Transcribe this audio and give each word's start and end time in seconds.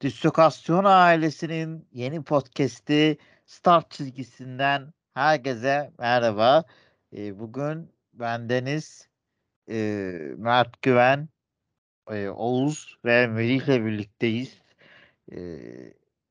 Distokasyon 0.00 0.84
ailesinin 0.84 1.88
yeni 1.92 2.22
podcast'i 2.22 3.18
Start 3.46 3.90
çizgisinden 3.90 4.92
herkese 5.14 5.92
merhaba. 5.98 6.64
E, 7.16 7.38
bugün 7.38 7.92
bendeniz 8.12 9.08
e, 9.70 9.76
Mert 10.36 10.82
Güven, 10.82 11.28
e, 12.10 12.28
Oğuz 12.28 12.98
ve 13.04 13.26
Melih 13.26 13.62
ile 13.62 13.84
birlikteyiz. 13.84 14.62
E, 15.32 15.38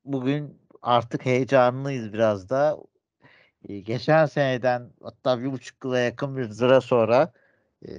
bugün 0.05 0.61
artık 0.81 1.25
heyecanlıyız 1.25 2.13
biraz 2.13 2.49
da. 2.49 2.77
E, 3.69 3.79
geçen 3.79 4.25
seneden 4.25 4.89
hatta 5.03 5.39
bir 5.39 5.51
buçuk 5.51 5.85
yıla 5.85 5.99
yakın 5.99 6.37
bir 6.37 6.49
sıra 6.49 6.81
sonra 6.81 7.33
e, 7.87 7.89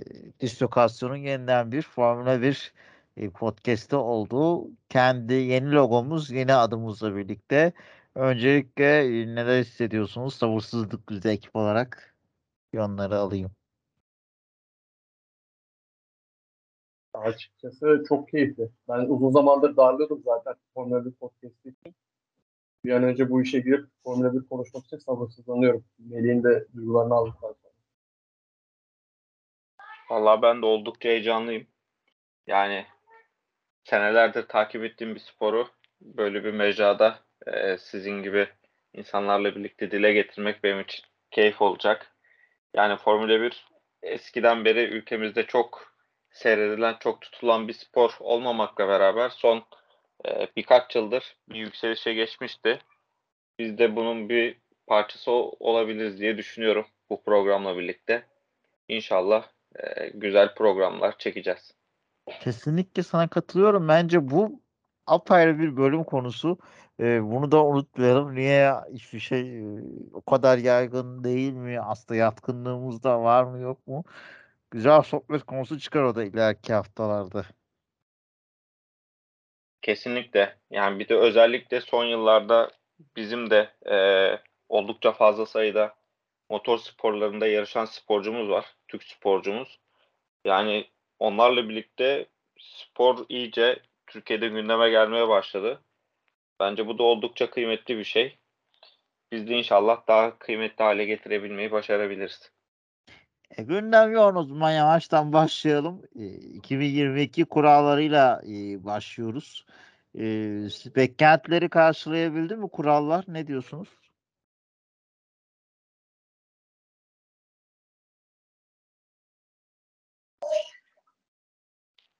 Distokasyon'un 0.40 1.16
yeniden 1.16 1.72
bir 1.72 1.82
Formula 1.82 2.42
1 2.42 2.72
e, 2.76 2.89
podcast'te 3.34 3.96
olduğu 3.96 4.70
kendi 4.88 5.34
yeni 5.34 5.72
logomuz, 5.72 6.30
yeni 6.30 6.54
adımızla 6.54 7.16
birlikte. 7.16 7.72
Öncelikle 8.14 8.84
e, 8.84 9.26
neler 9.34 9.60
hissediyorsunuz? 9.60 10.34
Sabırsızlık 10.34 11.10
bize 11.10 11.30
ekip 11.30 11.56
olarak 11.56 12.14
onları 12.76 13.16
alayım. 13.18 13.50
Açıkçası 17.14 18.04
çok 18.08 18.28
keyifli. 18.28 18.70
Ben 18.88 18.98
uzun 18.98 19.30
zamandır 19.30 19.76
darlıyordum 19.76 20.22
zaten 20.24 20.54
Formula 20.74 21.04
1 21.04 21.12
podcast'i 21.12 21.68
için. 21.68 21.94
Bir 22.84 22.90
an 22.90 23.02
önce 23.02 23.30
bu 23.30 23.42
işe 23.42 23.60
girip 23.60 23.86
Formula 24.04 24.34
1 24.34 24.48
konuşmak 24.48 24.84
için 24.84 24.98
sabırsızlanıyorum. 24.98 25.84
Melih'in 25.98 26.44
de 26.44 26.66
duygularını 26.74 27.14
aldıktan 27.14 27.54
sonra. 27.62 27.74
Vallahi 30.10 30.42
ben 30.42 30.62
de 30.62 30.66
oldukça 30.66 31.08
heyecanlıyım. 31.08 31.66
Yani 32.46 32.86
senelerdir 33.84 34.42
takip 34.42 34.84
ettiğim 34.84 35.14
bir 35.14 35.20
sporu 35.20 35.68
böyle 36.00 36.44
bir 36.44 36.52
mecrada 36.52 37.18
e, 37.46 37.78
sizin 37.78 38.22
gibi 38.22 38.48
insanlarla 38.92 39.56
birlikte 39.56 39.90
dile 39.90 40.12
getirmek 40.12 40.64
benim 40.64 40.80
için 40.80 41.04
keyif 41.30 41.62
olacak. 41.62 42.12
Yani 42.74 42.96
Formula 42.96 43.40
1 43.40 43.66
eskiden 44.02 44.64
beri 44.64 44.84
ülkemizde 44.84 45.46
çok 45.46 45.94
seyredilen, 46.30 46.96
çok 47.00 47.20
tutulan 47.20 47.68
bir 47.68 47.72
spor 47.72 48.16
olmamakla 48.20 48.88
beraber 48.88 49.28
son 49.28 49.64
e, 50.26 50.48
birkaç 50.56 50.96
yıldır 50.96 51.36
bir 51.48 51.58
yükselişe 51.58 52.14
geçmişti. 52.14 52.78
Biz 53.58 53.78
de 53.78 53.96
bunun 53.96 54.28
bir 54.28 54.56
parçası 54.86 55.30
olabiliriz 55.32 56.20
diye 56.20 56.38
düşünüyorum 56.38 56.86
bu 57.10 57.22
programla 57.22 57.78
birlikte. 57.78 58.26
İnşallah 58.88 59.48
e, 59.76 60.08
güzel 60.14 60.54
programlar 60.54 61.18
çekeceğiz. 61.18 61.79
Kesinlikle 62.26 63.02
sana 63.02 63.28
katılıyorum. 63.28 63.88
Bence 63.88 64.30
bu 64.30 64.60
apayrı 65.06 65.58
bir 65.58 65.76
bölüm 65.76 66.04
konusu. 66.04 66.58
Ee, 67.00 67.22
bunu 67.22 67.52
da 67.52 67.64
unutmayalım. 67.64 68.34
Niye 68.34 68.74
hiçbir 68.92 69.20
şey 69.20 69.58
e, 69.60 69.82
o 70.12 70.22
kadar 70.22 70.58
yaygın 70.58 71.24
değil 71.24 71.52
mi? 71.52 71.80
Aslında 71.80 72.20
yatkınlığımız 72.20 73.02
da 73.02 73.22
var 73.22 73.44
mı 73.44 73.58
yok 73.58 73.86
mu? 73.86 74.04
Güzel 74.70 75.02
sohbet 75.02 75.42
konusu 75.42 75.78
çıkar 75.78 76.02
o 76.02 76.14
da 76.14 76.24
ileriki 76.24 76.72
haftalarda. 76.72 77.44
Kesinlikle. 79.82 80.58
Yani 80.70 80.98
bir 80.98 81.08
de 81.08 81.16
özellikle 81.16 81.80
son 81.80 82.04
yıllarda 82.04 82.70
bizim 83.16 83.50
de 83.50 83.70
e, 83.90 83.96
oldukça 84.68 85.12
fazla 85.12 85.46
sayıda 85.46 85.94
motor 86.50 86.78
sporlarında 86.78 87.46
yarışan 87.46 87.84
sporcumuz 87.84 88.48
var. 88.48 88.76
Türk 88.88 89.02
sporcumuz. 89.02 89.80
Yani 90.44 90.86
onlarla 91.20 91.68
birlikte 91.68 92.26
spor 92.58 93.26
iyice 93.28 93.82
Türkiye'de 94.06 94.48
gündeme 94.48 94.90
gelmeye 94.90 95.28
başladı. 95.28 95.80
Bence 96.60 96.86
bu 96.86 96.98
da 96.98 97.02
oldukça 97.02 97.50
kıymetli 97.50 97.98
bir 97.98 98.04
şey. 98.04 98.38
Biz 99.32 99.48
de 99.48 99.58
inşallah 99.58 100.08
daha 100.08 100.38
kıymetli 100.38 100.84
hale 100.84 101.04
getirebilmeyi 101.04 101.70
başarabiliriz. 101.70 102.50
E, 103.58 103.62
gündem 103.62 104.12
yoğun 104.12 104.34
o 104.34 104.42
zaman 104.42 104.70
yavaştan 104.70 105.32
başlayalım. 105.32 106.02
E, 106.18 106.26
2022 106.26 107.44
kurallarıyla 107.44 108.42
e, 108.46 108.84
başlıyoruz. 108.84 109.66
E, 110.14 110.22
beklentileri 110.96 111.68
karşılayabildi 111.68 112.56
mi 112.56 112.68
kurallar? 112.68 113.24
Ne 113.28 113.46
diyorsunuz? 113.46 113.88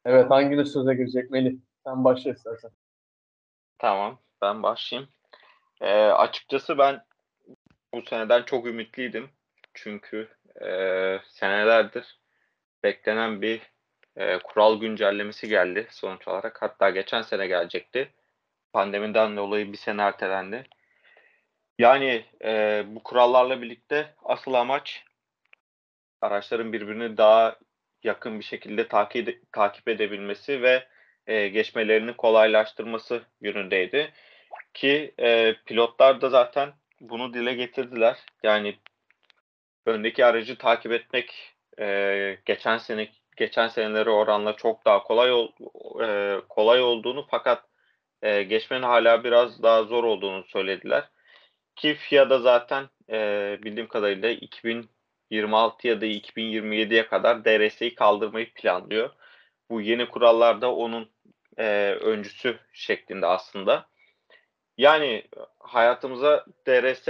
Evet 0.05 0.31
hanginiz 0.31 0.73
söze 0.73 0.95
girecek 0.95 1.31
Melih? 1.31 1.57
Sen 1.85 2.05
başla 2.05 2.31
istersen. 2.31 2.71
Tamam 3.79 4.19
ben 4.43 4.63
başlayayım. 4.63 5.11
E, 5.81 5.95
açıkçası 5.95 6.79
ben 6.79 7.05
bu 7.95 8.03
seneden 8.03 8.43
çok 8.43 8.67
ümitliydim. 8.67 9.31
Çünkü 9.75 10.29
e, 10.63 10.69
senelerdir 11.29 12.21
beklenen 12.83 13.43
bir 13.43 13.61
e, 14.17 14.39
kural 14.39 14.81
güncellemesi 14.81 15.49
geldi 15.49 15.87
sonuç 15.91 16.29
olarak. 16.29 16.63
Hatta 16.63 16.91
geçen 16.91 17.23
sene 17.23 17.47
gelecekti. 17.47 18.13
Pandemiden 18.73 19.37
dolayı 19.37 19.73
bir 19.73 19.79
sene 19.79 20.03
ertelendi. 20.03 20.65
Yani 21.79 22.25
e, 22.45 22.85
bu 22.87 23.03
kurallarla 23.03 23.63
birlikte 23.63 24.15
asıl 24.25 24.55
amaç 24.55 25.05
araçların 26.21 26.73
birbirini 26.73 27.17
daha 27.17 27.57
yakın 28.03 28.39
bir 28.39 28.45
şekilde 28.45 28.89
takip, 28.89 29.53
takip 29.53 29.89
edebilmesi 29.89 30.63
ve 30.63 30.87
e, 31.27 31.49
geçmelerini 31.49 32.17
kolaylaştırması 32.17 33.23
yönündeydi. 33.41 34.13
Ki 34.75 35.15
e, 35.21 35.55
pilotlar 35.67 36.21
da 36.21 36.29
zaten 36.29 36.73
bunu 37.01 37.35
dile 37.35 37.55
getirdiler. 37.55 38.17
Yani 38.43 38.77
öndeki 39.87 40.25
aracı 40.25 40.59
takip 40.59 40.93
etmek 40.93 41.55
e, 41.81 42.39
geçen 42.45 42.79
sene 42.79 43.09
geçen 43.37 43.69
senelere 43.69 44.11
oranla 44.11 44.57
çok 44.57 44.85
daha 44.85 45.03
kolay 45.03 45.33
ol, 45.33 45.49
e, 46.03 46.41
kolay 46.49 46.83
olduğunu 46.83 47.27
fakat 47.31 47.65
e, 48.23 48.43
geçmenin 48.43 48.83
hala 48.83 49.25
biraz 49.25 49.63
daha 49.63 49.83
zor 49.85 50.05
olduğunu 50.05 50.45
söylediler. 50.45 51.09
Ki 51.77 51.95
FIA 51.95 52.31
da 52.31 52.39
zaten 52.39 52.89
e, 53.11 53.59
bildiğim 53.63 53.89
kadarıyla 53.89 54.31
2026 55.31 55.89
ya 55.89 56.01
da 56.01 56.07
2027'ye 56.07 57.07
kadar 57.07 57.45
DRS'yi 57.45 57.95
kaldırmayı 57.95 58.55
planlıyor. 58.55 59.11
Bu 59.71 59.81
yeni 59.81 60.09
kurallar 60.09 60.61
da 60.61 60.75
onun 60.75 61.11
e, 61.59 61.65
öncüsü 62.01 62.59
şeklinde 62.73 63.27
aslında. 63.27 63.89
Yani 64.79 65.29
hayatımıza 65.59 66.47
DRS 66.67 67.09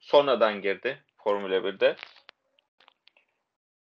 sonradan 0.00 0.62
girdi 0.62 1.04
Formula 1.16 1.54
1'de. 1.54 1.96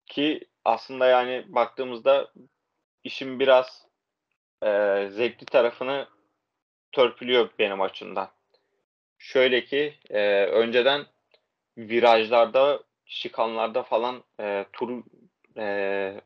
Ki 0.06 0.48
aslında 0.66 1.06
yani 1.06 1.46
baktığımızda 1.48 2.32
işin 3.04 3.40
biraz 3.40 3.88
e, 4.64 4.68
zevkli 5.12 5.46
tarafını 5.46 6.08
törpülüyor 6.92 7.50
benim 7.60 7.82
açımdan. 7.82 8.30
Şöyle 9.18 9.66
ki 9.66 9.94
e, 10.10 10.46
önceden 10.46 11.06
virajlarda, 11.78 12.84
şikanlarda 13.14 13.84
falan 13.84 14.24
e, 14.40 14.66
tur 14.74 15.04
e, 15.58 16.22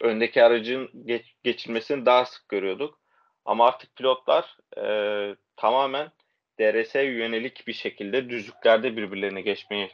öndeki 0.00 0.42
aracın 0.42 0.90
geç, 1.06 1.34
geçilmesini 1.42 2.06
daha 2.06 2.24
sık 2.24 2.48
görüyorduk. 2.48 3.00
Ama 3.44 3.66
artık 3.66 3.96
pilotlar 3.96 4.56
e, 4.76 4.84
tamamen 5.56 6.10
DRS'ye 6.60 7.04
yönelik 7.04 7.66
bir 7.66 7.72
şekilde 7.72 8.30
düzlüklerde 8.30 8.96
birbirlerine 8.96 9.40
geçmeyi 9.40 9.90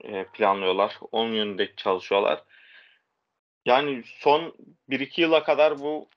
e, 0.00 0.24
planlıyorlar. 0.24 0.96
Onun 1.12 1.32
yönünde 1.32 1.74
çalışıyorlar. 1.76 2.44
Yani 3.66 4.02
son 4.06 4.54
1-2 4.88 5.20
yıla 5.20 5.42
kadar 5.44 5.78
bu 5.78 6.08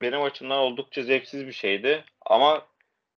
benim 0.00 0.22
açımdan 0.22 0.58
oldukça 0.58 1.02
zevksiz 1.02 1.46
bir 1.46 1.52
şeydi. 1.52 2.04
Ama 2.26 2.66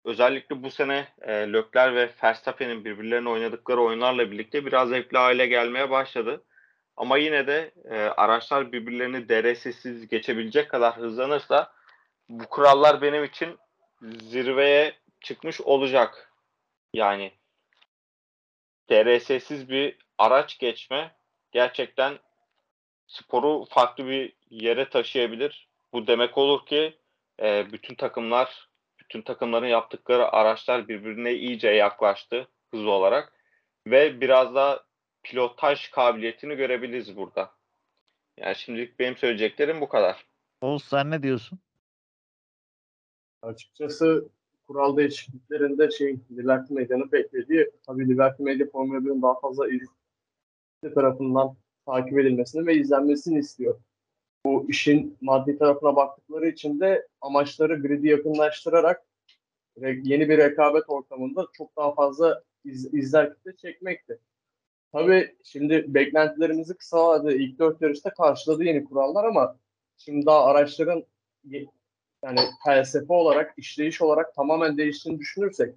özellikle 0.09 0.63
bu 0.63 0.71
sene 0.71 1.09
e, 1.23 1.33
Lökler 1.33 1.95
ve 1.95 2.11
Verstappen'in 2.25 2.85
birbirlerine 2.85 3.29
oynadıkları 3.29 3.83
oyunlarla 3.83 4.31
birlikte 4.31 4.67
biraz 4.67 4.89
zevkli 4.89 5.19
hale 5.19 5.47
gelmeye 5.47 5.91
başladı. 5.91 6.45
Ama 6.97 7.19
yine 7.19 7.47
de 7.47 7.73
e, 7.85 7.97
araçlar 7.97 8.73
birbirlerini 8.73 9.29
DRS'siz 9.29 10.09
geçebilecek 10.09 10.71
kadar 10.71 10.97
hızlanırsa 10.97 11.73
bu 12.29 12.47
kurallar 12.47 13.03
benim 13.03 13.25
için 13.25 13.59
zirveye 14.03 14.95
çıkmış 15.21 15.61
olacak. 15.61 16.33
Yani 16.95 17.33
DRS'siz 18.91 19.69
bir 19.69 19.97
araç 20.19 20.59
geçme 20.59 21.17
gerçekten 21.53 22.19
sporu 23.07 23.65
farklı 23.71 24.07
bir 24.07 24.33
yere 24.51 24.89
taşıyabilir. 24.89 25.69
Bu 25.93 26.07
demek 26.07 26.39
olur 26.39 26.67
ki 26.67 26.99
e, 27.43 27.73
bütün 27.73 27.95
takımlar, 27.95 28.68
bütün 29.09 29.23
takımların 29.23 29.67
yaptıkları 29.67 30.29
araçlar 30.33 30.89
birbirine 30.89 31.35
iyice 31.35 31.69
yaklaştı 31.69 32.49
hız 32.71 32.87
olarak 32.87 33.33
ve 33.87 34.21
biraz 34.21 34.55
daha 34.55 34.81
pilotaj 35.23 35.91
kabiliyetini 35.91 36.57
görebiliriz 36.57 37.17
burada. 37.17 37.51
Yani 38.37 38.57
şimdilik 38.57 38.99
benim 38.99 39.17
söyleyeceklerim 39.17 39.81
bu 39.81 39.89
kadar. 39.89 40.27
Oğuz 40.61 40.85
sen 40.85 41.11
ne 41.11 41.23
diyorsun? 41.23 41.59
Açıkçası 43.43 44.29
kural 44.67 44.97
değişikliklerinde 44.97 45.91
şey 45.91 46.19
Liberty 46.31 46.75
Medya'nın 46.75 47.13
beklediği 47.13 47.71
tabii 47.87 48.09
Liberty 48.09 48.43
Media 48.43 48.67
Formula 48.67 48.99
1'in 48.99 49.23
daha 49.23 49.41
fazla 49.41 49.67
tarafından 50.95 51.57
takip 51.87 52.19
edilmesini 52.19 52.67
ve 52.67 52.75
izlenmesini 52.75 53.39
istiyor. 53.39 53.81
Bu 54.49 54.67
işin 54.69 55.19
maddi 55.21 55.59
tarafına 55.59 55.97
baktıkları 55.97 56.49
için 56.49 56.81
de 56.81 57.07
amaçları 57.21 57.83
gridi 57.83 58.09
yakınlaştırarak 58.09 59.03
yeni 59.81 60.29
bir 60.29 60.39
rekabet 60.39 60.85
ortamında 60.89 61.47
çok 61.53 61.77
daha 61.77 61.95
fazla 61.95 62.43
iz, 62.65 62.95
izler 62.95 63.35
kitle 63.35 63.57
çekmekti. 63.57 64.19
Tabii 64.93 65.37
şimdi 65.45 65.85
beklentilerimizi 65.95 66.77
kısa 66.77 67.07
vadede 67.07 67.37
ilk 67.37 67.59
dört 67.59 67.83
yarışta 67.83 68.11
karşıladı 68.11 68.65
yeni 68.65 68.85
kurallar 68.85 69.25
ama 69.25 69.57
şimdi 69.97 70.27
daha 70.27 70.45
araçların 70.45 71.05
yani 72.25 72.41
felsefe 72.65 73.13
olarak, 73.13 73.55
işleyiş 73.57 74.03
olarak 74.03 74.35
tamamen 74.35 74.79
değiştiğini 74.79 75.19
düşünürsek 75.19 75.75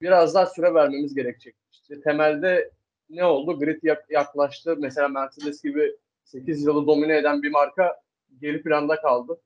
biraz 0.00 0.34
daha 0.34 0.46
süre 0.46 0.74
vermemiz 0.74 1.14
gerekecek. 1.14 1.54
İşte 1.72 2.00
temelde 2.00 2.70
ne 3.10 3.24
oldu? 3.24 3.58
Grid 3.58 3.98
yaklaştı. 4.10 4.76
Mesela 4.78 5.08
Mercedes 5.08 5.62
gibi 5.62 5.96
8 6.24 6.62
yılı 6.62 6.86
domine 6.86 7.18
eden 7.18 7.42
bir 7.42 7.50
marka 7.50 8.07
geri 8.40 8.62
planda 8.62 9.00
kaldı. 9.00 9.40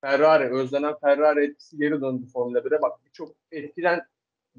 Ferrari, 0.00 0.54
özlenen 0.54 0.94
Ferrari 1.00 1.44
etkisi 1.44 1.78
geri 1.78 2.00
döndü 2.00 2.26
Formula 2.32 2.58
1'e. 2.58 2.82
Bak 2.82 3.04
birçok 3.06 3.34
etkilen 3.50 4.02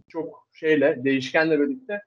çok 0.07 0.47
şeyle, 0.53 1.03
değişkenle 1.03 1.59
birlikte 1.59 2.01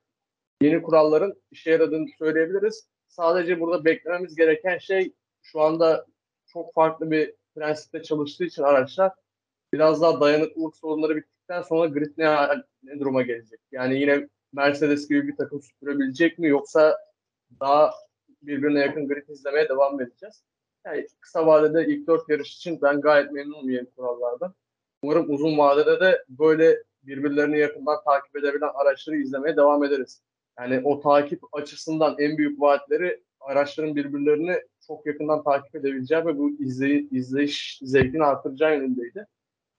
yeni 0.63 0.83
kuralların 0.83 1.35
işe 1.51 1.71
yaradığını 1.71 2.07
söyleyebiliriz. 2.19 2.89
Sadece 3.09 3.61
burada 3.61 3.85
beklememiz 3.85 4.35
gereken 4.37 4.79
şey 4.79 5.13
şu 5.43 5.61
anda 5.61 6.07
çok 6.47 6.75
farklı 6.75 7.11
bir 7.11 7.35
prensipte 7.55 8.03
çalıştığı 8.03 8.45
için 8.45 8.63
araçlar 8.63 9.13
biraz 9.73 10.03
daha 10.03 10.21
dayanıklılık 10.21 10.77
sorunları 10.77 11.17
bittikten 11.17 11.63
sonra 11.63 11.89
grid 11.89 12.13
ne, 12.19 12.49
ne 12.83 13.01
duruma 13.01 13.23
gelecek? 13.23 13.61
Yani 13.73 14.01
yine 14.01 14.29
Mercedes 14.53 15.09
gibi 15.09 15.29
bir 15.29 15.37
takım 15.37 15.63
süpürebilecek 15.63 16.39
mi 16.39 16.49
yoksa 16.49 16.99
daha 17.61 17.95
birbirine 18.43 18.81
yakın 18.81 19.09
grid 19.09 19.29
izlemeye 19.29 19.69
devam 19.69 20.01
edeceğiz? 20.01 20.43
Yani 20.87 21.07
kısa 21.21 21.47
vadede 21.47 21.87
ilk 21.87 22.07
dört 22.07 22.29
yarış 22.29 22.57
için 22.57 22.83
ben 22.83 23.01
gayet 23.01 23.33
memnunum 23.33 23.71
yeni 23.71 23.91
kurallardan. 23.91 24.55
Umarım 25.03 25.31
uzun 25.31 25.59
vadede 25.59 26.01
de 26.01 26.25
böyle 26.29 26.83
birbirlerini 27.03 27.59
yakından 27.59 28.05
takip 28.05 28.37
edebilen 28.37 28.71
araçları 28.75 29.17
izlemeye 29.17 29.57
devam 29.57 29.85
ederiz. 29.85 30.23
Yani 30.59 30.81
o 30.85 31.01
takip 31.01 31.41
açısından 31.53 32.17
en 32.19 32.39
büyük 32.39 32.61
vaatleri 32.61 33.23
araçların 33.41 33.97
birbirlerini 33.97 34.57
çok 34.87 35.07
yakından 35.07 35.45
takip 35.45 35.75
edebileceği 35.75 36.27
ve 36.27 36.39
bu 36.39 36.51
izley 36.51 37.09
izleyiş 37.11 37.79
zevkini 37.83 38.25
artıracağı 38.25 38.75
yönündeydi. 38.75 39.27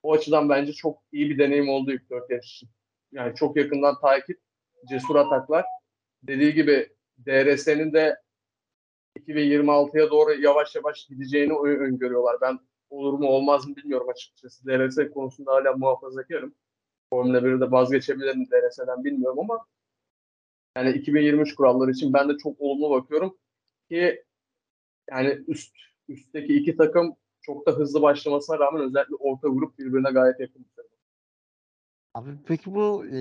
O 0.03 0.13
açıdan 0.13 0.49
bence 0.49 0.73
çok 0.73 1.03
iyi 1.11 1.29
bir 1.29 1.37
deneyim 1.37 1.69
oldu 1.69 1.91
ilk 1.91 2.09
dört 2.09 2.29
yarış 2.29 2.55
için. 2.55 2.69
Yani 3.11 3.35
çok 3.35 3.57
yakından 3.57 3.99
takip, 4.01 4.39
cesur 4.89 5.15
ataklar. 5.15 5.65
Dediği 6.23 6.53
gibi 6.53 6.89
DRS'nin 7.25 7.93
de 7.93 8.17
2026'ya 9.17 10.09
doğru 10.11 10.41
yavaş 10.41 10.75
yavaş 10.75 11.05
gideceğini 11.05 11.53
öngörüyorlar. 11.53 12.35
Ben 12.41 12.59
olur 12.89 13.13
mu 13.13 13.27
olmaz 13.27 13.67
mı 13.67 13.75
bilmiyorum 13.75 14.09
açıkçası. 14.09 14.65
DRS 14.65 15.13
konusunda 15.13 15.51
hala 15.51 15.73
muhafazakarım. 15.73 16.55
Formula 17.09 17.37
1'de 17.37 17.71
vazgeçebilir 17.71 18.35
mi 18.35 18.47
DRS'den 18.51 19.03
bilmiyorum 19.03 19.39
ama 19.39 19.65
yani 20.77 20.91
2023 20.97 21.55
kuralları 21.55 21.91
için 21.91 22.13
ben 22.13 22.29
de 22.29 22.37
çok 22.37 22.61
olumlu 22.61 22.89
bakıyorum 22.89 23.37
ki 23.89 24.23
yani 25.11 25.43
üst 25.47 25.75
üstteki 26.07 26.57
iki 26.57 26.77
takım 26.77 27.15
çok 27.41 27.67
da 27.67 27.71
hızlı 27.71 28.01
başlamasına 28.01 28.59
rağmen 28.59 28.83
özellikle 28.83 29.15
orta 29.15 29.47
grup 29.47 29.79
birbirine 29.79 30.11
gayet 30.11 30.39
yakın. 30.39 30.65
Abi 32.13 32.29
peki 32.47 32.75
bu 32.75 33.05
e, 33.05 33.17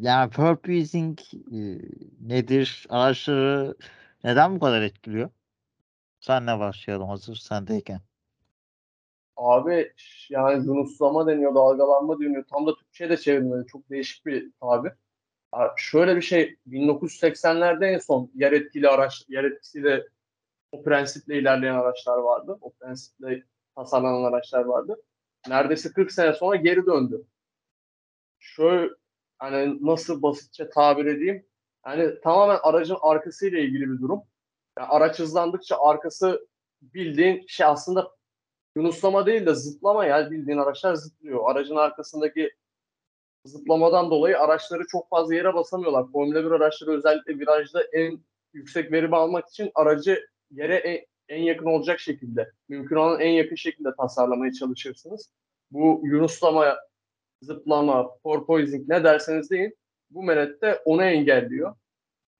yani 0.00 0.30
purposing 0.30 1.18
e, 1.52 1.58
nedir? 2.20 2.86
Araçları 2.88 3.74
neden 4.24 4.54
bu 4.56 4.60
kadar 4.60 4.82
etkiliyor? 4.82 5.30
Senle 6.20 6.58
başlayalım 6.58 7.08
hazır 7.08 7.36
sendeyken. 7.36 8.00
Abi 9.36 9.92
yani 10.30 10.66
yunuslama 10.66 11.26
deniyor, 11.26 11.54
dalgalanma 11.54 12.20
deniyor. 12.20 12.44
Tam 12.50 12.66
da 12.66 12.74
Türkçe'ye 12.76 13.10
de 13.10 13.16
çevrilmedi. 13.16 13.66
Çok 13.66 13.90
değişik 13.90 14.26
bir 14.26 14.52
tabir. 14.60 14.92
Abi 15.52 15.70
şöyle 15.76 16.16
bir 16.16 16.22
şey 16.22 16.56
1980'lerde 16.68 17.86
en 17.86 17.98
son 17.98 18.30
yer 18.34 18.52
etkili 18.52 18.88
araç, 18.88 19.24
yer 19.28 19.44
etkisiyle 19.44 20.06
o 20.72 20.82
prensiple 20.82 21.38
ilerleyen 21.38 21.74
araçlar 21.74 22.18
vardı. 22.18 22.58
O 22.60 22.72
prensiple 22.72 23.42
tasarlanan 23.76 24.24
araçlar 24.32 24.64
vardı. 24.64 25.02
Neredeyse 25.48 25.92
40 25.92 26.12
sene 26.12 26.32
sonra 26.32 26.56
geri 26.56 26.86
döndü. 26.86 27.24
Şöyle 28.38 28.94
hani 29.38 29.86
nasıl 29.86 30.22
basitçe 30.22 30.70
tabir 30.70 31.06
edeyim? 31.06 31.46
Yani 31.86 32.20
tamamen 32.20 32.58
aracın 32.62 32.96
arkasıyla 33.02 33.58
ilgili 33.58 33.90
bir 33.90 34.00
durum. 34.00 34.22
Yani 34.78 34.88
araç 34.88 35.18
hızlandıkça 35.18 35.76
arkası 35.80 36.48
bildiğin 36.82 37.46
şey 37.48 37.66
aslında 37.66 38.10
yunuslama 38.76 39.26
değil 39.26 39.46
de 39.46 39.54
zıplama 39.54 40.06
yani 40.06 40.30
bildiğin 40.30 40.58
araçlar 40.58 40.94
zıplıyor. 40.94 41.50
Aracın 41.50 41.76
arkasındaki 41.76 42.50
zıplamadan 43.44 44.10
dolayı 44.10 44.38
araçları 44.38 44.82
çok 44.86 45.08
fazla 45.08 45.34
yere 45.34 45.54
basamıyorlar. 45.54 46.06
Formula 46.12 46.44
1 46.44 46.50
araçları 46.50 46.90
özellikle 46.90 47.38
virajda 47.38 47.82
en 47.82 48.20
yüksek 48.52 48.92
verimi 48.92 49.16
almak 49.16 49.48
için 49.48 49.70
aracı 49.74 50.26
yere 50.50 50.76
en, 50.76 51.06
en 51.28 51.42
yakın 51.42 51.66
olacak 51.66 52.00
şekilde, 52.00 52.50
mümkün 52.68 52.96
olan 52.96 53.20
en 53.20 53.30
yakın 53.30 53.56
şekilde 53.56 53.88
tasarlamaya 54.00 54.52
çalışırsınız. 54.52 55.30
Bu 55.70 56.00
yunuslama, 56.04 56.76
zıplama, 57.42 58.16
porpoising 58.22 58.88
ne 58.88 59.04
derseniz 59.04 59.50
deyin 59.50 59.76
bu 60.10 60.22
menette 60.22 60.82
onu 60.84 61.04
engelliyor. 61.04 61.74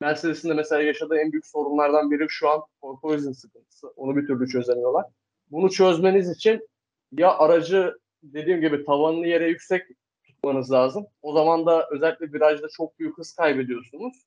Mercedes'in 0.00 0.49
de 0.49 0.55
mesela 0.55 0.82
yaşadığı 0.82 1.19
en 1.19 1.32
büyük 1.32 1.47
sorunlardan 1.47 2.11
biri 2.11 2.26
şu 2.29 2.49
an 2.50 2.62
porpoising 2.81 3.37
sıkıntısı. 3.37 3.88
Onu 3.88 4.17
bir 4.17 4.26
türlü 4.26 4.49
çözemiyorlar. 4.49 5.06
Bunu 5.50 5.70
çözmeniz 5.70 6.31
için 6.31 6.69
ya 7.12 7.38
aracı 7.38 7.99
dediğim 8.23 8.61
gibi 8.61 8.85
tavanını 8.85 9.26
yere 9.26 9.49
yüksek 9.49 9.87
tutmanız 10.25 10.73
lazım. 10.73 11.06
O 11.23 11.32
zaman 11.32 11.67
da 11.67 11.88
özellikle 11.91 12.32
virajda 12.32 12.69
çok 12.69 12.99
büyük 12.99 13.19
hız 13.19 13.32
kaybediyorsunuz. 13.32 14.25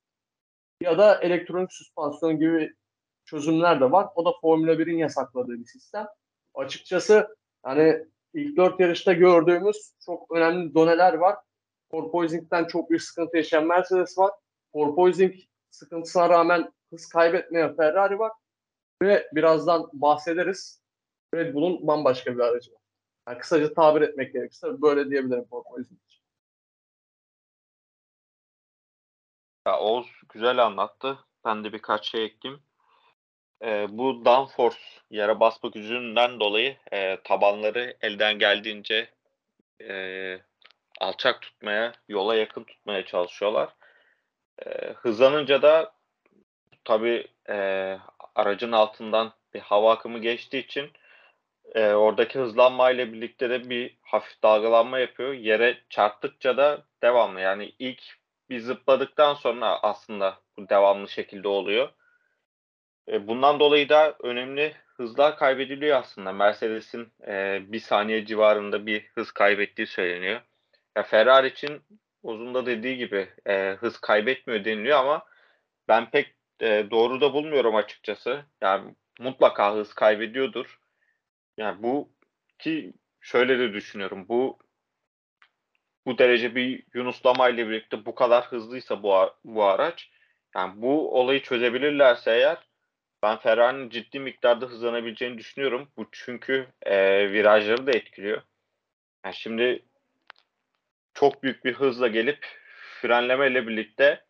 Ya 0.80 0.98
da 0.98 1.20
elektronik 1.20 1.72
süspansiyon 1.72 2.38
gibi 2.38 2.74
çözümler 3.24 3.80
de 3.80 3.90
var. 3.90 4.08
O 4.14 4.24
da 4.24 4.32
Formula 4.40 4.72
1'in 4.72 4.98
yasakladığı 4.98 5.60
bir 5.60 5.66
sistem. 5.66 6.06
Açıkçası 6.54 7.36
hani 7.62 8.06
ilk 8.34 8.56
dört 8.56 8.80
yarışta 8.80 9.12
gördüğümüz 9.12 9.92
çok 10.06 10.30
önemli 10.32 10.74
doneler 10.74 11.14
var. 11.14 11.36
Porpoising'den 11.90 12.64
çok 12.64 12.90
büyük 12.90 13.02
sıkıntı 13.02 13.36
yaşayan 13.36 13.66
Mercedes 13.66 14.18
var. 14.18 14.30
Porpoising 14.72 15.34
sıkıntısına 15.74 16.28
rağmen 16.28 16.72
hız 16.90 17.08
kaybetmeyen 17.08 17.76
Ferrari 17.76 18.18
var. 18.18 18.32
Ve 19.02 19.28
birazdan 19.32 19.90
bahsederiz. 19.92 20.80
Red 21.34 21.54
Bull'un 21.54 21.86
bambaşka 21.86 22.34
bir 22.34 22.40
aracı 22.40 22.72
var. 22.72 22.80
Yani 23.28 23.38
kısaca 23.38 23.74
tabir 23.74 24.00
etmek 24.00 24.32
gerekirse 24.32 24.82
böyle 24.82 25.10
diyebilirim 25.10 25.44
porpoising 25.44 26.00
için. 26.06 26.22
Ya 29.66 29.78
Oğuz 29.78 30.06
güzel 30.28 30.64
anlattı. 30.64 31.18
Ben 31.44 31.64
de 31.64 31.72
birkaç 31.72 32.10
şey 32.10 32.24
ekleyeyim. 32.24 32.62
Ee, 33.62 33.86
bu 33.90 34.24
downforce 34.24 34.78
yere 35.10 35.40
basma 35.40 35.70
gücünden 35.70 36.40
dolayı 36.40 36.76
e, 36.92 37.22
tabanları 37.24 37.96
elden 38.00 38.38
geldiğince 38.38 39.10
e, 39.80 40.38
alçak 41.00 41.42
tutmaya, 41.42 41.92
yola 42.08 42.34
yakın 42.34 42.64
tutmaya 42.64 43.06
çalışıyorlar. 43.06 43.74
E, 44.66 44.92
hızlanınca 44.92 45.62
da 45.62 45.92
tabii 46.84 47.26
e, 47.48 47.98
aracın 48.34 48.72
altından 48.72 49.32
bir 49.54 49.60
hava 49.60 49.92
akımı 49.92 50.18
geçtiği 50.18 50.64
için 50.64 50.90
e, 51.74 51.92
oradaki 51.92 52.38
hızlanma 52.38 52.90
ile 52.90 53.12
birlikte 53.12 53.50
de 53.50 53.70
bir 53.70 53.96
hafif 54.02 54.42
dalgalanma 54.42 54.98
yapıyor. 54.98 55.32
Yere 55.32 55.78
çarptıkça 55.90 56.56
da 56.56 56.82
devamlı 57.02 57.40
yani 57.40 57.72
ilk 57.78 58.02
bir 58.50 58.60
zıpladıktan 58.60 59.34
sonra 59.34 59.82
aslında 59.82 60.38
bu 60.58 60.68
devamlı 60.68 61.08
şekilde 61.08 61.48
oluyor. 61.48 61.88
E, 63.08 63.26
bundan 63.26 63.60
dolayı 63.60 63.88
da 63.88 64.16
önemli 64.22 64.74
hızlar 64.96 65.36
kaybediliyor 65.36 65.98
aslında. 65.98 66.32
Mercedes'in 66.32 67.12
e, 67.26 67.62
bir 67.66 67.80
saniye 67.80 68.26
civarında 68.26 68.86
bir 68.86 69.04
hız 69.14 69.32
kaybettiği 69.32 69.86
söyleniyor. 69.86 70.40
Ya 70.96 71.02
Ferrari 71.02 71.46
için 71.46 71.82
uzun 72.24 72.66
dediği 72.66 72.96
gibi 72.96 73.28
e, 73.46 73.76
hız 73.80 73.98
kaybetmiyor 74.00 74.64
deniliyor 74.64 74.98
ama 74.98 75.24
ben 75.88 76.10
pek 76.10 76.34
e, 76.60 76.86
doğru 76.90 77.20
da 77.20 77.32
bulmuyorum 77.32 77.76
açıkçası. 77.76 78.44
Yani 78.62 78.94
mutlaka 79.20 79.74
hız 79.74 79.94
kaybediyordur. 79.94 80.80
Yani 81.56 81.82
bu 81.82 82.12
ki 82.58 82.92
şöyle 83.20 83.58
de 83.58 83.72
düşünüyorum. 83.72 84.28
Bu 84.28 84.58
bu 86.06 86.18
derece 86.18 86.54
bir 86.54 86.84
yunuslama 86.94 87.48
ile 87.48 87.68
birlikte 87.68 88.06
bu 88.06 88.14
kadar 88.14 88.44
hızlıysa 88.44 89.02
bu 89.02 89.30
bu 89.44 89.64
araç 89.64 90.10
yani 90.56 90.82
bu 90.82 91.20
olayı 91.20 91.42
çözebilirlerse 91.42 92.30
eğer 92.30 92.58
ben 93.22 93.38
Ferrari'nin 93.38 93.90
ciddi 93.90 94.20
miktarda 94.20 94.66
hızlanabileceğini 94.66 95.38
düşünüyorum. 95.38 95.88
Bu 95.96 96.08
çünkü 96.12 96.66
e, 96.82 96.96
virajları 97.32 97.86
da 97.86 97.92
etkiliyor. 97.92 98.42
Yani 99.24 99.34
şimdi 99.34 99.84
çok 101.14 101.42
büyük 101.42 101.64
bir 101.64 101.74
hızla 101.74 102.08
gelip 102.08 102.46
frenlemeyle 103.00 103.66
birlikte 103.66 104.24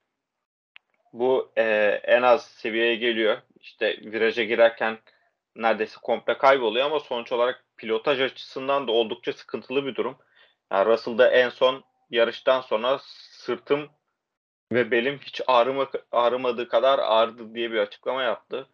bu 1.12 1.52
e, 1.56 1.62
en 2.04 2.22
az 2.22 2.46
seviyeye 2.46 2.96
geliyor. 2.96 3.38
İşte 3.60 3.96
viraja 4.00 4.44
girerken 4.44 4.98
neredeyse 5.56 5.96
komple 6.02 6.38
kayboluyor 6.38 6.86
ama 6.86 7.00
sonuç 7.00 7.32
olarak 7.32 7.64
pilotaj 7.76 8.20
açısından 8.20 8.88
da 8.88 8.92
oldukça 8.92 9.32
sıkıntılı 9.32 9.86
bir 9.86 9.94
durum. 9.94 10.18
Yani 10.72 10.86
Russell'da 10.86 11.30
en 11.30 11.48
son 11.48 11.84
yarıştan 12.10 12.60
sonra 12.60 13.00
sırtım 13.30 13.90
ve 14.72 14.90
belim 14.90 15.18
hiç 15.18 15.40
ağrıma, 15.46 15.90
ağrımadığı 16.12 16.68
kadar 16.68 16.98
ağrıdı 16.98 17.54
diye 17.54 17.72
bir 17.72 17.78
açıklama 17.78 18.22
yaptı. 18.22 18.68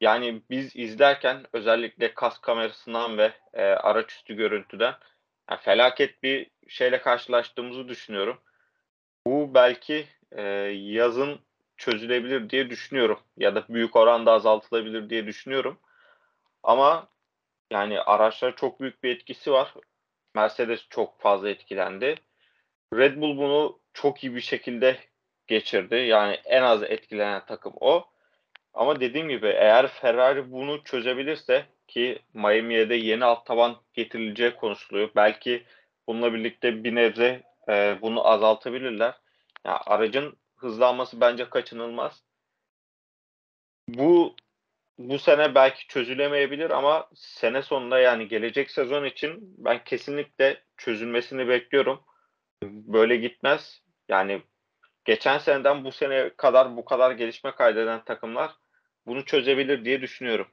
Yani 0.00 0.42
biz 0.50 0.76
izlerken 0.76 1.46
özellikle 1.52 2.14
kas 2.14 2.38
kamerasından 2.38 3.18
ve 3.18 3.32
e, 3.54 3.62
araçüstü 3.62 4.36
görüntüden 4.36 4.94
yani 5.50 5.60
felaket 5.60 6.22
bir 6.22 6.50
şeyle 6.68 7.00
karşılaştığımızı 7.00 7.88
düşünüyorum. 7.88 8.38
Bu 9.26 9.54
belki 9.54 10.06
e, 10.32 10.42
yazın 10.72 11.40
çözülebilir 11.76 12.50
diye 12.50 12.70
düşünüyorum 12.70 13.20
ya 13.36 13.54
da 13.54 13.64
büyük 13.68 13.96
oranda 13.96 14.32
azaltılabilir 14.32 15.10
diye 15.10 15.26
düşünüyorum. 15.26 15.78
Ama 16.62 17.08
yani 17.70 18.00
araçlara 18.00 18.56
çok 18.56 18.80
büyük 18.80 19.02
bir 19.02 19.16
etkisi 19.16 19.52
var. 19.52 19.74
Mercedes 20.34 20.86
çok 20.90 21.20
fazla 21.20 21.50
etkilendi. 21.50 22.14
Red 22.94 23.16
Bull 23.16 23.36
bunu 23.36 23.80
çok 23.92 24.24
iyi 24.24 24.34
bir 24.34 24.40
şekilde 24.40 24.98
geçirdi. 25.46 25.94
Yani 25.94 26.40
en 26.44 26.62
az 26.62 26.82
etkilenen 26.82 27.46
takım 27.46 27.72
o. 27.80 28.04
Ama 28.74 29.00
dediğim 29.00 29.28
gibi 29.28 29.46
eğer 29.46 29.86
Ferrari 29.88 30.52
bunu 30.52 30.84
çözebilirse 30.84 31.66
ki 31.90 32.18
Miami'ye 32.34 32.90
de 32.90 32.94
yeni 32.94 33.24
alt 33.24 33.46
taban 33.46 33.76
getirileceği 33.94 34.54
konuşuluyor. 34.54 35.10
Belki 35.16 35.64
bununla 36.06 36.34
birlikte 36.34 36.84
bir 36.84 36.94
nebze 36.94 37.42
e, 37.68 37.98
bunu 38.02 38.26
azaltabilirler. 38.26 39.14
Yani 39.66 39.76
aracın 39.86 40.36
hızlanması 40.56 41.20
bence 41.20 41.50
kaçınılmaz. 41.50 42.22
Bu 43.88 44.36
bu 44.98 45.18
sene 45.18 45.54
belki 45.54 45.86
çözülemeyebilir 45.86 46.70
ama 46.70 47.08
sene 47.14 47.62
sonunda 47.62 47.98
yani 47.98 48.28
gelecek 48.28 48.70
sezon 48.70 49.04
için 49.04 49.38
ben 49.58 49.84
kesinlikle 49.84 50.62
çözülmesini 50.76 51.48
bekliyorum. 51.48 52.04
Böyle 52.64 53.16
gitmez. 53.16 53.82
Yani 54.08 54.42
geçen 55.04 55.38
seneden 55.38 55.84
bu 55.84 55.92
sene 55.92 56.30
kadar 56.36 56.76
bu 56.76 56.84
kadar 56.84 57.10
gelişme 57.10 57.54
kaydeden 57.54 58.04
takımlar 58.04 58.50
bunu 59.06 59.24
çözebilir 59.24 59.84
diye 59.84 60.00
düşünüyorum. 60.00 60.46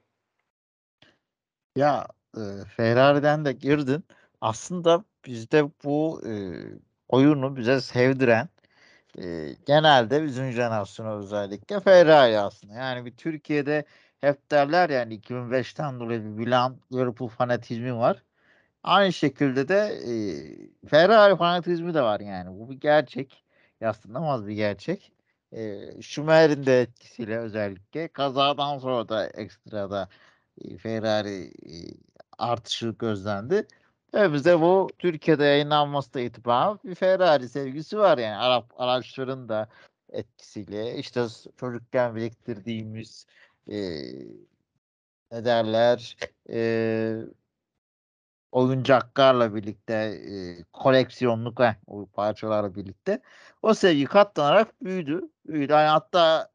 Ya 1.77 2.07
e, 2.37 2.41
Ferrari'den 2.77 3.45
de 3.45 3.51
girdin. 3.53 4.03
Aslında 4.41 5.03
bizde 5.25 5.63
bu 5.83 6.21
e, 6.27 6.31
oyunu 7.07 7.55
bize 7.57 7.81
sevdiren 7.81 8.49
e, 9.19 9.55
genelde 9.65 10.23
bizim 10.23 10.51
jenerasyona 10.51 11.17
özellikle 11.17 11.79
Ferrari 11.79 12.39
aslında. 12.39 12.73
Yani 12.73 13.05
bir 13.05 13.17
Türkiye'de 13.17 13.85
hep 14.21 14.51
derler 14.51 14.89
yani 14.89 15.13
2005'ten 15.15 15.99
dolayı 15.99 16.21
bir 16.23 16.27
Milan 16.29 16.77
Liverpool 16.93 17.29
fanatizmi 17.29 17.97
var. 17.97 18.23
Aynı 18.83 19.13
şekilde 19.13 19.67
de 19.67 19.75
e, 20.85 20.87
Ferrari 20.89 21.37
fanatizmi 21.37 21.93
de 21.93 22.01
var 22.01 22.19
yani. 22.19 22.59
Bu 22.59 22.69
bir 22.71 22.79
gerçek. 22.79 23.43
Yaslınamaz 23.81 24.47
bir 24.47 24.53
gerçek. 24.55 25.11
E, 25.51 25.81
Schumacher'in 26.01 26.65
de 26.65 26.81
etkisiyle 26.81 27.37
özellikle 27.39 28.07
kazadan 28.07 28.79
sonra 28.79 29.09
da 29.09 29.27
ekstra 29.27 29.91
da 29.91 30.03
e, 30.03 30.36
Ferrari 30.77 31.51
artışı 32.37 32.95
gözlendi. 32.99 33.67
Ve 34.13 34.61
bu 34.61 34.89
Türkiye'de 34.99 35.43
yayınlanması 35.45 36.13
da 36.13 36.19
itibaren 36.19 36.79
bir 36.85 36.95
Ferrari 36.95 37.49
sevgisi 37.49 37.97
var 37.97 38.17
yani 38.17 38.35
Arap 38.35 38.73
araçların 38.77 39.49
da 39.49 39.69
etkisiyle 40.09 40.97
işte 40.97 41.25
çocukken 41.59 42.15
biriktirdiğimiz 42.15 43.25
e, 43.67 43.77
ne 45.31 45.45
derler 45.45 46.17
e, 46.49 47.17
oyuncaklarla 48.51 49.55
birlikte 49.55 49.93
e, 49.93 50.63
koleksiyonluk 50.73 51.59
heh, 51.59 51.73
o 51.87 52.05
parçalarla 52.05 52.75
birlikte 52.75 53.21
o 53.61 53.73
sevgi 53.73 54.05
katlanarak 54.05 54.83
büyüdü. 54.83 55.21
büyüdü. 55.47 55.71
Yani 55.71 55.87
hatta 55.87 56.49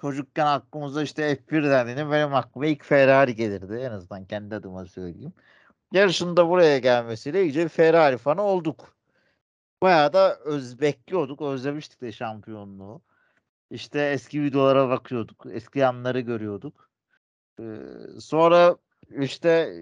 çocukken 0.00 0.46
aklımıza 0.46 1.02
işte 1.02 1.36
F1 1.36 1.70
dendiğinde 1.70 2.10
benim 2.10 2.34
aklıma 2.34 2.66
ilk 2.66 2.84
Ferrari 2.84 3.34
gelirdi. 3.34 3.74
En 3.74 3.90
azından 3.90 4.24
kendi 4.26 4.54
adıma 4.54 4.86
söyleyeyim. 4.86 5.32
Yarışında 5.92 6.48
buraya 6.48 6.78
gelmesiyle 6.78 7.42
iyice 7.42 7.68
Ferrari 7.68 8.18
fanı 8.18 8.42
olduk. 8.42 8.96
Bayağı 9.82 10.12
da 10.12 10.36
öz 10.38 10.80
bekliyorduk. 10.80 11.42
Özlemiştik 11.42 12.00
de 12.00 12.12
şampiyonluğu. 12.12 13.02
İşte 13.70 14.00
eski 14.00 14.42
videolara 14.42 14.88
bakıyorduk. 14.88 15.46
Eski 15.50 15.86
anları 15.86 16.20
görüyorduk. 16.20 16.90
Ee, 17.60 17.64
sonra 18.20 18.76
işte 19.10 19.72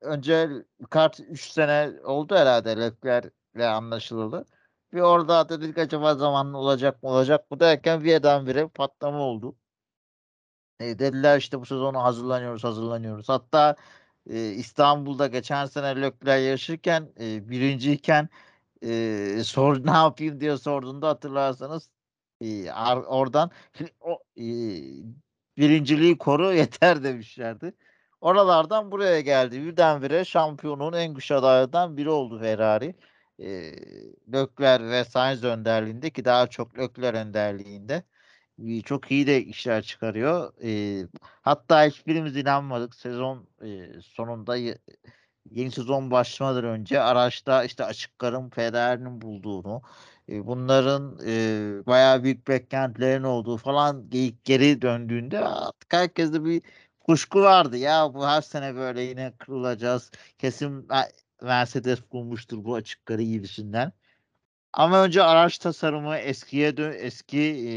önce 0.00 0.48
kart 0.90 1.20
3 1.20 1.50
sene 1.50 1.92
oldu 2.04 2.36
herhalde 2.36 2.76
Leclerc'le 2.76 3.60
anlaşılalı. 3.60 4.44
Bir 4.94 5.00
orada 5.00 5.48
dedik 5.48 5.78
acaba 5.78 6.14
zamanlı 6.14 6.58
olacak 6.58 7.02
mı 7.02 7.08
olacak 7.08 7.50
mı 7.50 7.60
derken 7.60 8.04
birdenbire 8.04 8.68
patlama 8.68 9.18
oldu. 9.18 9.56
E, 10.80 10.98
dediler 10.98 11.38
işte 11.38 11.60
bu 11.60 11.66
sezonu 11.66 12.02
hazırlanıyoruz 12.02 12.64
hazırlanıyoruz. 12.64 13.28
Hatta 13.28 13.76
e, 14.30 14.50
İstanbul'da 14.50 15.26
geçen 15.26 15.66
sene 15.66 16.02
Leclerc 16.02 16.42
yarışırken 16.44 17.12
e, 17.20 17.50
birinciyken 17.50 18.28
e, 18.82 19.42
sor 19.44 19.86
ne 19.86 19.90
yapayım 19.90 20.40
diye 20.40 20.56
sorduğunda 20.58 21.08
hatırlarsanız 21.08 21.90
e, 22.40 22.72
oradan 23.06 23.50
o, 24.00 24.22
e, 24.36 24.44
birinciliği 25.56 26.18
koru 26.18 26.52
yeter 26.54 27.04
demişlerdi. 27.04 27.74
Oralardan 28.20 28.90
buraya 28.92 29.20
geldi. 29.20 29.62
Birdenbire 29.62 30.24
şampiyonun 30.24 30.92
en 30.92 31.14
güçlü 31.14 31.34
adaylarından 31.34 31.96
biri 31.96 32.10
oldu 32.10 32.38
Ferrari. 32.40 32.94
E, 33.38 33.72
Leclerc 34.32 34.84
ve 34.84 35.04
Sainz 35.04 35.44
önderliğinde 35.44 36.10
ki 36.10 36.24
daha 36.24 36.46
çok 36.46 36.78
Leclerc 36.78 37.18
önderliğinde. 37.18 38.04
E, 38.58 38.80
çok 38.82 39.10
iyi 39.10 39.26
de 39.26 39.44
işler 39.44 39.82
çıkarıyor. 39.82 40.52
E, 40.64 41.06
hatta 41.42 41.84
hiçbirimiz 41.84 42.36
inanmadık. 42.36 42.94
Sezon 42.94 43.48
e, 43.62 44.00
sonunda 44.02 44.56
yeni 45.50 45.70
sezon 45.70 46.10
başlamadan 46.10 46.64
önce 46.64 47.00
araçta 47.00 47.64
işte 47.64 47.84
açık 47.84 48.18
karın 48.18 48.50
bulduğunu 49.20 49.82
bunların 50.28 51.18
e, 51.26 51.86
bayağı 51.86 52.22
büyük 52.24 52.48
beklentilerin 52.48 53.22
olduğu 53.22 53.56
falan 53.56 54.10
geri 54.44 54.82
döndüğünde 54.82 55.38
artık 55.40 55.92
herkeste 55.92 56.44
bir 56.44 56.62
kuşku 57.00 57.40
vardı. 57.42 57.76
Ya 57.76 58.14
bu 58.14 58.26
her 58.26 58.42
sene 58.42 58.74
böyle 58.74 59.02
yine 59.02 59.32
kırılacağız. 59.38 60.10
Kesin 60.38 60.88
Mercedes 61.44 62.12
bulmuştur 62.12 62.64
bu 62.64 62.74
açıkları 62.74 63.22
gibisinden. 63.22 63.92
Ama 64.72 65.04
önce 65.04 65.22
araç 65.22 65.58
tasarımı 65.58 66.16
eskiye 66.16 66.76
dön 66.76 66.94
eski 66.98 67.40
e, 67.40 67.72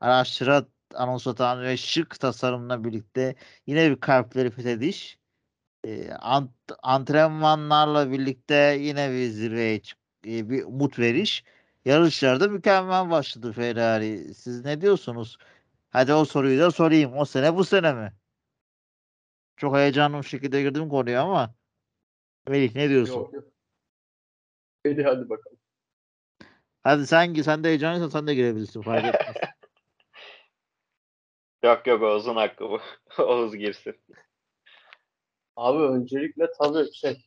araçlara 0.00 0.66
anons 0.94 1.26
atan 1.26 1.62
ve 1.62 1.76
şık 1.76 2.20
tasarımla 2.20 2.84
birlikte 2.84 3.34
yine 3.66 3.90
bir 3.90 4.00
kalpleri 4.00 4.50
fethediş. 4.50 5.18
E, 5.84 6.12
ant, 6.12 6.52
antrenmanlarla 6.82 8.12
birlikte 8.12 8.78
yine 8.80 9.10
bir 9.12 9.28
zirveye 9.30 9.82
e, 10.26 10.50
bir 10.50 10.64
umut 10.64 10.98
veriş. 10.98 11.44
Yarışlarda 11.84 12.48
mükemmel 12.48 13.10
başladı 13.10 13.52
Ferrari. 13.52 14.34
Siz 14.34 14.64
ne 14.64 14.80
diyorsunuz? 14.80 15.38
Hadi 15.90 16.14
o 16.14 16.24
soruyu 16.24 16.60
da 16.60 16.70
sorayım. 16.70 17.18
O 17.18 17.24
sene 17.24 17.56
bu 17.56 17.64
sene 17.64 17.92
mi? 17.94 18.12
Çok 19.56 19.76
heyecanlı 19.76 20.18
bir 20.18 20.26
şekilde 20.28 20.62
girdim 20.62 20.88
konuya 20.88 21.22
ama 21.22 21.55
Melih 22.48 22.74
ne 22.74 22.88
diyorsun? 22.88 23.14
Yok 23.14 23.32
yok. 23.32 23.44
Hadi 24.86 25.02
hadi 25.02 25.28
bakalım. 25.28 25.58
Hadi 26.82 27.06
sen 27.06 27.34
sen 27.34 27.64
de 27.64 27.68
heyecanlıysan 27.68 28.08
sen 28.08 28.26
de 28.26 28.34
girebilirsin 28.34 28.82
fark 28.82 29.04
etmez. 29.04 29.36
yok 31.64 31.86
yok 31.86 32.02
Oğuz'un 32.02 32.36
hakkı 32.36 32.64
bu. 32.70 32.80
Oğuz 33.22 33.56
girsin. 33.56 33.94
Abi 35.56 35.82
öncelikle 35.82 36.46
tabii 36.60 36.92
şey 36.92 37.26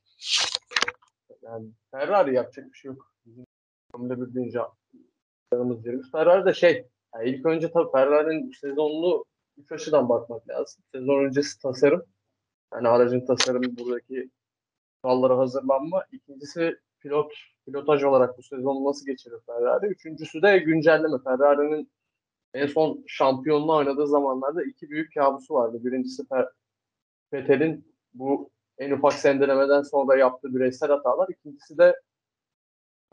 yani 1.41 1.69
Ferrari 1.91 2.35
yapacak 2.35 2.73
bir 2.73 2.77
şey 2.77 2.89
yok. 2.89 3.13
Bizim 3.25 3.45
Formula 3.91 4.21
1 4.21 4.35
deyince 4.35 4.59
canımız 5.53 5.85
yerimiz. 5.85 6.11
Ferrari 6.11 6.45
de 6.45 6.53
şey 6.53 6.87
yani 7.15 7.29
ilk 7.29 7.45
önce 7.45 7.71
tabii 7.71 7.91
Ferrari'nin 7.91 8.51
sezonunu 8.51 9.25
üç 9.57 9.71
açıdan 9.71 10.09
bakmak 10.09 10.49
lazım. 10.49 10.83
Sezon 10.95 11.25
öncesi 11.25 11.61
tasarım. 11.61 12.05
Yani 12.73 12.87
aracın 12.87 13.25
tasarımı 13.25 13.77
buradaki 13.77 14.29
kurallara 15.03 15.37
hazırlanma. 15.37 16.05
İkincisi 16.11 16.77
pilot 16.99 17.33
pilotaj 17.65 18.03
olarak 18.03 18.37
bu 18.37 18.43
sezon 18.43 18.85
nasıl 18.85 19.05
geçirir 19.05 19.39
Ferrari. 19.45 19.85
Üçüncüsü 19.87 20.41
de 20.41 20.57
güncelleme. 20.57 21.17
Ferrari'nin 21.23 21.91
en 22.53 22.67
son 22.67 23.03
şampiyonluğu 23.07 23.75
oynadığı 23.75 24.07
zamanlarda 24.07 24.63
iki 24.63 24.89
büyük 24.89 25.13
kabusu 25.13 25.53
vardı. 25.53 25.79
Birincisi 25.83 26.23
Vettel'in 27.33 27.95
bu 28.13 28.49
en 28.77 28.91
ufak 28.91 29.13
sendelemeden 29.13 29.81
sonra 29.81 30.17
yaptığı 30.17 30.55
bireysel 30.55 30.89
hatalar. 30.89 31.29
İkincisi 31.29 31.77
de 31.77 31.95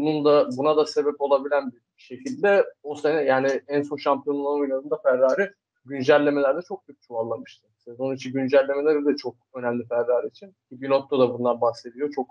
bunun 0.01 0.25
da 0.25 0.49
buna 0.57 0.77
da 0.77 0.87
sebep 0.87 1.21
olabilen 1.21 1.73
bir 1.73 1.81
şekilde 1.97 2.65
o 2.83 2.95
sene 2.95 3.23
yani 3.23 3.63
en 3.69 3.83
son 3.83 3.97
şampiyonluğu 3.97 4.59
oynadığında 4.61 4.97
Ferrari 5.03 5.53
güncellemelerde 5.89 6.63
çok 6.69 6.87
kötü 6.87 7.01
çuvallamıştı. 7.01 7.67
Sezon 7.79 8.15
içi 8.15 8.33
güncellemeleri 8.33 9.05
de 9.05 9.17
çok 9.17 9.37
önemli 9.55 9.87
Ferrari 9.89 10.29
için. 10.29 10.55
Binotto 10.71 11.19
da 11.19 11.39
bundan 11.39 11.61
bahsediyor. 11.61 12.13
Çok 12.13 12.27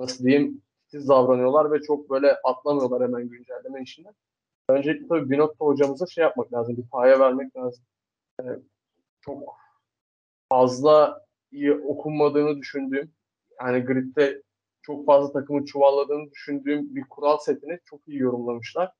nasıl 0.00 0.24
diyeyim 0.24 0.62
titiz 0.84 1.08
davranıyorlar 1.08 1.72
ve 1.72 1.82
çok 1.82 2.10
böyle 2.10 2.36
atlamıyorlar 2.44 3.02
hemen 3.02 3.28
güncelleme 3.28 3.82
işine. 3.82 4.08
Öncelikle 4.68 5.08
tabii 5.08 5.30
Binotto 5.30 5.66
hocamıza 5.66 6.06
şey 6.06 6.22
yapmak 6.22 6.52
lazım. 6.52 6.76
Bir 6.76 6.88
paya 6.88 7.20
vermek 7.20 7.56
lazım. 7.56 7.84
Yani 8.40 8.58
çok 9.20 9.56
fazla 10.48 11.24
iyi 11.52 11.72
okunmadığını 11.74 12.58
düşündüğüm 12.58 13.12
yani 13.60 13.84
gridde 13.84 14.42
çok 14.82 15.06
fazla 15.06 15.32
takımı 15.32 15.64
çuvalladığını 15.64 16.30
düşündüğüm 16.30 16.94
bir 16.94 17.04
kural 17.10 17.38
setini 17.38 17.78
çok 17.84 18.08
iyi 18.08 18.18
yorumlamışlar. 18.18 18.92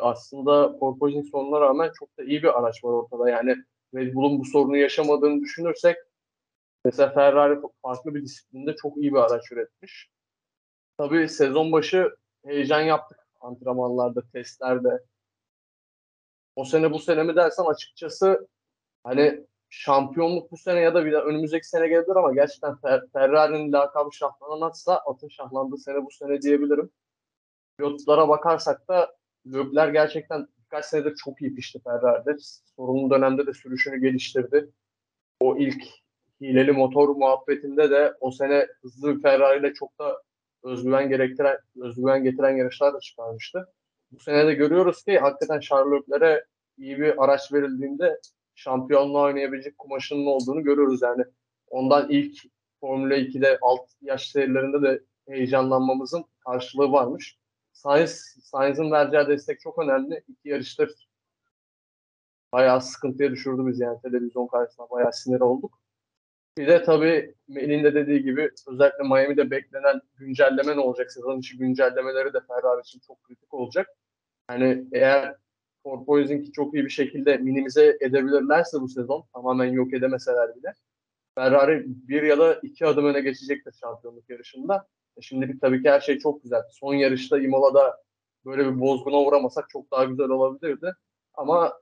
Aslında 0.00 0.78
porpoising 0.78 1.26
sonuna 1.30 1.60
rağmen 1.60 1.92
çok 1.98 2.18
da 2.18 2.24
iyi 2.24 2.42
bir 2.42 2.58
araç 2.58 2.84
var 2.84 2.92
ortada. 2.92 3.30
Yani 3.30 3.56
Red 3.94 4.14
Bull'un 4.14 4.38
bu 4.38 4.44
sorunu 4.44 4.76
yaşamadığını 4.76 5.40
düşünürsek 5.40 5.96
mesela 6.84 7.12
Ferrari 7.12 7.60
farklı 7.82 8.14
bir 8.14 8.22
disiplinde 8.22 8.76
çok 8.76 8.96
iyi 8.96 9.12
bir 9.12 9.18
araç 9.18 9.52
üretmiş. 9.52 10.10
Tabii 10.98 11.28
sezon 11.28 11.72
başı 11.72 12.16
heyecan 12.44 12.80
yaptık 12.80 13.18
antrenmanlarda, 13.40 14.22
testlerde. 14.32 15.04
O 16.56 16.64
sene 16.64 16.92
bu 16.92 16.98
sene 16.98 17.22
mi 17.22 17.36
dersen 17.36 17.64
açıkçası 17.64 18.48
hani 19.04 19.46
şampiyonluk 19.70 20.50
bu 20.50 20.56
sene 20.56 20.80
ya 20.80 20.94
da 20.94 21.04
bir 21.04 21.12
de 21.12 21.18
önümüzdeki 21.18 21.68
sene 21.68 21.88
gelebilir 21.88 22.16
ama 22.16 22.32
gerçekten 22.32 22.72
Fer- 22.72 23.10
Ferrari'nin 23.12 23.72
lakabı 23.72 24.12
şahlananatsa 24.12 24.96
atın 24.96 25.28
şahlandığı 25.28 25.78
sene 25.78 26.04
bu 26.06 26.10
sene 26.10 26.42
diyebilirim. 26.42 26.90
Pilotlara 27.78 28.28
bakarsak 28.28 28.88
da 28.88 29.16
Lökler 29.46 29.88
gerçekten 29.88 30.46
birkaç 30.64 30.84
senedir 30.84 31.14
çok 31.14 31.42
iyi 31.42 31.54
pişti 31.54 31.80
Ferrari'de. 31.84 32.36
Sorunlu 32.76 33.10
dönemde 33.10 33.46
de 33.46 33.52
sürüşünü 33.52 34.00
geliştirdi. 34.00 34.70
O 35.40 35.56
ilk 35.58 35.82
hileli 36.40 36.72
motor 36.72 37.08
muhabbetinde 37.08 37.90
de 37.90 38.14
o 38.20 38.30
sene 38.30 38.66
hızlı 38.82 39.16
bir 39.16 39.22
Ferrari 39.22 39.60
ile 39.60 39.74
çok 39.74 39.98
da 39.98 40.22
özgüven 40.62 41.08
gerektiren, 41.08 41.58
özgüven 41.80 42.24
getiren 42.24 42.56
yarışlar 42.56 42.94
da 42.94 43.00
çıkarmıştı. 43.00 43.68
Bu 44.12 44.20
sene 44.20 44.46
de 44.46 44.54
görüyoruz 44.54 45.04
ki 45.04 45.18
hakikaten 45.18 45.60
Charlotte'lere 45.60 46.44
iyi 46.78 46.98
bir 46.98 47.24
araç 47.24 47.52
verildiğinde 47.52 48.20
şampiyonluğa 48.54 49.22
oynayabilecek 49.22 49.78
kumaşının 49.78 50.26
olduğunu 50.26 50.62
görüyoruz 50.62 51.02
yani. 51.02 51.24
Ondan 51.68 52.10
ilk 52.10 52.38
Formula 52.80 53.16
2'de 53.16 53.58
alt 53.62 53.80
yaş 54.00 54.30
serilerinde 54.30 54.82
de 54.82 55.02
heyecanlanmamızın 55.28 56.24
karşılığı 56.46 56.92
varmış. 56.92 57.38
Sainz, 57.72 58.36
Sainz'ın 58.42 58.90
vereceği 58.90 59.26
destek 59.26 59.60
çok 59.60 59.78
önemli. 59.78 60.22
İki 60.28 60.48
yarıştır 60.48 61.08
bayağı 62.52 62.80
sıkıntıya 62.80 63.30
düşürdü 63.30 63.66
biz 63.66 63.80
yani 63.80 64.00
televizyon 64.00 64.46
karşısında 64.46 64.90
bayağı 64.90 65.12
sinir 65.12 65.40
olduk. 65.40 65.78
Bir 66.58 66.66
de 66.66 66.82
tabii 66.82 67.34
Melih'in 67.48 67.84
de 67.84 67.94
dediği 67.94 68.22
gibi 68.22 68.50
özellikle 68.68 69.04
Miami'de 69.04 69.50
beklenen 69.50 70.00
güncelleme 70.16 70.76
ne 70.76 70.80
olacak? 70.80 71.12
Sezon 71.12 71.38
içi 71.38 71.58
güncellemeleri 71.58 72.32
de 72.32 72.40
Ferrari 72.48 72.80
için 72.80 73.00
çok 73.06 73.22
kritik 73.22 73.54
olacak. 73.54 73.88
Yani 74.50 74.84
eğer 74.92 75.36
porpoising'i 75.84 76.52
çok 76.52 76.74
iyi 76.74 76.84
bir 76.84 76.90
şekilde 76.90 77.36
minimize 77.36 77.96
edebilirlerse 78.00 78.80
bu 78.80 78.88
sezon 78.88 79.24
tamamen 79.34 79.72
yok 79.72 79.94
edemeseler 79.94 80.56
bile 80.56 80.74
Ferrari 81.34 81.84
bir 81.86 82.22
ya 82.22 82.38
da 82.38 82.54
iki 82.54 82.86
adım 82.86 83.06
öne 83.06 83.20
geçecektir 83.20 83.72
şampiyonluk 83.80 84.30
yarışında. 84.30 84.88
Şimdilik 85.20 85.60
tabii 85.60 85.82
ki 85.82 85.90
her 85.90 86.00
şey 86.00 86.18
çok 86.18 86.42
güzel. 86.42 86.62
Son 86.70 86.94
yarışta 86.94 87.38
Imola'da 87.38 88.02
böyle 88.44 88.66
bir 88.66 88.80
bozguna 88.80 89.20
uğramasak 89.20 89.70
çok 89.70 89.90
daha 89.90 90.04
güzel 90.04 90.28
olabilirdi. 90.28 90.92
Ama 91.34 91.72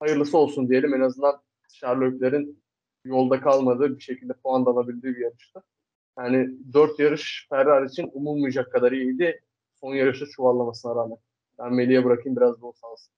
hayırlısı 0.00 0.38
olsun 0.38 0.68
diyelim. 0.68 0.94
En 0.94 1.00
azından 1.00 1.42
Sherlock'lerin 1.72 2.62
yolda 3.04 3.40
kalmadığı 3.40 3.96
bir 3.96 4.02
şekilde 4.02 4.32
puan 4.32 4.66
da 4.66 4.70
alabildiği 4.70 5.14
bir 5.14 5.20
yarıştı. 5.20 5.62
Yani 6.18 6.50
dört 6.72 6.98
yarış 6.98 7.46
Ferrari 7.50 7.86
için 7.86 8.10
umulmayacak 8.12 8.72
kadar 8.72 8.92
iyiydi. 8.92 9.40
Son 9.80 9.94
yarışta 9.94 10.26
çuvallamasına 10.26 10.94
rağmen. 10.94 11.18
Ben 11.58 11.72
Melih'e 11.72 12.04
bırakayım 12.04 12.36
biraz 12.36 12.62
da 12.62 12.66
o 12.66 12.72
sağ 12.72 12.86
olsun. 12.86 13.12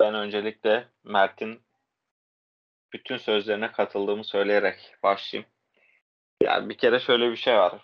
Ben 0.00 0.14
öncelikle 0.14 0.88
Mert'in 1.04 1.60
bütün 2.92 3.16
sözlerine 3.16 3.72
katıldığımı 3.72 4.24
söyleyerek 4.24 4.94
başlayayım. 5.02 5.50
Yani 6.42 6.68
bir 6.68 6.76
kere 6.78 7.00
şöyle 7.00 7.30
bir 7.30 7.36
şey 7.36 7.54
var. 7.54 7.74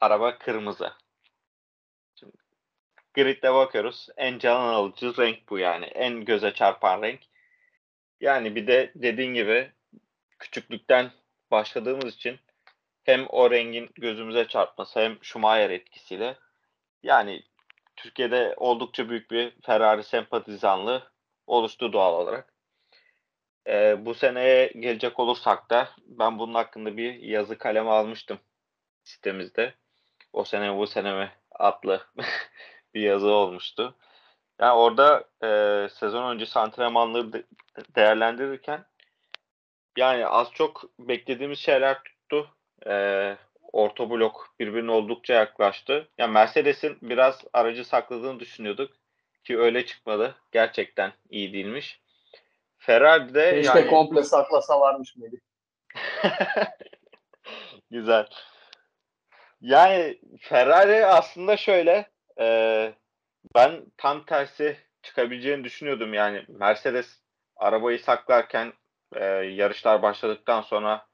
Araba 0.00 0.38
kırmızı. 0.38 0.92
Şimdi 2.14 2.36
gridde 3.14 3.54
bakıyoruz. 3.54 4.08
En 4.16 4.38
can 4.38 4.60
alıcı 4.60 5.16
renk 5.16 5.48
bu 5.48 5.58
yani. 5.58 5.84
En 5.84 6.24
göze 6.24 6.54
çarpan 6.54 7.02
renk. 7.02 7.20
Yani 8.20 8.56
bir 8.56 8.66
de 8.66 8.92
dediğin 8.94 9.34
gibi 9.34 9.72
küçüklükten 10.38 11.10
başladığımız 11.50 12.14
için 12.14 12.40
hem 13.04 13.26
o 13.28 13.50
rengin 13.50 13.90
gözümüze 13.94 14.48
çarpması 14.48 15.00
hem 15.00 15.18
Schumacher 15.22 15.70
etkisiyle 15.70 16.36
yani 17.02 17.42
Türkiye'de 17.96 18.54
oldukça 18.56 19.08
büyük 19.08 19.30
bir 19.30 19.52
Ferrari 19.62 20.04
sempatizanlığı 20.04 21.12
oluştu 21.46 21.92
doğal 21.92 22.14
olarak. 22.14 22.53
Ee, 23.68 24.06
bu 24.06 24.14
seneye 24.14 24.66
gelecek 24.66 25.20
olursak 25.20 25.70
da 25.70 25.88
ben 26.06 26.38
bunun 26.38 26.54
hakkında 26.54 26.96
bir 26.96 27.14
yazı 27.14 27.58
kaleme 27.58 27.90
almıştım 27.90 28.38
sitemizde. 29.04 29.74
O 30.32 30.44
sene 30.44 30.76
bu 30.78 30.86
sene 30.86 31.14
mi 31.14 31.32
adlı 31.50 32.06
bir 32.94 33.00
yazı 33.00 33.28
olmuştu. 33.28 33.96
Yani 34.60 34.72
orada 34.72 35.24
e, 35.44 35.88
sezon 35.88 36.30
öncesi 36.34 36.58
antrenmanları 36.58 37.32
de, 37.32 37.44
değerlendirirken 37.96 38.84
yani 39.96 40.26
az 40.26 40.52
çok 40.52 40.84
beklediğimiz 40.98 41.58
şeyler 41.58 42.02
tuttu. 42.02 42.50
E, 42.86 43.36
orta 43.72 44.10
blok 44.10 44.54
birbirine 44.60 44.90
oldukça 44.90 45.34
yaklaştı. 45.34 46.08
Yani 46.18 46.32
Mercedes'in 46.32 46.98
biraz 47.02 47.44
aracı 47.52 47.84
sakladığını 47.84 48.40
düşünüyorduk 48.40 48.92
ki 49.44 49.58
öyle 49.58 49.86
çıkmadı. 49.86 50.34
Gerçekten 50.52 51.12
iyi 51.30 51.52
değilmiş. 51.52 52.00
Ferrari'de 52.86 53.50
Keşke 53.50 53.78
yani... 53.78 53.90
komple 53.90 54.22
saklasa 54.22 54.80
varmış 54.80 55.16
Melih. 55.16 55.38
Güzel. 57.90 58.26
Yani 59.60 60.20
Ferrari 60.40 61.06
aslında 61.06 61.56
şöyle 61.56 62.10
e, 62.40 62.46
ben 63.54 63.82
tam 63.96 64.24
tersi 64.24 64.76
çıkabileceğini 65.02 65.64
düşünüyordum. 65.64 66.14
Yani 66.14 66.44
Mercedes 66.48 67.20
arabayı 67.56 67.98
saklarken 67.98 68.72
e, 69.14 69.24
yarışlar 69.34 70.02
başladıktan 70.02 70.62
sonra 70.62 71.06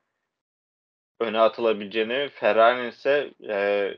öne 1.20 1.40
atılabileceğini, 1.40 2.28
Ferrari'nin 2.28 2.88
ise 2.88 3.30
e, 3.48 3.90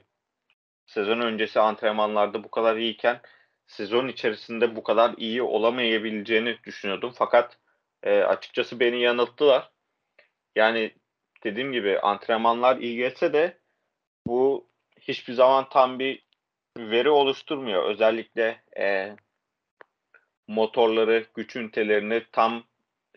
sezon 0.87 1.20
öncesi 1.20 1.61
antrenmanlarda 1.61 2.44
bu 2.44 2.50
kadar 2.50 2.76
iyiyken 2.76 3.20
sezon 3.66 4.08
içerisinde 4.08 4.76
bu 4.76 4.82
kadar 4.82 5.14
iyi 5.16 5.42
olamayabileceğini 5.42 6.58
düşünüyordum. 6.64 7.12
Fakat 7.14 7.58
e, 8.03 8.21
açıkçası 8.23 8.81
beni 8.81 9.01
yanılttılar. 9.01 9.71
Yani 10.57 10.93
dediğim 11.45 11.73
gibi 11.73 12.01
antrenmanlar 12.01 12.77
iyi 12.77 12.97
geçse 12.97 13.33
de 13.33 13.59
bu 14.27 14.69
hiçbir 15.01 15.33
zaman 15.33 15.69
tam 15.69 15.99
bir 15.99 16.27
veri 16.79 17.11
oluşturmuyor. 17.11 17.85
Özellikle 17.91 18.62
e, 18.79 19.17
motorları, 20.49 21.27
güç 21.35 21.57
ünitelerini 21.57 22.23
tam 22.33 22.65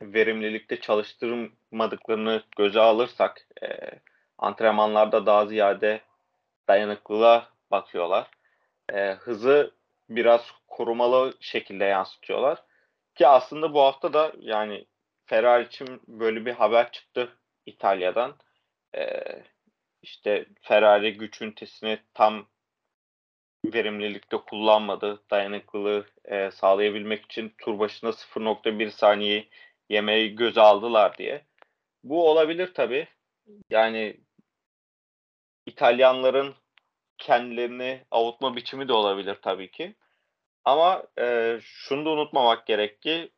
verimlilikte 0.02 0.82
çalıştırmadıklarını 0.82 2.44
göze 2.58 2.80
alırsak 2.80 3.48
e, 3.64 3.68
antrenmanlarda 4.38 5.26
daha 5.26 5.46
ziyade 5.46 6.02
dayanıklılığa 6.68 7.50
bakıyorlar. 7.72 8.28
E, 8.94 9.12
hızı 9.12 9.72
biraz 10.10 10.52
korumalı 10.68 11.34
şekilde 11.40 11.86
yansıtıyorlar. 11.86 12.64
Ki 13.16 13.28
aslında 13.28 13.74
bu 13.74 13.82
hafta 13.82 14.14
da 14.14 14.34
yani 14.40 14.86
Ferrari 15.26 15.68
için 15.68 16.02
böyle 16.08 16.46
bir 16.46 16.54
haber 16.54 16.92
çıktı 16.92 17.38
İtalya'dan. 17.66 18.38
E, 18.96 19.24
işte 20.02 20.46
Ferrari 20.62 21.18
güç 21.18 21.42
ünitesini 21.42 22.00
tam 22.14 22.48
verimlilikte 23.66 24.38
kullanmadı. 24.38 25.24
Dayanıklılığı 25.32 26.06
e, 26.26 26.52
sağlayabilmek 26.52 27.26
için 27.26 27.56
tur 27.58 27.80
başına 27.80 28.10
0.1 28.14 28.90
saniye 28.92 29.50
yemeği 29.90 30.36
göze 30.36 30.62
aldılar 30.62 31.18
diye. 31.18 31.46
Bu 32.04 32.30
olabilir 32.30 32.74
tabii. 32.74 33.08
Yani 33.70 34.18
İtalyanların 35.66 36.56
kendilerini 37.18 38.06
avutma 38.12 38.56
biçimi 38.56 38.88
de 38.88 38.94
olabilir 38.94 39.38
tabii 39.42 39.72
ki. 39.72 39.96
Ama 40.66 41.04
e, 41.20 41.58
şunu 41.64 42.06
da 42.06 42.10
unutmamak 42.10 42.68
gerek 42.68 43.02
ki 43.02 43.32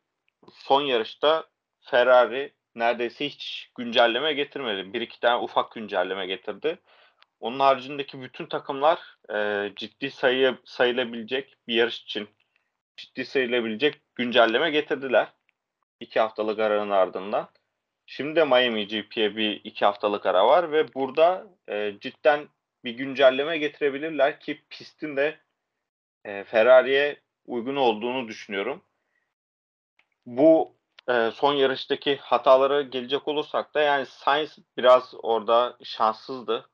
son 0.52 0.82
yarışta 0.82 1.44
Ferrari 1.80 2.52
neredeyse 2.74 3.26
hiç 3.26 3.70
güncelleme 3.78 4.32
getirmedi. 4.32 4.92
Bir 4.92 5.00
iki 5.00 5.20
tane 5.20 5.42
ufak 5.42 5.72
güncelleme 5.72 6.26
getirdi. 6.26 6.78
Onun 7.40 7.60
haricindeki 7.60 8.22
bütün 8.22 8.46
takımlar 8.46 9.16
e, 9.34 9.70
ciddi 9.76 10.10
sayı 10.10 10.58
sayılabilecek 10.64 11.56
bir 11.68 11.74
yarış 11.74 12.02
için 12.02 12.28
ciddi 12.96 13.24
sayılabilecek 13.24 14.00
güncelleme 14.14 14.70
getirdiler. 14.70 15.28
iki 16.00 16.20
haftalık 16.20 16.58
aranın 16.58 16.90
ardından. 16.90 17.48
Şimdi 18.06 18.36
de 18.36 18.44
Miami 18.44 18.86
GP'ye 18.86 19.36
bir 19.36 19.60
iki 19.64 19.84
haftalık 19.84 20.26
ara 20.26 20.46
var 20.46 20.72
ve 20.72 20.94
burada 20.94 21.46
e, 21.68 21.94
cidden 22.00 22.48
bir 22.84 22.92
güncelleme 22.92 23.58
getirebilirler 23.58 24.40
ki 24.40 24.62
pistin 24.70 25.16
de 25.16 25.38
e, 26.24 26.44
Ferrari'ye 26.44 27.20
uygun 27.46 27.76
olduğunu 27.76 28.28
düşünüyorum. 28.28 28.82
Bu 30.26 30.76
e, 31.08 31.30
son 31.34 31.54
yarıştaki 31.54 32.16
hatalara 32.16 32.82
gelecek 32.82 33.28
olursak 33.28 33.74
da 33.74 33.80
yani 33.80 34.06
Sainz 34.06 34.58
biraz 34.76 35.14
orada 35.22 35.76
şanssızdı. 35.84 36.70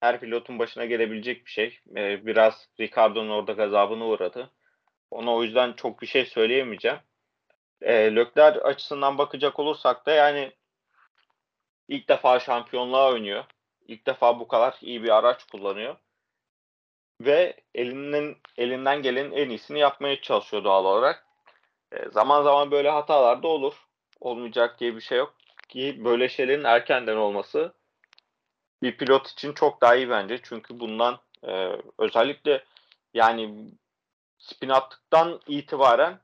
Her 0.00 0.20
pilotun 0.20 0.58
başına 0.58 0.84
gelebilecek 0.84 1.46
bir 1.46 1.50
şey. 1.50 1.80
E, 1.96 2.26
biraz 2.26 2.68
Ricardo'nun 2.80 3.30
orada 3.30 3.52
gazabını 3.52 4.04
uğradı. 4.04 4.50
Ona 5.10 5.34
o 5.34 5.42
yüzden 5.42 5.72
çok 5.72 6.02
bir 6.02 6.06
şey 6.06 6.26
söyleyemeyeceğim. 6.26 6.98
E, 7.82 8.14
Lökler 8.14 8.56
açısından 8.56 9.18
bakacak 9.18 9.58
olursak 9.58 10.06
da 10.06 10.10
yani 10.10 10.52
ilk 11.88 12.08
defa 12.08 12.40
şampiyonluğa 12.40 13.12
oynuyor. 13.12 13.44
İlk 13.88 14.06
defa 14.06 14.40
bu 14.40 14.48
kadar 14.48 14.78
iyi 14.80 15.02
bir 15.02 15.16
araç 15.16 15.44
kullanıyor. 15.44 15.96
Ve 17.24 17.56
elinden 17.74 18.36
elinden 18.58 19.02
gelen 19.02 19.30
en 19.30 19.48
iyisini 19.48 19.78
yapmaya 19.78 20.20
çalışıyor 20.20 20.64
doğal 20.64 20.84
olarak. 20.84 21.26
E, 21.92 22.10
zaman 22.10 22.42
zaman 22.42 22.70
böyle 22.70 22.90
hatalar 22.90 23.42
da 23.42 23.48
olur. 23.48 23.74
Olmayacak 24.20 24.80
diye 24.80 24.96
bir 24.96 25.00
şey 25.00 25.18
yok. 25.18 25.34
Ki 25.68 26.04
böyle 26.04 26.28
şeylerin 26.28 26.64
erkenden 26.64 27.16
olması 27.16 27.72
bir 28.82 28.96
pilot 28.96 29.28
için 29.28 29.52
çok 29.52 29.80
daha 29.80 29.94
iyi 29.94 30.10
bence. 30.10 30.38
Çünkü 30.42 30.80
bundan 30.80 31.18
e, 31.46 31.76
özellikle 31.98 32.64
yani 33.14 33.70
spin 34.38 34.68
attıktan 34.68 35.40
itibaren 35.46 36.20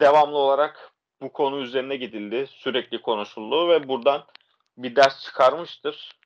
devamlı 0.00 0.38
olarak 0.38 0.92
bu 1.20 1.32
konu 1.32 1.58
üzerine 1.60 1.96
gidildi. 1.96 2.46
Sürekli 2.50 3.02
konuşuldu 3.02 3.68
ve 3.68 3.88
buradan 3.88 4.24
bir 4.76 4.96
ders 4.96 5.24
çıkarmıştır. 5.24 6.18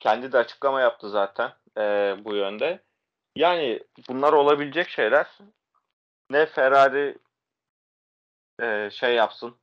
Kendi 0.00 0.32
de 0.32 0.38
açıklama 0.38 0.80
yaptı 0.80 1.10
zaten 1.10 1.52
e, 1.78 2.16
bu 2.24 2.34
yönde. 2.34 2.82
Yani 3.36 3.82
bunlar 4.08 4.32
olabilecek 4.32 4.88
şeyler. 4.88 5.26
Ne 6.30 6.46
Ferrari 6.46 7.18
e, 8.62 8.90
şey 8.92 9.14
yapsın, 9.14 9.56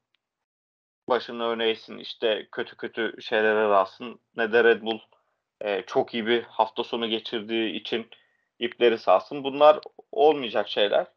başını 1.10 1.48
öne 1.48 1.70
eğsin, 1.70 1.98
işte 1.98 2.48
kötü 2.52 2.78
kötü 2.78 3.22
şeylere 3.22 3.70
rastsın. 3.70 4.20
Ne 4.36 4.54
de 4.54 4.64
Red 4.64 4.82
Bull 4.82 5.00
e, 5.62 5.82
çok 5.82 6.14
iyi 6.14 6.28
bir 6.28 6.44
hafta 6.44 6.84
sonu 6.84 7.08
geçirdiği 7.10 7.74
için 7.74 8.10
ipleri 8.60 8.98
sağsın. 8.98 9.44
Bunlar 9.44 9.80
olmayacak 10.12 10.70
şeyler. 10.70 11.08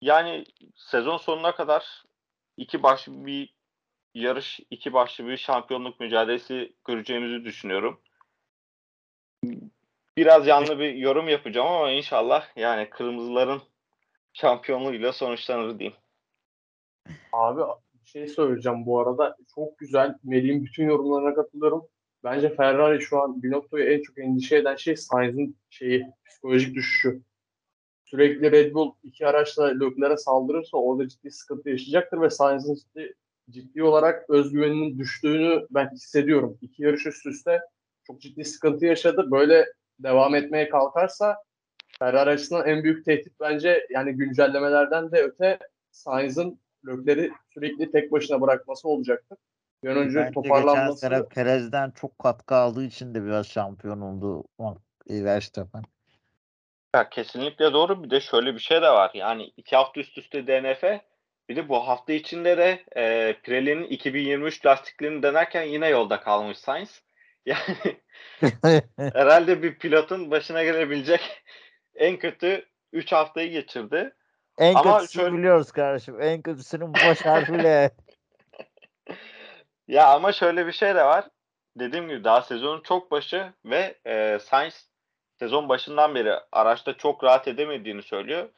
Yani 0.00 0.44
sezon 0.76 1.16
sonuna 1.16 1.54
kadar 1.54 2.04
iki 2.56 2.82
başlı 2.82 3.26
bir 3.26 3.54
yarış, 4.14 4.60
iki 4.70 4.92
başlı 4.92 5.26
bir 5.26 5.36
şampiyonluk 5.36 6.00
mücadelesi 6.00 6.72
göreceğimizi 6.84 7.44
düşünüyorum. 7.44 8.00
Biraz 10.16 10.46
yanlı 10.46 10.78
bir 10.78 10.94
yorum 10.94 11.28
yapacağım 11.28 11.68
ama 11.68 11.90
inşallah 11.90 12.56
yani 12.56 12.90
kırmızıların 12.90 13.62
şampiyonluğuyla 14.32 15.12
sonuçlanır 15.12 15.78
diyeyim. 15.78 15.96
Abi 17.32 17.60
bir 17.94 18.08
şey 18.08 18.28
söyleyeceğim 18.28 18.86
bu 18.86 19.00
arada. 19.00 19.36
Çok 19.54 19.78
güzel. 19.78 20.14
Melih'in 20.24 20.64
bütün 20.64 20.84
yorumlarına 20.84 21.34
katılıyorum. 21.34 21.88
Bence 22.24 22.54
Ferrari 22.54 23.00
şu 23.00 23.22
an 23.22 23.42
Binotto'yu 23.42 23.84
en 23.84 24.02
çok 24.02 24.18
endişe 24.18 24.56
eden 24.56 24.76
şey 24.76 24.96
Sainz'in 24.96 25.56
şeyi, 25.70 26.06
psikolojik 26.26 26.74
düşüşü. 26.74 27.22
Sürekli 28.04 28.52
Red 28.52 28.74
Bull 28.74 28.92
iki 29.02 29.26
araçla 29.26 29.66
Leclerc'e 29.66 30.16
saldırırsa 30.16 30.76
orada 30.76 31.08
ciddi 31.08 31.30
sıkıntı 31.30 31.70
yaşayacaktır 31.70 32.20
ve 32.20 32.30
Sainz'in 32.30 32.74
ciddi, 32.74 33.14
ciddi 33.50 33.82
olarak 33.82 34.30
özgüveninin 34.30 34.98
düştüğünü 34.98 35.66
ben 35.70 35.90
hissediyorum. 35.90 36.58
İki 36.62 36.82
yarış 36.82 37.06
üst 37.06 37.26
üste 37.26 37.60
çok 38.06 38.20
ciddi 38.20 38.44
sıkıntı 38.44 38.86
yaşadı. 38.86 39.30
Böyle 39.30 39.66
devam 39.98 40.34
etmeye 40.34 40.68
kalkarsa 40.68 41.36
Ferrari 41.98 42.30
açısından 42.30 42.68
en 42.68 42.84
büyük 42.84 43.04
tehdit 43.04 43.40
bence 43.40 43.86
yani 43.90 44.12
güncellemelerden 44.12 45.12
de 45.12 45.22
öte 45.22 45.58
Sainz'ın 45.90 46.60
Leclerc'i 46.86 47.32
sürekli 47.54 47.90
tek 47.90 48.12
başına 48.12 48.40
bırakması 48.40 48.88
olacaktır. 48.88 49.38
Bir 49.84 49.88
an 49.88 49.96
önce 49.96 50.18
Bence 50.18 50.32
toparlanması. 50.32 51.06
geçen 51.06 51.16
sene 51.16 51.28
Perez'den 51.28 51.90
çok 51.90 52.18
katkı 52.18 52.54
aldığı 52.54 52.84
için 52.84 53.14
de 53.14 53.24
biraz 53.24 53.46
şampiyon 53.46 54.00
oldu 54.00 54.44
Verstappen. 55.10 55.82
Ya 56.94 57.08
kesinlikle 57.08 57.72
doğru. 57.72 58.04
Bir 58.04 58.10
de 58.10 58.20
şöyle 58.20 58.54
bir 58.54 58.58
şey 58.58 58.82
de 58.82 58.88
var. 58.88 59.10
Yani 59.14 59.44
iki 59.56 59.76
hafta 59.76 60.00
üst 60.00 60.18
üste 60.18 60.46
DNF 60.46 61.00
bir 61.48 61.56
de 61.56 61.68
bu 61.68 61.88
hafta 61.88 62.12
içinde 62.12 62.58
de 62.58 62.84
e, 62.96 63.34
Pirelli'nin 63.42 63.84
2023 63.84 64.66
lastiklerini 64.66 65.22
denerken 65.22 65.62
yine 65.62 65.88
yolda 65.88 66.20
kalmış 66.20 66.58
Sainz. 66.58 67.02
Yani 68.42 68.82
herhalde 69.14 69.62
bir 69.62 69.74
pilotun 69.78 70.30
başına 70.30 70.64
gelebilecek 70.64 71.42
en 71.94 72.16
kötü 72.16 72.66
3 72.92 73.12
haftayı 73.12 73.50
geçirdi. 73.50 74.14
en 74.58 74.74
Ama 74.74 74.98
kötüsünü 74.98 75.22
şöyle- 75.22 75.36
biliyoruz 75.38 75.72
kardeşim. 75.72 76.22
En 76.22 76.42
kötüsünün 76.42 76.94
baş 76.94 77.20
harfiyle. 77.20 77.90
Ya 79.88 80.06
ama 80.08 80.32
şöyle 80.32 80.66
bir 80.66 80.72
şey 80.72 80.94
de 80.94 81.04
var. 81.04 81.28
Dediğim 81.76 82.08
gibi 82.08 82.24
daha 82.24 82.42
sezonun 82.42 82.80
çok 82.82 83.10
başı 83.10 83.52
ve 83.64 83.94
e, 84.06 84.38
Sainz 84.38 84.88
sezon 85.38 85.68
başından 85.68 86.14
beri 86.14 86.32
araçta 86.52 86.96
çok 86.96 87.24
rahat 87.24 87.48
edemediğini 87.48 88.02
söylüyor. 88.02 88.48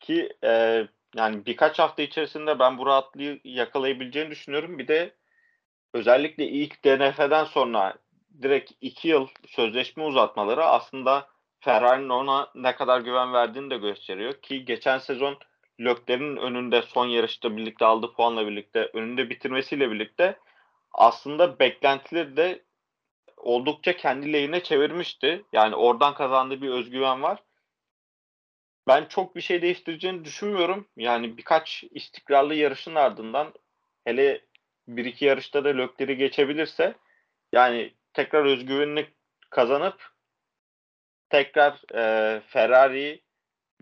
Ki 0.00 0.36
e, 0.44 0.82
yani 1.16 1.46
birkaç 1.46 1.78
hafta 1.78 2.02
içerisinde 2.02 2.58
ben 2.58 2.78
bu 2.78 2.86
rahatlığı 2.86 3.38
yakalayabileceğini 3.44 4.30
düşünüyorum. 4.30 4.78
Bir 4.78 4.88
de 4.88 5.14
özellikle 5.94 6.44
ilk 6.46 6.84
DNF'den 6.84 7.44
sonra 7.44 7.94
direkt 8.42 8.72
iki 8.80 9.08
yıl 9.08 9.28
sözleşme 9.46 10.04
uzatmaları 10.04 10.64
aslında 10.64 11.28
Ferrari'nin 11.60 12.08
ona 12.08 12.50
ne 12.54 12.76
kadar 12.76 13.00
güven 13.00 13.32
verdiğini 13.32 13.70
de 13.70 13.76
gösteriyor. 13.76 14.32
Ki 14.42 14.64
geçen 14.64 14.98
sezon 14.98 15.38
Leclerc'in 15.80 16.36
önünde 16.36 16.82
son 16.82 17.06
yarışta 17.06 17.56
birlikte 17.56 17.84
aldığı 17.84 18.12
puanla 18.12 18.46
birlikte 18.46 18.90
önünde 18.92 19.30
bitirmesiyle 19.30 19.90
birlikte 19.90 20.38
aslında 20.92 21.58
beklentileri 21.58 22.36
de 22.36 22.64
oldukça 23.36 23.96
kendi 23.96 24.32
lehine 24.32 24.62
çevirmişti. 24.62 25.44
Yani 25.52 25.74
oradan 25.74 26.14
kazandığı 26.14 26.62
bir 26.62 26.70
özgüven 26.70 27.22
var. 27.22 27.42
Ben 28.88 29.04
çok 29.04 29.36
bir 29.36 29.40
şey 29.40 29.62
değiştireceğini 29.62 30.24
düşünmüyorum. 30.24 30.88
Yani 30.96 31.36
birkaç 31.36 31.84
istikrarlı 31.90 32.54
yarışın 32.54 32.94
ardından 32.94 33.54
hele 34.04 34.44
bir 34.88 35.04
iki 35.04 35.24
yarışta 35.24 35.64
da 35.64 35.68
Lökler'i 35.68 36.16
geçebilirse 36.16 36.94
yani 37.52 37.94
tekrar 38.18 38.44
özgüvenini 38.44 39.06
kazanıp 39.50 40.10
tekrar 41.28 41.94
e, 41.94 42.40
Ferrari'yi 42.40 43.22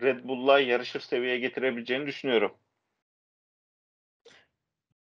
Red 0.01 0.23
Bull'la 0.23 0.59
yarışır 0.59 0.99
seviyeye 0.99 1.39
getirebileceğini 1.39 2.07
düşünüyorum. 2.07 2.51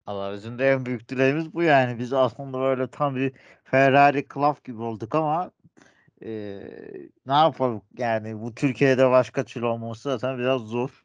Allah 0.07 0.33
bizim 0.33 0.59
de 0.59 0.71
en 0.71 0.87
büyük 0.87 1.09
dileğimiz 1.09 1.55
bu 1.55 1.63
yani. 1.63 1.99
Biz 1.99 2.13
aslında 2.13 2.59
böyle 2.59 2.91
tam 2.91 3.17
bir 3.17 3.33
Ferrari 3.65 4.27
Club 4.35 4.65
gibi 4.65 4.83
olduk 4.83 5.15
ama 5.15 5.51
e, 6.23 6.31
ne 7.27 7.35
yapalım 7.35 7.83
yani 7.99 8.41
bu 8.41 8.55
Türkiye'de 8.55 9.11
başka 9.11 9.45
çil 9.45 9.63
olması 9.63 10.03
zaten 10.03 10.39
biraz 10.39 10.63
zor. 10.63 11.05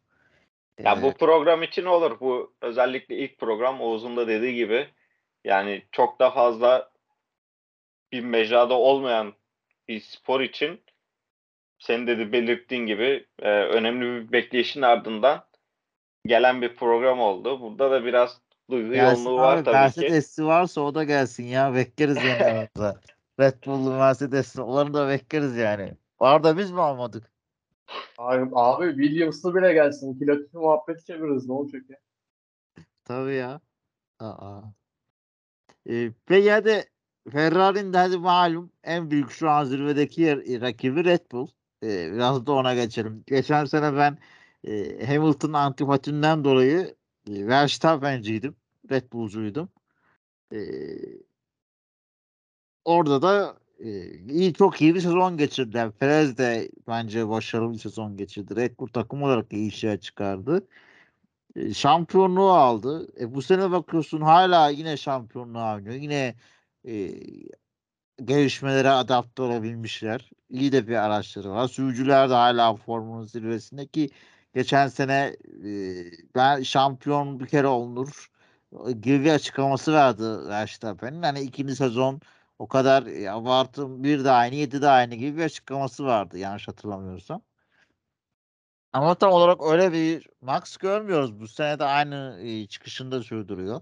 Ya 0.79 0.91
E, 0.91 1.01
bu 1.01 1.13
program 1.13 1.63
için 1.63 1.86
olur. 1.86 2.19
Bu 2.19 2.53
özellikle 2.62 3.17
ilk 3.17 3.39
program 3.39 3.81
Oğuz'un 3.81 4.17
da 4.17 4.27
dediği 4.27 4.55
gibi 4.55 4.88
yani 5.43 5.83
çok 5.91 6.19
da 6.19 6.31
fazla 6.31 6.92
bir 8.13 8.23
mecrada 8.23 8.73
olmayan 8.73 9.34
bir 9.88 10.02
spor 10.02 10.41
için 10.41 10.82
senin 11.80 12.08
de 12.08 12.32
belirttiğin 12.32 12.86
gibi 12.86 13.28
e, 13.39 13.49
önemli 13.49 14.06
bir 14.06 14.32
bekleyişin 14.32 14.82
ardından 14.82 15.45
gelen 16.26 16.62
bir 16.62 16.76
program 16.76 17.19
oldu. 17.19 17.62
Burada 17.62 17.91
da 17.91 18.06
biraz 18.06 18.41
duygu 18.69 18.95
yoğunluğu 18.95 19.38
var 19.38 19.58
abi, 19.58 19.63
tabii 19.63 19.91
ki. 19.91 20.02
Mercedes'i 20.02 20.45
varsa 20.45 20.82
o 20.82 20.95
da 20.95 21.04
gelsin 21.04 21.43
ya. 21.43 21.73
Bekleriz 21.76 22.17
yani. 22.17 22.69
Red 23.39 23.65
Bull'lu 23.65 23.91
Mercedes'li 23.91 24.62
onları 24.62 24.93
da 24.93 25.08
bekleriz 25.08 25.58
yani. 25.58 25.93
Var 26.19 26.43
da 26.43 26.58
biz 26.58 26.71
mi 26.71 26.82
almadık? 26.82 27.32
Abi, 28.17 28.49
abi 28.54 29.04
Williams'lı 29.04 29.56
bile 29.56 29.73
gelsin. 29.73 30.13
İki 30.15 30.28
Latifi 30.28 30.58
muhabbeti 30.58 31.06
çeviririz. 31.06 31.47
Ne 31.47 31.54
olacak 31.54 31.82
ya? 31.89 31.97
Tabii 33.06 33.36
ya. 33.36 33.62
Aa. 34.19 34.62
Ee, 35.89 36.12
peki 36.26 36.52
hadi 36.52 36.92
Ferrari'nin 37.31 37.93
de 37.93 37.97
hadi 37.97 38.17
malum 38.17 38.71
en 38.83 39.12
büyük 39.12 39.31
şu 39.31 39.49
an 39.49 39.63
zirvedeki 39.65 40.21
yer- 40.21 40.62
rakibi 40.62 41.05
Red 41.05 41.31
Bull. 41.31 41.47
Ee, 41.83 42.13
biraz 42.13 42.45
da 42.45 42.51
ona 42.51 42.75
geçelim. 42.75 43.23
Geçen 43.27 43.65
sene 43.65 43.95
ben 43.97 44.17
e, 44.67 45.05
Hamilton 45.05 45.53
antipatinden 45.53 46.43
dolayı 46.43 46.95
e, 47.29 47.47
Verstappen'ciydim. 47.47 48.55
Red 48.91 49.12
Bull'cuydum. 49.13 49.69
Ee, 50.53 50.57
orada 52.86 53.21
da 53.21 53.57
e, 53.79 53.89
iyi 54.19 54.53
çok 54.53 54.81
iyi 54.81 54.95
bir 54.95 54.99
sezon 54.99 55.38
geçirdiler. 55.38 55.91
Perez 55.91 56.38
de 56.38 56.69
bence 56.88 57.29
başarılı 57.29 57.73
bir 57.73 57.79
sezon 57.79 58.17
geçirdi. 58.17 58.55
Red 58.55 58.79
Bull 58.79 58.88
takım 58.88 59.23
olarak 59.23 59.53
iyi 59.53 59.67
işler 59.69 59.99
çıkardı. 59.99 60.67
E, 61.55 61.73
şampiyonluğu 61.73 62.51
aldı. 62.51 63.07
E, 63.21 63.33
bu 63.36 63.41
sene 63.41 63.71
bakıyorsun 63.71 64.21
hala 64.21 64.69
yine 64.69 64.97
şampiyonluğu 64.97 65.73
oynuyor. 65.73 65.95
Yine 65.95 66.36
e, 66.88 67.13
gelişmelere 68.26 68.89
adapte 68.89 69.41
olabilmişler. 69.41 70.30
İyi 70.50 70.72
de 70.72 70.88
bir 70.88 70.96
araçları 70.96 71.52
var. 71.52 71.67
Sürücüler 71.67 72.30
de 72.30 72.34
hala 72.34 72.76
formunun 72.76 73.26
zirvesinde 73.26 73.88
ki 73.88 74.10
geçen 74.56 74.88
sene 74.88 75.36
e, 75.65 75.69
ben 76.36 76.63
şampiyon 76.63 77.39
bir 77.39 77.48
kere 77.48 77.67
olunur 77.67 78.32
gibi 79.02 79.32
açıklaması 79.32 79.93
vardı 79.93 80.50
Verstappen'in. 80.50 81.24
Hani 81.24 81.41
ikinci 81.41 81.76
sezon 81.76 82.22
o 82.60 82.67
kadar 82.67 83.28
abartım 83.28 84.04
bir 84.04 84.24
de 84.24 84.32
aynı 84.32 84.56
yedi 84.56 84.82
de 84.82 84.89
aynı 84.89 85.15
gibi 85.15 85.38
bir 85.38 85.43
açıklaması 85.43 86.06
vardı 86.06 86.38
yanlış 86.38 86.67
hatırlamıyorsam. 86.67 87.41
Ama 88.93 89.15
tam 89.15 89.32
olarak 89.34 89.63
öyle 89.63 89.93
bir 89.93 90.28
Max 90.41 90.78
görmüyoruz. 90.78 91.39
Bu 91.39 91.48
sene 91.48 91.80
de 91.80 91.84
aynı 91.84 92.39
e, 92.41 92.67
çıkışında 92.67 93.24
sürdürüyor. 93.24 93.82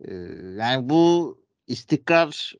E, 0.00 0.14
yani 0.58 0.88
bu 0.90 1.38
istikrar 1.70 2.54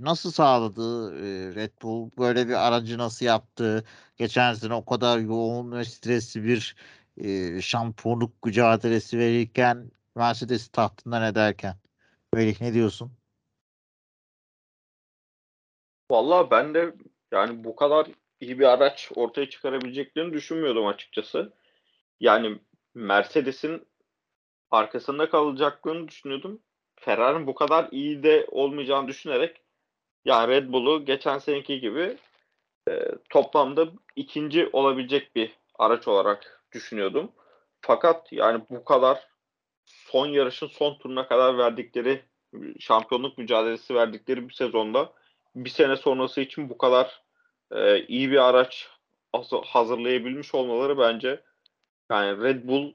nasıl 0.00 0.30
sağladı 0.30 1.14
e, 1.16 1.54
Red 1.54 1.72
Bull? 1.82 2.10
Böyle 2.18 2.48
bir 2.48 2.66
aracı 2.68 2.98
nasıl 2.98 3.26
yaptı? 3.26 3.84
Geçen 4.16 4.54
sene 4.54 4.74
o 4.74 4.84
kadar 4.84 5.18
yoğun 5.18 5.72
ve 5.72 5.84
stresli 5.84 6.44
bir 6.44 6.76
e, 7.16 7.60
şampiyonluk 7.62 8.44
mücadelesi 8.44 9.18
verirken 9.18 9.90
Mercedes 10.14 10.68
tahtından 10.68 11.22
ederken. 11.22 11.76
Melih 12.34 12.60
ne 12.60 12.74
diyorsun? 12.74 13.12
Vallahi 16.10 16.50
ben 16.50 16.74
de 16.74 16.94
yani 17.32 17.64
bu 17.64 17.76
kadar 17.76 18.06
iyi 18.40 18.58
bir 18.58 18.64
araç 18.64 19.10
ortaya 19.14 19.50
çıkarabileceklerini 19.50 20.32
düşünmüyordum 20.32 20.86
açıkçası. 20.86 21.52
Yani 22.20 22.58
Mercedes'in 22.94 23.86
arkasında 24.70 25.30
kalacaklarını 25.30 26.08
düşünüyordum. 26.08 26.60
Ferrari'nin 27.00 27.46
bu 27.46 27.54
kadar 27.54 27.88
iyi 27.90 28.22
de 28.22 28.46
olmayacağını 28.50 29.08
düşünerek 29.08 29.60
yani 30.24 30.48
Red 30.52 30.72
Bull'u 30.72 31.04
geçen 31.04 31.38
seneki 31.38 31.80
gibi 31.80 32.16
e, 32.88 33.02
toplamda 33.30 33.88
ikinci 34.16 34.68
olabilecek 34.72 35.36
bir 35.36 35.52
araç 35.78 36.08
olarak 36.08 36.62
düşünüyordum. 36.72 37.32
Fakat 37.80 38.32
yani 38.32 38.62
bu 38.70 38.84
kadar 38.84 39.28
son 39.86 40.26
yarışın 40.26 40.66
son 40.66 40.94
turuna 40.94 41.28
kadar 41.28 41.58
verdikleri 41.58 42.22
şampiyonluk 42.80 43.38
mücadelesi 43.38 43.94
verdikleri 43.94 44.48
bir 44.48 44.54
sezonda 44.54 45.12
bir 45.54 45.70
sene 45.70 45.96
sonrası 45.96 46.40
için 46.40 46.70
bu 46.70 46.78
kadar 46.78 47.22
e, 47.72 48.06
iyi 48.06 48.30
bir 48.30 48.48
araç 48.48 48.88
hazırlayabilmiş 49.64 50.54
olmaları 50.54 50.98
bence 50.98 51.42
yani 52.10 52.42
Red 52.42 52.68
Bull 52.68 52.92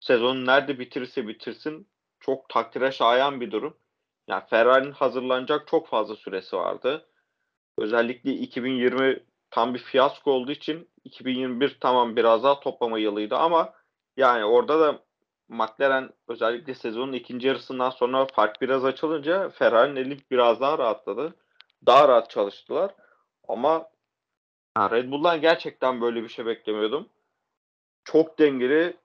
sezonu 0.00 0.46
nerede 0.46 0.78
bitirirse 0.78 1.28
bitirsin 1.28 1.88
çok 2.26 2.48
takdire 2.48 2.92
şayan 2.92 3.40
bir 3.40 3.50
durum. 3.50 3.76
Yani 4.28 4.42
Ferrari'nin 4.50 4.92
hazırlanacak 4.92 5.66
çok 5.66 5.88
fazla 5.88 6.16
süresi 6.16 6.56
vardı. 6.56 7.06
Özellikle 7.78 8.32
2020 8.32 9.20
tam 9.50 9.74
bir 9.74 9.78
fiyasko 9.78 10.32
olduğu 10.32 10.52
için 10.52 10.88
2021 11.04 11.76
tamam 11.80 12.16
biraz 12.16 12.44
daha 12.44 12.60
toplama 12.60 12.98
yılıydı 12.98 13.36
ama 13.36 13.72
yani 14.16 14.44
orada 14.44 14.80
da 14.80 15.04
McLaren 15.48 16.10
özellikle 16.28 16.74
sezonun 16.74 17.12
ikinci 17.12 17.46
yarısından 17.46 17.90
sonra 17.90 18.26
fark 18.26 18.60
biraz 18.60 18.84
açılınca 18.84 19.48
Ferrari'nin 19.48 19.96
eli 19.96 20.18
biraz 20.30 20.60
daha 20.60 20.78
rahatladı. 20.78 21.34
Daha 21.86 22.08
rahat 22.08 22.30
çalıştılar. 22.30 22.94
Ama 23.48 23.88
Red 24.78 25.10
Bull'dan 25.10 25.40
gerçekten 25.40 26.00
böyle 26.00 26.22
bir 26.22 26.28
şey 26.28 26.46
beklemiyordum. 26.46 27.08
Çok 28.04 28.38
dengeli, 28.38 28.96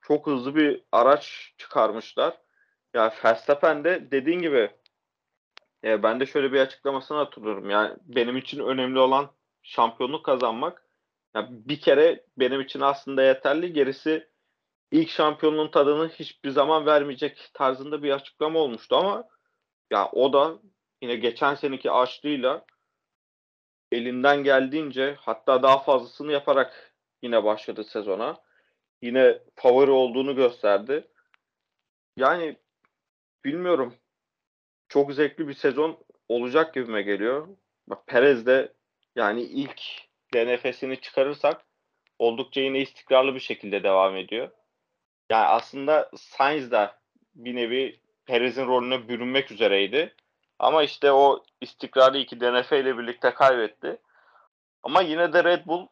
çok 0.00 0.26
hızlı 0.26 0.54
bir 0.54 0.82
araç 0.92 1.54
çıkarmışlar. 1.58 2.47
Ya 2.94 3.14
Verstappen 3.24 3.84
de 3.84 4.10
dediğin 4.10 4.38
gibi 4.38 4.70
e, 5.84 6.02
ben 6.02 6.20
de 6.20 6.26
şöyle 6.26 6.52
bir 6.52 6.60
açıklamasını 6.60 7.18
hatırlıyorum. 7.18 7.70
Yani 7.70 7.96
benim 8.02 8.36
için 8.36 8.58
önemli 8.58 8.98
olan 8.98 9.30
şampiyonluk 9.62 10.24
kazanmak. 10.24 10.86
Yani 11.34 11.48
bir 11.50 11.80
kere 11.80 12.24
benim 12.38 12.60
için 12.60 12.80
aslında 12.80 13.22
yeterli. 13.22 13.72
Gerisi 13.72 14.28
ilk 14.92 15.10
şampiyonluğun 15.10 15.70
tadını 15.70 16.08
hiçbir 16.08 16.50
zaman 16.50 16.86
vermeyecek 16.86 17.50
tarzında 17.54 18.02
bir 18.02 18.10
açıklama 18.10 18.58
olmuştu 18.58 18.96
ama 18.96 19.28
ya 19.92 20.10
o 20.12 20.32
da 20.32 20.58
yine 21.02 21.16
geçen 21.16 21.54
seneki 21.54 21.90
açlığıyla 21.90 22.66
elinden 23.92 24.44
geldiğince 24.44 25.16
hatta 25.20 25.62
daha 25.62 25.78
fazlasını 25.78 26.32
yaparak 26.32 26.94
yine 27.22 27.44
başladı 27.44 27.84
sezona. 27.84 28.36
Yine 29.02 29.38
favori 29.54 29.90
olduğunu 29.90 30.36
gösterdi. 30.36 31.08
Yani 32.16 32.56
bilmiyorum. 33.44 33.94
Çok 34.88 35.12
zevkli 35.12 35.48
bir 35.48 35.54
sezon 35.54 35.98
olacak 36.28 36.74
gibime 36.74 37.02
geliyor. 37.02 37.48
Bak 37.86 38.06
Perez 38.06 38.46
de 38.46 38.72
yani 39.16 39.42
ilk 39.42 39.80
DNF'sini 40.34 41.00
çıkarırsak 41.00 41.64
oldukça 42.18 42.60
yine 42.60 42.80
istikrarlı 42.80 43.34
bir 43.34 43.40
şekilde 43.40 43.82
devam 43.82 44.16
ediyor. 44.16 44.50
Yani 45.30 45.46
aslında 45.46 46.10
Sainz 46.16 46.70
da 46.70 46.98
bir 47.34 47.56
nevi 47.56 48.00
Perez'in 48.26 48.66
rolüne 48.66 49.08
bürünmek 49.08 49.52
üzereydi. 49.52 50.14
Ama 50.58 50.82
işte 50.82 51.12
o 51.12 51.44
istikrarı 51.60 52.18
iki 52.18 52.40
DNF 52.40 52.72
ile 52.72 52.98
birlikte 52.98 53.34
kaybetti. 53.34 54.00
Ama 54.82 55.02
yine 55.02 55.32
de 55.32 55.44
Red 55.44 55.66
Bull 55.66 55.86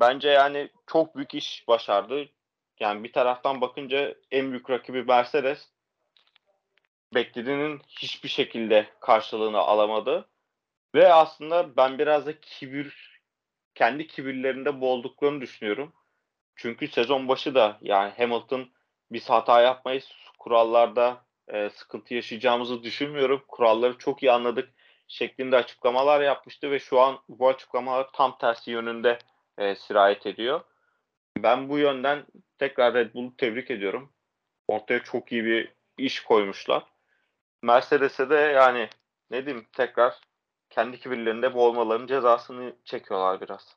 bence 0.00 0.28
yani 0.28 0.68
çok 0.86 1.16
büyük 1.16 1.34
iş 1.34 1.68
başardı. 1.68 2.28
Yani 2.80 3.04
bir 3.04 3.12
taraftan 3.12 3.60
bakınca 3.60 4.14
en 4.30 4.50
büyük 4.50 4.70
rakibi 4.70 5.02
Mercedes 5.02 5.71
beklediğinin 7.14 7.80
hiçbir 7.88 8.28
şekilde 8.28 8.86
karşılığını 9.00 9.58
alamadı. 9.58 10.28
Ve 10.94 11.12
aslında 11.12 11.76
ben 11.76 11.98
biraz 11.98 12.26
da 12.26 12.40
kibir 12.40 13.20
kendi 13.74 14.06
kibirlerinde 14.06 14.80
boğulduklarını 14.80 15.40
düşünüyorum. 15.40 15.92
Çünkü 16.56 16.88
sezon 16.88 17.28
başı 17.28 17.54
da 17.54 17.78
yani 17.82 18.12
Hamilton 18.16 18.70
biz 19.12 19.30
hata 19.30 19.60
yapmayız. 19.60 20.12
Kurallarda 20.38 21.24
e, 21.48 21.70
sıkıntı 21.70 22.14
yaşayacağımızı 22.14 22.82
düşünmüyorum. 22.82 23.44
Kuralları 23.48 23.98
çok 23.98 24.22
iyi 24.22 24.32
anladık 24.32 24.74
şeklinde 25.08 25.56
açıklamalar 25.56 26.20
yapmıştı 26.20 26.70
ve 26.70 26.78
şu 26.78 27.00
an 27.00 27.18
bu 27.28 27.48
açıklamalar 27.48 28.12
tam 28.12 28.38
tersi 28.38 28.70
yönünde 28.70 29.18
e, 29.58 29.74
sirayet 29.74 30.26
ediyor. 30.26 30.60
Ben 31.38 31.68
bu 31.68 31.78
yönden 31.78 32.26
tekrar 32.58 32.94
Red 32.94 33.14
Bull'u 33.14 33.36
tebrik 33.36 33.70
ediyorum. 33.70 34.12
Ortaya 34.68 35.02
çok 35.02 35.32
iyi 35.32 35.44
bir 35.44 35.74
iş 35.98 36.20
koymuşlar. 36.20 36.91
Mercedes'e 37.62 38.30
de 38.30 38.34
yani 38.34 38.88
ne 39.30 39.46
diyeyim 39.46 39.66
tekrar 39.72 40.20
kendi 40.70 41.00
kibirlerinde 41.00 41.54
boğulmaların 41.54 42.06
cezasını 42.06 42.76
çekiyorlar 42.84 43.40
biraz. 43.40 43.76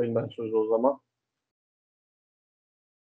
ben 0.00 0.28
sözü 0.28 0.56
o 0.56 0.66
zaman. 0.66 1.00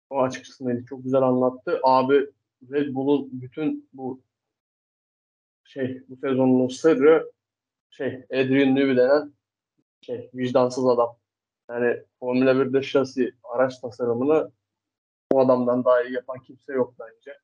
O 0.09 0.21
açıkçası 0.21 0.65
Melih 0.65 0.85
çok 0.85 1.03
güzel 1.03 1.21
anlattı. 1.21 1.79
Abi 1.83 2.29
Red 2.71 2.95
Bull'un 2.95 3.29
bütün 3.41 3.89
bu 3.93 4.21
şey 5.63 6.03
bu 6.09 6.15
sezonun 6.15 6.67
sırrı 6.67 7.31
şey 7.89 8.25
Adrian 8.31 8.75
Newey 8.75 8.97
denen 8.97 9.33
şey 10.01 10.29
vicdansız 10.33 10.85
adam. 10.87 11.17
Yani 11.69 12.03
Formula 12.19 12.51
1'de 12.51 12.81
şasi 12.81 13.33
araç 13.43 13.79
tasarımını 13.79 14.51
o 15.31 15.39
adamdan 15.39 15.85
daha 15.85 16.03
iyi 16.03 16.13
yapan 16.13 16.39
kimse 16.39 16.73
yok 16.73 16.93
bence. 16.99 17.37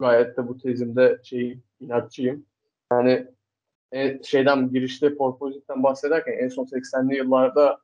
Gayet 0.00 0.36
de 0.36 0.48
bu 0.48 0.58
tezimde 0.58 1.20
şey 1.24 1.58
inatçıyım. 1.80 2.46
Yani 2.92 3.26
e, 3.92 4.22
şeyden 4.22 4.70
girişte 4.70 5.14
Porpoising'den 5.14 5.82
bahsederken 5.82 6.32
en 6.32 6.48
son 6.48 6.64
80'li 6.64 7.16
yıllarda 7.16 7.78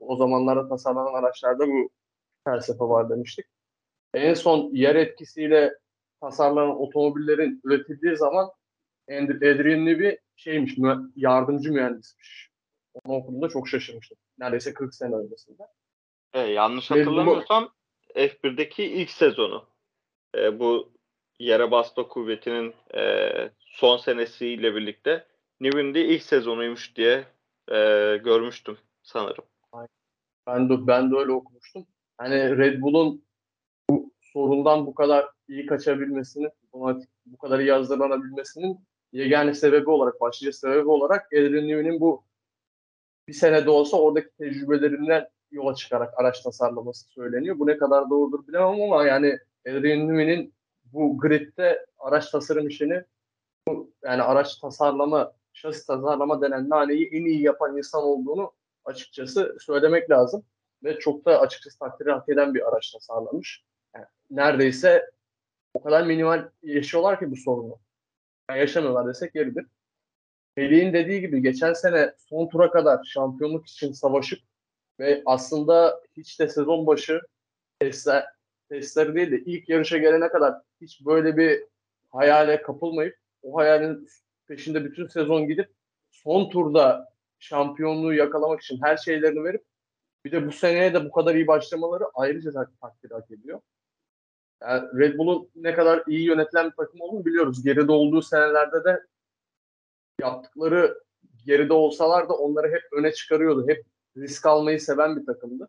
o 0.00 0.16
zamanlarda 0.16 0.68
tasarlanan 0.68 1.14
araçlarda 1.14 1.68
bu 1.68 1.90
felsefe 2.44 2.84
var 2.84 3.10
demiştik. 3.10 3.46
En 4.14 4.34
son 4.34 4.70
yer 4.72 4.94
etkisiyle 4.94 5.74
tasarlanan 6.20 6.80
otomobillerin 6.80 7.60
üretildiği 7.64 8.16
zaman 8.16 8.50
Adrian 9.10 9.86
Newey 9.86 10.18
şeymiş, 10.36 10.78
yardımcı 11.16 11.72
mühendismiş. 11.72 12.47
Onu 12.94 13.16
okuduğumda 13.16 13.48
çok 13.48 13.68
şaşırmıştım. 13.68 14.18
Neredeyse 14.38 14.74
40 14.74 14.94
sene 14.94 15.14
öncesinde. 15.14 15.62
E, 16.32 16.40
yanlış 16.40 16.90
hatırlamıyorsam 16.90 17.68
F1'deki 18.14 18.84
ilk 18.84 19.10
sezonu. 19.10 19.64
E, 20.34 20.58
bu 20.58 20.92
yere 21.38 21.70
basma 21.70 22.08
kuvvetinin 22.08 22.74
e, 22.94 23.30
son 23.60 23.96
senesiyle 23.96 24.74
birlikte 24.74 25.26
Newey'nin 25.60 25.94
de 25.94 26.04
ilk 26.04 26.22
sezonuymuş 26.22 26.96
diye 26.96 27.24
e, 27.68 27.76
görmüştüm 28.24 28.78
sanırım. 29.02 29.44
Ben 30.46 30.68
de, 30.68 30.86
ben 30.86 31.10
de 31.10 31.16
öyle 31.16 31.32
okumuştum. 31.32 31.86
hani 32.18 32.58
Red 32.58 32.80
Bull'un 32.80 33.24
bu 33.90 34.12
sorundan 34.20 34.86
bu 34.86 34.94
kadar 34.94 35.26
iyi 35.48 35.66
kaçabilmesinin, 35.66 36.50
buna 36.72 37.00
bu 37.26 37.38
kadar 37.38 37.58
iyi 37.58 37.72
hazırlanabilmesinin 37.72 38.80
yegane 39.12 39.54
sebebi 39.54 39.90
olarak, 39.90 40.20
başlıca 40.20 40.52
sebebi 40.52 40.88
olarak 40.88 41.26
Adrian 41.32 41.68
Newey'nin 41.68 42.00
bu 42.00 42.24
bir 43.28 43.32
sene 43.32 43.66
de 43.66 43.70
olsa 43.70 43.96
oradaki 43.96 44.36
tecrübelerinden 44.38 45.28
yola 45.50 45.74
çıkarak 45.74 46.20
araç 46.20 46.40
tasarlaması 46.40 47.08
söyleniyor. 47.08 47.58
Bu 47.58 47.66
ne 47.66 47.76
kadar 47.76 48.10
doğrudur 48.10 48.46
bilemem 48.46 48.82
ama 48.82 49.06
yani 49.06 49.38
Adrian 49.68 50.08
Newey'nin 50.08 50.54
bu 50.84 51.18
gridde 51.18 51.86
araç 51.98 52.30
tasarım 52.30 52.68
işini 52.68 53.04
yani 54.04 54.22
araç 54.22 54.56
tasarlama, 54.56 55.32
şasi 55.52 55.86
tasarlama 55.86 56.42
denen 56.42 56.68
naneyi 56.68 57.08
en 57.08 57.24
iyi 57.24 57.42
yapan 57.42 57.76
insan 57.76 58.02
olduğunu 58.02 58.52
açıkçası 58.84 59.56
söylemek 59.60 60.10
lazım. 60.10 60.44
Ve 60.84 60.98
çok 60.98 61.24
da 61.24 61.40
açıkçası 61.40 61.78
takdiri 61.78 62.10
hak 62.10 62.28
eden 62.28 62.54
bir 62.54 62.68
araç 62.68 62.90
tasarlamış. 62.92 63.64
Yani 63.94 64.06
neredeyse 64.30 65.10
o 65.74 65.82
kadar 65.82 66.06
minimal 66.06 66.48
yaşıyorlar 66.62 67.18
ki 67.18 67.30
bu 67.30 67.36
sorunu. 67.36 67.78
Yani 68.50 68.60
yaşamıyorlar 68.60 69.08
desek 69.08 69.34
yeridir. 69.34 69.66
Melih'in 70.58 70.92
dediği 70.92 71.20
gibi 71.20 71.42
geçen 71.42 71.72
sene 71.72 72.14
son 72.18 72.48
tura 72.48 72.70
kadar 72.70 73.04
şampiyonluk 73.04 73.66
için 73.66 73.92
savaşıp 73.92 74.40
ve 75.00 75.22
aslında 75.26 76.00
hiç 76.16 76.40
de 76.40 76.48
sezon 76.48 76.86
başı 76.86 77.20
testler, 77.80 78.26
testleri 78.68 79.14
değil 79.14 79.30
de 79.30 79.38
ilk 79.38 79.68
yarışa 79.68 79.98
gelene 79.98 80.28
kadar 80.28 80.54
hiç 80.80 81.06
böyle 81.06 81.36
bir 81.36 81.64
hayale 82.08 82.62
kapılmayıp 82.62 83.16
o 83.42 83.56
hayalin 83.56 84.08
peşinde 84.46 84.84
bütün 84.84 85.06
sezon 85.06 85.48
gidip 85.48 85.68
son 86.10 86.50
turda 86.50 87.08
şampiyonluğu 87.38 88.14
yakalamak 88.14 88.60
için 88.60 88.78
her 88.82 88.96
şeylerini 88.96 89.44
verip 89.44 89.64
bir 90.24 90.32
de 90.32 90.46
bu 90.46 90.52
seneye 90.52 90.94
de 90.94 91.04
bu 91.04 91.12
kadar 91.12 91.34
iyi 91.34 91.46
başlamaları 91.46 92.04
ayrıca 92.14 92.50
takdir 92.80 93.10
hak 93.10 93.30
ediyor. 93.30 93.60
Yani 94.62 94.88
Red 94.98 95.18
Bull'un 95.18 95.50
ne 95.54 95.74
kadar 95.74 96.02
iyi 96.06 96.26
yönetilen 96.26 96.66
bir 96.70 96.76
takım 96.76 97.00
olduğunu 97.00 97.24
biliyoruz. 97.24 97.62
Geride 97.64 97.92
olduğu 97.92 98.22
senelerde 98.22 98.84
de 98.84 99.02
yaptıkları 100.20 101.02
geride 101.46 101.72
olsalar 101.72 102.28
da 102.28 102.34
onları 102.34 102.68
hep 102.68 102.82
öne 102.92 103.12
çıkarıyordu. 103.12 103.68
Hep 103.68 103.86
risk 104.16 104.46
almayı 104.46 104.80
seven 104.80 105.16
bir 105.16 105.26
takımdı. 105.26 105.68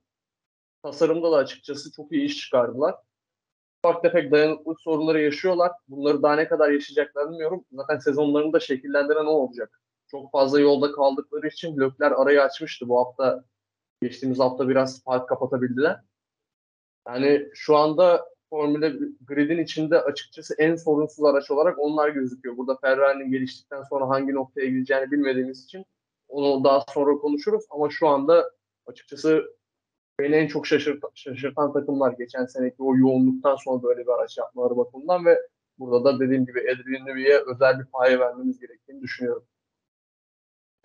Tasarımda 0.84 1.32
da 1.32 1.36
açıkçası 1.36 1.92
çok 1.92 2.12
iyi 2.12 2.26
iş 2.26 2.38
çıkardılar. 2.38 2.96
Ufak 3.84 4.04
tefek 4.04 4.32
dayanıklık 4.32 4.82
sorunları 4.82 5.22
yaşıyorlar. 5.22 5.72
Bunları 5.88 6.24
daha 6.24 6.36
ne 6.36 6.48
kadar 6.48 6.70
yaşayacaklar 6.70 7.30
bilmiyorum. 7.30 7.66
Zaten 7.72 8.00
sezonlarını 8.00 8.54
da 8.54 8.60
şekillendiren 8.60 9.26
o 9.26 9.32
olacak. 9.32 9.82
Çok 10.08 10.32
fazla 10.32 10.60
yolda 10.60 10.92
kaldıkları 10.92 11.48
için 11.48 11.78
Lökler 11.78 12.12
arayı 12.12 12.44
açmıştı. 12.44 12.90
Bu 12.90 13.00
hafta 13.00 13.44
geçtiğimiz 14.02 14.40
hafta 14.40 14.70
biraz 14.70 15.04
fark 15.04 15.30
kapatabildiler. 15.30 16.00
Yani 17.08 17.50
şu 17.54 17.76
anda 17.76 18.30
Formula 18.50 18.92
Grid'in 19.26 19.64
içinde 19.64 20.02
açıkçası 20.02 20.56
en 20.58 20.76
sorunsuz 20.76 21.26
araç 21.26 21.52
olarak 21.52 21.80
onlar 21.80 22.10
gözüküyor. 22.10 22.58
Burada 22.58 22.76
Ferrari'nin 22.76 23.32
geliştikten 23.32 23.84
sonra 23.84 24.10
hangi 24.10 24.34
noktaya 24.34 24.68
gideceğini 24.68 25.12
bilmediğimiz 25.12 25.64
için 25.64 25.86
onu 26.28 26.64
daha 26.64 26.84
sonra 26.94 27.18
konuşuruz. 27.18 27.66
Ama 27.70 27.90
şu 27.90 28.08
anda 28.08 28.52
açıkçası 28.86 29.56
beni 30.20 30.36
en 30.36 30.48
çok 30.48 30.68
şaşırt 30.68 31.04
şaşırtan 31.16 31.74
takımlar 31.74 32.14
geçen 32.14 32.46
seneki 32.46 32.84
o 32.84 32.98
yoğunluktan 32.98 33.56
sonra 33.56 33.84
böyle 33.84 34.02
bir 34.02 34.12
araç 34.12 34.38
yapmaları 34.38 34.78
bakımından 34.78 35.26
ve 35.26 35.40
burada 35.80 36.04
da 36.04 36.20
dediğim 36.20 36.46
gibi 36.46 36.60
Adrian 36.60 37.06
Newey'e 37.06 37.44
özel 37.46 37.80
bir 37.80 37.86
paye 37.86 38.20
vermemiz 38.20 38.60
gerektiğini 38.60 39.02
düşünüyorum. 39.02 39.44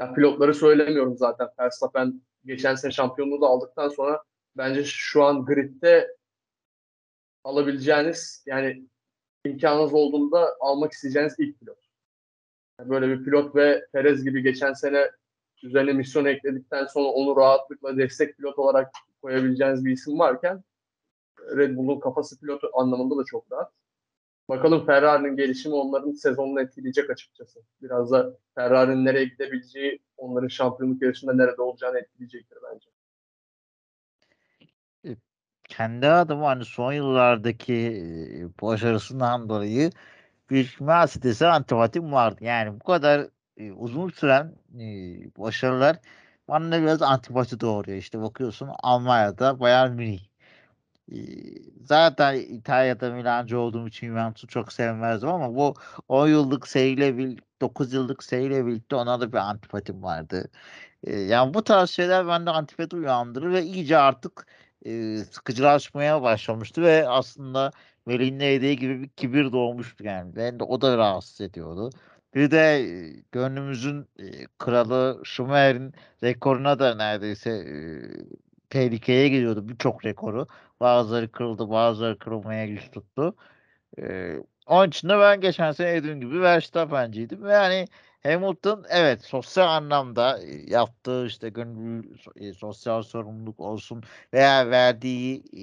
Ya 0.00 0.14
pilotları 0.14 0.55
söylemiyorum 0.55 1.16
zaten. 1.16 1.48
Verstappen 1.59 2.20
geçen 2.44 2.74
sene 2.74 2.92
şampiyonluğu 2.92 3.40
da 3.40 3.46
aldıktan 3.46 3.88
sonra 3.88 4.22
bence 4.57 4.85
şu 4.85 5.24
an 5.24 5.44
gridde 5.44 6.16
alabileceğiniz 7.44 8.44
yani 8.46 8.87
imkanınız 9.44 9.94
olduğunda 9.94 10.57
almak 10.61 10.92
isteyeceğiniz 10.92 11.35
ilk 11.38 11.61
pilot. 11.61 11.78
Yani 12.80 12.90
böyle 12.90 13.09
bir 13.09 13.24
pilot 13.24 13.57
ve 13.57 13.87
Perez 13.92 14.24
gibi 14.24 14.42
geçen 14.42 14.72
sene 14.72 15.11
üzerine 15.62 15.92
misyon 15.92 16.24
ekledikten 16.24 16.87
sonra 16.87 17.09
onu 17.09 17.37
rahatlıkla 17.37 17.96
destek 17.96 18.37
pilot 18.37 18.59
olarak 18.59 18.92
koyabileceğiniz 19.22 19.85
bir 19.85 19.92
isim 19.92 20.18
varken 20.18 20.64
Red 21.57 21.76
Bull'un 21.76 22.00
kafası 22.00 22.40
pilotu 22.40 22.70
anlamında 22.74 23.16
da 23.16 23.24
çok 23.24 23.52
rahat. 23.52 23.72
Bakalım 24.48 24.87
Ferrari'nin 24.87 25.37
gelişimi 25.37 25.74
onların 25.74 26.12
sezonunu 26.12 26.61
etkileyecek 26.61 27.11
açıkçası. 27.11 27.61
Biraz 27.83 28.11
da 28.11 28.38
Ferrari'nin 28.54 29.04
nereye 29.04 29.24
gidebileceği 29.24 30.02
onların 30.16 30.48
şampiyonluk 30.48 31.02
yarışında 31.02 31.33
nerede 31.33 31.62
olacağını 31.62 31.98
etkileyecektir 31.98 32.59
bence 32.72 32.93
kendi 35.76 36.08
adıma 36.08 36.48
hani 36.48 36.64
son 36.64 36.92
yıllardaki 36.92 37.76
başarısından 38.62 39.48
dolayı 39.48 39.90
bir 40.50 40.76
Mercedes'e 40.80 41.46
antipatim 41.46 42.12
vardı. 42.12 42.44
Yani 42.44 42.80
bu 42.80 42.84
kadar 42.84 43.26
uzun 43.76 44.10
süren 44.10 44.54
e, 44.74 44.84
başarılar 45.38 45.96
bana 46.48 46.82
biraz 46.82 47.02
antipati 47.02 47.60
doğuruyor. 47.60 47.98
İşte 47.98 48.22
bakıyorsun 48.22 48.70
Almanya'da 48.82 49.60
Bayern 49.60 49.92
Münih. 49.92 50.20
E, 51.12 51.16
zaten 51.84 52.34
İtalya'da 52.34 53.10
Milancı 53.10 53.58
olduğum 53.58 53.88
için 53.88 54.06
Juventus'u 54.06 54.46
çok 54.46 54.72
sevmezdim 54.72 55.28
ama 55.28 55.54
bu 55.54 55.74
10 56.08 56.28
yıllık 56.28 56.68
seriyle 56.68 57.37
9 57.60 57.92
yıllık 57.92 58.24
seriyle 58.24 58.66
birlikte 58.66 58.96
ona 58.96 59.20
da 59.20 59.32
bir 59.32 59.38
antipatim 59.38 60.02
vardı. 60.02 60.50
Yani 61.06 61.54
bu 61.54 61.64
tarz 61.64 61.90
şeyler 61.90 62.26
bende 62.28 62.50
antipati 62.50 62.96
uyandırır 62.96 63.52
ve 63.52 63.62
iyice 63.62 63.98
artık 63.98 64.46
e, 64.84 65.18
sıkıcılaşmaya 65.18 66.22
başlamıştı 66.22 66.82
ve 66.82 67.08
aslında 67.08 67.70
Melih'in 68.06 68.40
dediği 68.40 68.76
gibi 68.76 69.02
bir 69.02 69.08
kibir 69.08 69.52
doğmuştu 69.52 70.04
yani. 70.04 70.36
Ben 70.36 70.60
de 70.60 70.64
o 70.64 70.80
da 70.80 70.96
rahatsız 70.98 71.40
ediyordu. 71.40 71.90
Bir 72.34 72.50
de 72.50 72.86
gönlümüzün 73.32 74.08
e, 74.18 74.46
kralı 74.58 75.20
Schumacher'in 75.24 75.94
rekoruna 76.22 76.78
da 76.78 76.94
neredeyse 76.94 77.50
e, 77.50 77.74
tehlikeye 78.70 79.28
giriyordu 79.28 79.68
birçok 79.68 80.04
rekoru. 80.04 80.46
Bazıları 80.80 81.32
kırıldı, 81.32 81.70
bazıları 81.70 82.18
kırılmaya 82.18 82.64
yüz 82.64 82.90
tuttu. 82.90 83.36
E, 83.98 84.36
onun 84.66 84.88
için 84.88 85.08
de 85.08 85.18
ben 85.18 85.40
geçen 85.40 85.72
sene 85.72 85.94
dediğim 85.94 86.20
gibi 86.20 86.40
Verstappen'ciydim 86.40 87.44
ve 87.44 87.52
yani 87.52 87.86
Hamilton 88.26 88.84
evet 88.88 89.22
sosyal 89.24 89.68
anlamda 89.68 90.42
e, 90.42 90.70
yaptığı 90.70 91.26
işte 91.26 91.48
gönüllü 91.48 92.14
e, 92.37 92.52
sosyal 92.52 93.02
sorumluluk 93.02 93.60
olsun 93.60 94.02
veya 94.34 94.70
verdiği 94.70 95.44
e, 95.52 95.60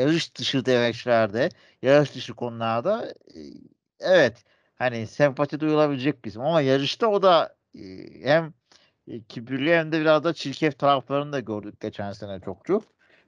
yarış 0.00 0.34
dışı 0.34 0.66
demeçlerde, 0.66 1.48
yarış 1.82 2.14
dışı 2.14 2.34
konularda 2.34 3.14
evet 4.00 4.44
hani 4.76 5.06
sempati 5.06 5.60
duyulabilecek 5.60 6.24
bir 6.24 6.36
ama 6.36 6.60
yarışta 6.60 7.08
o 7.08 7.22
da 7.22 7.56
hem 8.22 8.54
kibirli 9.28 9.74
hem 9.76 9.92
de 9.92 10.00
biraz 10.00 10.24
da 10.24 10.34
çirkef 10.34 10.78
taraflarını 10.78 11.32
da 11.32 11.40
gördük 11.40 11.80
geçen 11.80 12.12
sene 12.12 12.40
çok 12.40 12.64
çok. 12.64 12.84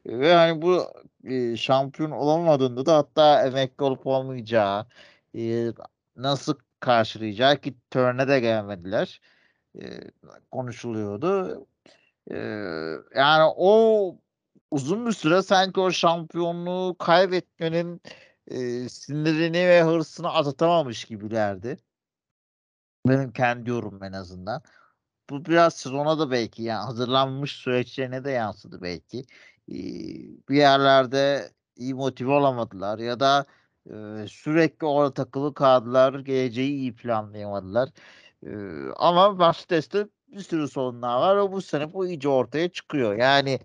Ve 0.06 0.34
hani 0.34 0.62
bu 0.62 0.86
şampiyon 1.56 2.10
olamadığında 2.10 2.86
da 2.86 2.96
hatta 2.96 3.46
emekli 3.46 3.84
olup 3.84 4.06
olmayacağı 4.06 4.86
nasıl 6.16 6.54
karşılayacak 6.80 7.62
ki 7.62 7.74
törne 7.90 8.28
de 8.28 8.40
gelmediler. 8.40 9.20
E, 9.80 10.00
konuşuluyordu. 10.50 11.66
E, 12.30 12.36
yani 13.16 13.52
o 13.56 14.16
uzun 14.70 15.06
bir 15.06 15.12
süre 15.12 15.42
sanki 15.42 15.80
o 15.80 15.90
şampiyonluğu 15.90 16.96
kaybetmenin 16.98 18.02
e, 18.46 18.88
sinirini 18.88 19.68
ve 19.68 19.82
hırsını 19.82 20.30
atlatamamış 20.32 21.04
gibilerdi. 21.04 21.78
Benim 23.08 23.32
kendi 23.32 23.70
yorum 23.70 24.02
en 24.02 24.12
azından. 24.12 24.62
Bu 25.30 25.44
biraz 25.44 25.74
sezona 25.74 26.18
da 26.18 26.30
belki 26.30 26.62
yani 26.62 26.84
hazırlanmış 26.84 27.52
süreçlerine 27.52 28.24
de 28.24 28.30
yansıdı 28.30 28.82
belki. 28.82 29.18
Ee, 29.68 29.74
bir 30.48 30.56
yerlerde 30.56 31.50
iyi 31.76 31.94
motive 31.94 32.30
olamadılar 32.32 32.98
ya 32.98 33.20
da 33.20 33.46
sürekli 34.28 34.86
orada 34.86 35.14
takılı 35.14 35.54
kaldılar. 35.54 36.20
Geleceği 36.20 36.72
iyi 36.72 36.94
planlayamadılar. 36.94 37.88
E, 38.46 38.50
ama 38.96 39.32
Mercedes'te 39.32 40.08
bir 40.28 40.40
sürü 40.40 40.68
sorunlar 40.68 41.20
var 41.20 41.36
ve 41.38 41.52
bu 41.52 41.62
sene 41.62 41.92
bu 41.92 42.06
iyice 42.06 42.28
ortaya 42.28 42.68
çıkıyor. 42.68 43.16
Yani 43.16 43.60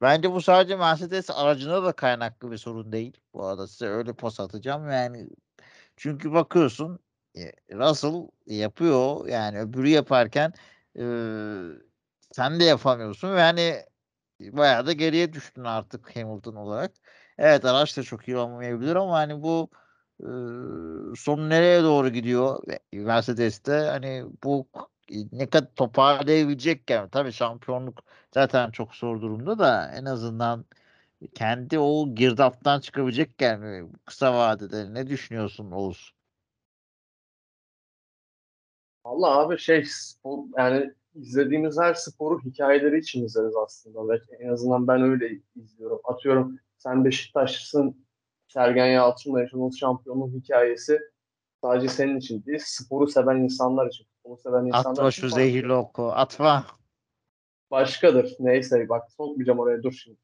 bence 0.00 0.32
bu 0.32 0.40
sadece 0.42 0.76
Mercedes 0.76 1.30
aracına 1.30 1.84
da 1.84 1.92
kaynaklı 1.92 2.50
bir 2.50 2.56
sorun 2.56 2.92
değil. 2.92 3.20
Bu 3.34 3.46
arada 3.46 3.66
size 3.66 3.86
öyle 3.86 4.12
pas 4.12 4.40
atacağım. 4.40 4.90
Yani 4.90 5.28
çünkü 5.96 6.32
bakıyorsun 6.32 6.98
Russell 7.72 8.28
yapıyor 8.46 9.28
yani 9.28 9.60
öbürü 9.60 9.88
yaparken 9.88 10.52
e, 10.98 11.02
sen 12.32 12.60
de 12.60 12.64
yapamıyorsun 12.64 13.34
ve 13.34 13.40
hani 13.40 13.84
bayağı 14.40 14.86
da 14.86 14.92
geriye 14.92 15.32
düştün 15.32 15.64
artık 15.64 16.16
Hamilton 16.16 16.54
olarak. 16.54 16.92
Evet 17.38 17.64
araç 17.64 17.96
da 17.96 18.02
çok 18.02 18.28
iyi 18.28 18.36
olmayabilir 18.36 18.96
ama 18.96 19.12
hani 19.16 19.42
bu 19.42 19.70
son 21.16 21.50
nereye 21.50 21.82
doğru 21.82 22.08
gidiyor 22.08 22.62
Mercedes'te 22.92 23.72
hani 23.72 24.24
bu 24.44 24.66
ne 25.32 25.50
kadar 25.50 25.74
toparlayabilecek 25.74 26.90
yani 26.90 27.10
tabii 27.10 27.32
şampiyonluk 27.32 28.02
zaten 28.34 28.70
çok 28.70 28.94
zor 28.94 29.20
durumda 29.20 29.58
da 29.58 29.92
en 29.94 30.04
azından 30.04 30.64
kendi 31.34 31.78
o 31.78 32.14
girdaptan 32.14 32.80
çıkabilecek 32.80 33.40
yani 33.40 33.88
kısa 34.04 34.34
vadede 34.34 34.94
ne 34.94 35.06
düşünüyorsun 35.06 35.70
Oğuz? 35.70 36.14
Valla 39.04 39.38
abi 39.38 39.58
şey 39.58 39.84
spor, 39.84 40.38
yani 40.58 40.94
izlediğimiz 41.14 41.78
her 41.78 41.94
sporu 41.94 42.40
hikayeleri 42.40 42.98
için 42.98 43.24
izleriz 43.24 43.56
aslında 43.56 44.08
ve 44.08 44.20
en 44.38 44.48
azından 44.48 44.88
ben 44.88 45.02
öyle 45.02 45.30
izliyorum. 45.56 46.00
Atıyorum 46.04 46.58
sen 46.84 47.04
Beşiktaşlısın 47.04 48.06
Sergen 48.48 48.86
Yalçın'la 48.86 49.40
yaşadığınız 49.40 49.78
şampiyonluğun 49.78 50.40
hikayesi 50.40 51.00
sadece 51.62 51.88
senin 51.88 52.16
için 52.16 52.44
değil, 52.44 52.62
sporu 52.62 53.06
seven 53.06 53.36
insanlar 53.36 53.86
için. 53.86 54.06
Sporu 54.20 54.36
seven 54.36 54.64
insanlar 54.64 54.90
Atma 54.90 55.08
için 55.08 55.22
şu 55.22 55.28
farklı. 55.28 55.44
zehirli 55.44 55.72
oku. 55.72 56.12
Atma. 56.12 56.66
Başkadır. 57.70 58.36
Neyse 58.38 58.88
bak 58.88 59.10
sokmayacağım 59.12 59.58
oraya 59.58 59.82
dur 59.82 59.92
şimdi. 59.92 60.18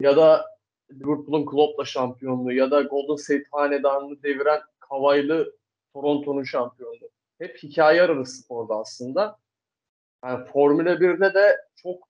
Ya 0.00 0.16
da 0.16 0.46
Liverpool'un 0.92 1.46
Klopp'la 1.46 1.84
şampiyonluğu 1.84 2.52
ya 2.52 2.70
da 2.70 2.82
Golden 2.82 3.16
State 3.16 3.44
hanedanını 3.52 4.22
deviren 4.22 4.60
Kawhi'lı 4.80 5.56
Toronto'nun 5.94 6.42
şampiyonluğu. 6.42 7.10
Hep 7.38 7.62
hikaye 7.62 8.02
ararız 8.02 8.40
sporda 8.40 8.74
aslında. 8.74 9.38
Yani 10.24 10.44
Formula 10.44 10.90
1'de 10.90 11.34
de 11.34 11.56
çok 11.76 12.08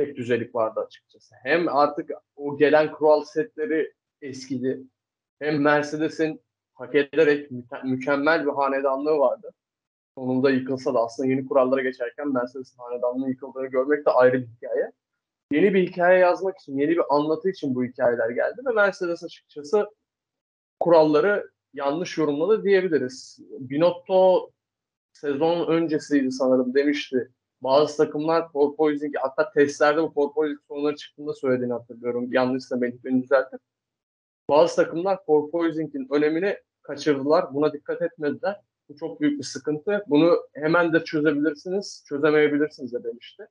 tek 0.00 0.16
düzelik 0.16 0.54
vardı 0.54 0.80
açıkçası. 0.80 1.34
Hem 1.42 1.68
artık 1.68 2.10
o 2.36 2.56
gelen 2.56 2.92
kural 2.92 3.24
setleri 3.24 3.92
eskidi. 4.22 4.82
Hem 5.38 5.62
Mercedes'in 5.62 6.40
hak 6.74 6.94
ederek 6.94 7.50
müke- 7.50 7.88
mükemmel 7.88 8.46
bir 8.46 8.50
hanedanlığı 8.50 9.18
vardı. 9.18 9.52
Sonunda 10.14 10.50
yıkılsa 10.50 10.94
da 10.94 10.98
aslında 10.98 11.28
yeni 11.28 11.46
kurallara 11.46 11.82
geçerken 11.82 12.28
Mercedes'in 12.28 12.78
hanedanlığının 12.78 13.28
yıkıldığını 13.28 13.66
görmek 13.66 14.06
de 14.06 14.10
ayrı 14.10 14.42
bir 14.42 14.46
hikaye. 14.46 14.92
Yeni 15.52 15.74
bir 15.74 15.88
hikaye 15.88 16.18
yazmak 16.18 16.58
için, 16.58 16.78
yeni 16.78 16.90
bir 16.90 17.14
anlatı 17.14 17.50
için 17.50 17.74
bu 17.74 17.84
hikayeler 17.84 18.30
geldi 18.30 18.60
ve 18.66 18.72
Mercedes 18.72 19.24
açıkçası 19.24 19.86
kuralları 20.80 21.50
yanlış 21.74 22.18
yorumladı 22.18 22.64
diyebiliriz. 22.64 23.38
Binotto 23.58 24.50
sezon 25.12 25.66
öncesiydi 25.66 26.30
sanırım 26.32 26.74
demişti. 26.74 27.30
Bazı 27.62 27.96
takımlar 27.96 28.52
porpoising 28.52 29.14
hatta 29.20 29.52
testlerde 29.52 30.02
bu 30.02 30.14
porpoising 30.14 30.60
sorunları 30.68 30.96
çıktığında 30.96 31.34
söylediğini 31.34 31.72
hatırlıyorum. 31.72 32.32
Yanlışsa 32.32 32.76
Melih 32.76 33.04
beni 33.04 33.22
düzeltir. 33.22 33.60
Bazı 34.48 34.76
takımlar 34.76 35.24
porpoising'in 35.24 36.08
önemini 36.10 36.56
kaçırdılar. 36.82 37.54
Buna 37.54 37.72
dikkat 37.72 38.02
etmediler. 38.02 38.60
Bu 38.88 38.96
çok 38.96 39.20
büyük 39.20 39.38
bir 39.38 39.44
sıkıntı. 39.44 40.04
Bunu 40.06 40.38
hemen 40.54 40.92
de 40.92 41.04
çözebilirsiniz, 41.04 42.04
çözemeyebilirsiniz 42.08 42.92
de 42.92 43.04
demişti. 43.04 43.46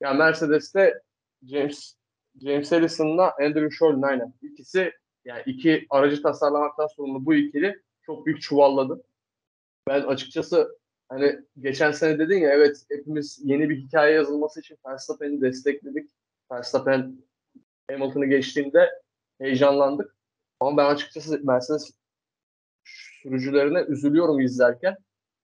Yani 0.00 0.18
Mercedes'te 0.18 1.02
James 1.42 1.96
James 2.42 2.72
Ellison'la 2.72 3.34
Andrew 3.40 3.70
Scholl'un 3.70 4.02
aynen. 4.02 4.34
İkisi 4.42 4.92
yani 5.24 5.42
iki 5.46 5.86
aracı 5.90 6.22
tasarlamaktan 6.22 6.86
sorumlu 6.86 7.26
bu 7.26 7.34
ikili 7.34 7.82
çok 8.02 8.26
büyük 8.26 8.42
çuvalladı. 8.42 9.02
Ben 9.88 10.02
açıkçası 10.02 10.78
hani 11.08 11.40
geçen 11.60 11.90
sene 11.90 12.18
dedin 12.18 12.38
ya 12.38 12.50
evet 12.50 12.84
hepimiz 12.90 13.40
yeni 13.44 13.68
bir 13.68 13.76
hikaye 13.76 14.14
yazılması 14.14 14.60
için 14.60 14.78
Verstappen'i 14.86 15.40
destekledik. 15.40 16.10
Verstappen 16.52 17.16
Hamilton'ı 17.90 18.26
geçtiğinde 18.26 18.90
heyecanlandık. 19.40 20.16
Ama 20.60 20.76
ben 20.76 20.94
açıkçası 20.94 21.40
Mercedes 21.44 21.90
sürücülerine 23.22 23.80
üzülüyorum 23.80 24.40
izlerken. 24.40 24.96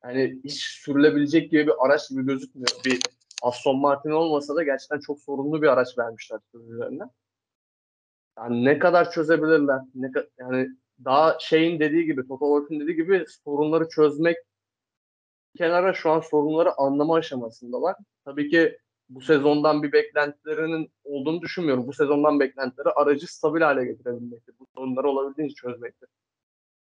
Yani 0.04 0.40
hiç 0.44 0.62
sürülebilecek 0.62 1.50
gibi 1.50 1.66
bir 1.66 1.86
araç 1.86 2.10
gibi 2.10 2.26
gözükmüyor. 2.26 2.68
Bir 2.84 3.00
Aston 3.42 3.78
Martin 3.78 4.10
olmasa 4.10 4.56
da 4.56 4.62
gerçekten 4.62 5.00
çok 5.00 5.20
sorunlu 5.20 5.62
bir 5.62 5.68
araç 5.68 5.98
vermişler 5.98 6.40
sürücülerine. 6.52 7.04
Yani 8.38 8.64
ne 8.64 8.78
kadar 8.78 9.10
çözebilirler? 9.10 9.80
Ne 9.94 10.06
ka- 10.06 10.28
yani 10.38 10.68
daha 11.04 11.38
şeyin 11.40 11.80
dediği 11.80 12.04
gibi, 12.04 12.28
Toto 12.28 12.46
Wolff'un 12.46 12.80
dediği 12.80 12.96
gibi 12.96 13.24
sorunları 13.44 13.88
çözmek 13.88 14.36
kenara 15.56 15.94
şu 15.94 16.10
an 16.10 16.20
sorunları 16.20 16.72
anlama 16.78 17.16
aşamasındalar. 17.16 17.96
Tabii 18.24 18.50
ki 18.50 18.78
bu 19.08 19.20
sezondan 19.20 19.82
bir 19.82 19.92
beklentilerinin 19.92 20.92
olduğunu 21.04 21.42
düşünmüyorum. 21.42 21.86
Bu 21.86 21.92
sezondan 21.92 22.40
beklentileri 22.40 22.88
aracı 22.88 23.34
stabil 23.34 23.60
hale 23.60 23.84
getirebilmektir. 23.84 24.54
Bu 24.60 24.66
sorunları 24.76 25.08
olabildiğince 25.08 25.54
çözmektir. 25.54 26.08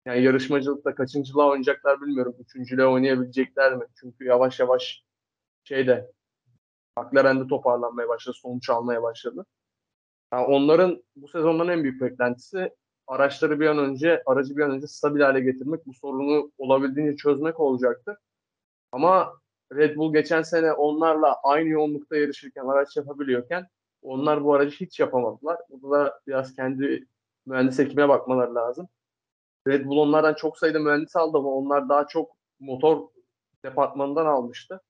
Yani 0.05 0.23
yarışmacılıkta 0.23 0.95
kaçıncılığa 0.95 1.49
oynayacaklar 1.49 2.01
bilmiyorum. 2.01 2.35
Üçüncülüğe 2.39 2.85
oynayabilecekler 2.85 3.75
mi? 3.75 3.85
Çünkü 3.99 4.25
yavaş 4.25 4.59
yavaş 4.59 5.03
şeyde 5.63 6.11
McLaren'de 6.97 7.47
toparlanmaya 7.47 8.07
başladı. 8.07 8.37
Sonuç 8.41 8.69
almaya 8.69 9.03
başladı. 9.03 9.45
Yani 10.33 10.45
onların 10.45 11.03
bu 11.15 11.27
sezondan 11.27 11.67
en 11.69 11.83
büyük 11.83 12.01
beklentisi 12.01 12.71
araçları 13.07 13.59
bir 13.59 13.67
an 13.67 13.77
önce, 13.77 14.23
aracı 14.25 14.57
bir 14.57 14.61
an 14.61 14.71
önce 14.71 14.87
stabil 14.87 15.21
hale 15.21 15.39
getirmek, 15.39 15.85
bu 15.85 15.93
sorunu 15.93 16.51
olabildiğince 16.57 17.15
çözmek 17.15 17.59
olacaktır. 17.59 18.17
Ama 18.91 19.33
Red 19.73 19.95
Bull 19.95 20.13
geçen 20.13 20.41
sene 20.41 20.73
onlarla 20.73 21.39
aynı 21.43 21.69
yoğunlukta 21.69 22.17
yarışırken, 22.17 22.65
araç 22.65 22.97
yapabiliyorken 22.97 23.67
onlar 24.01 24.43
bu 24.43 24.53
aracı 24.53 24.75
hiç 24.85 24.99
yapamadılar. 24.99 25.57
Burada 25.69 26.05
da 26.05 26.19
biraz 26.27 26.55
kendi 26.55 27.07
mühendis 27.45 27.79
ekibine 27.79 28.09
bakmaları 28.09 28.55
lazım. 28.55 28.87
Red 29.67 29.85
Bull 29.85 29.97
onlardan 29.97 30.33
çok 30.33 30.57
sayıda 30.57 30.79
mühendis 30.79 31.15
aldı 31.15 31.37
ama 31.37 31.49
onlar 31.49 31.89
daha 31.89 32.07
çok 32.07 32.31
motor 32.59 33.07
departmanından 33.65 34.25
almıştı. 34.25 34.81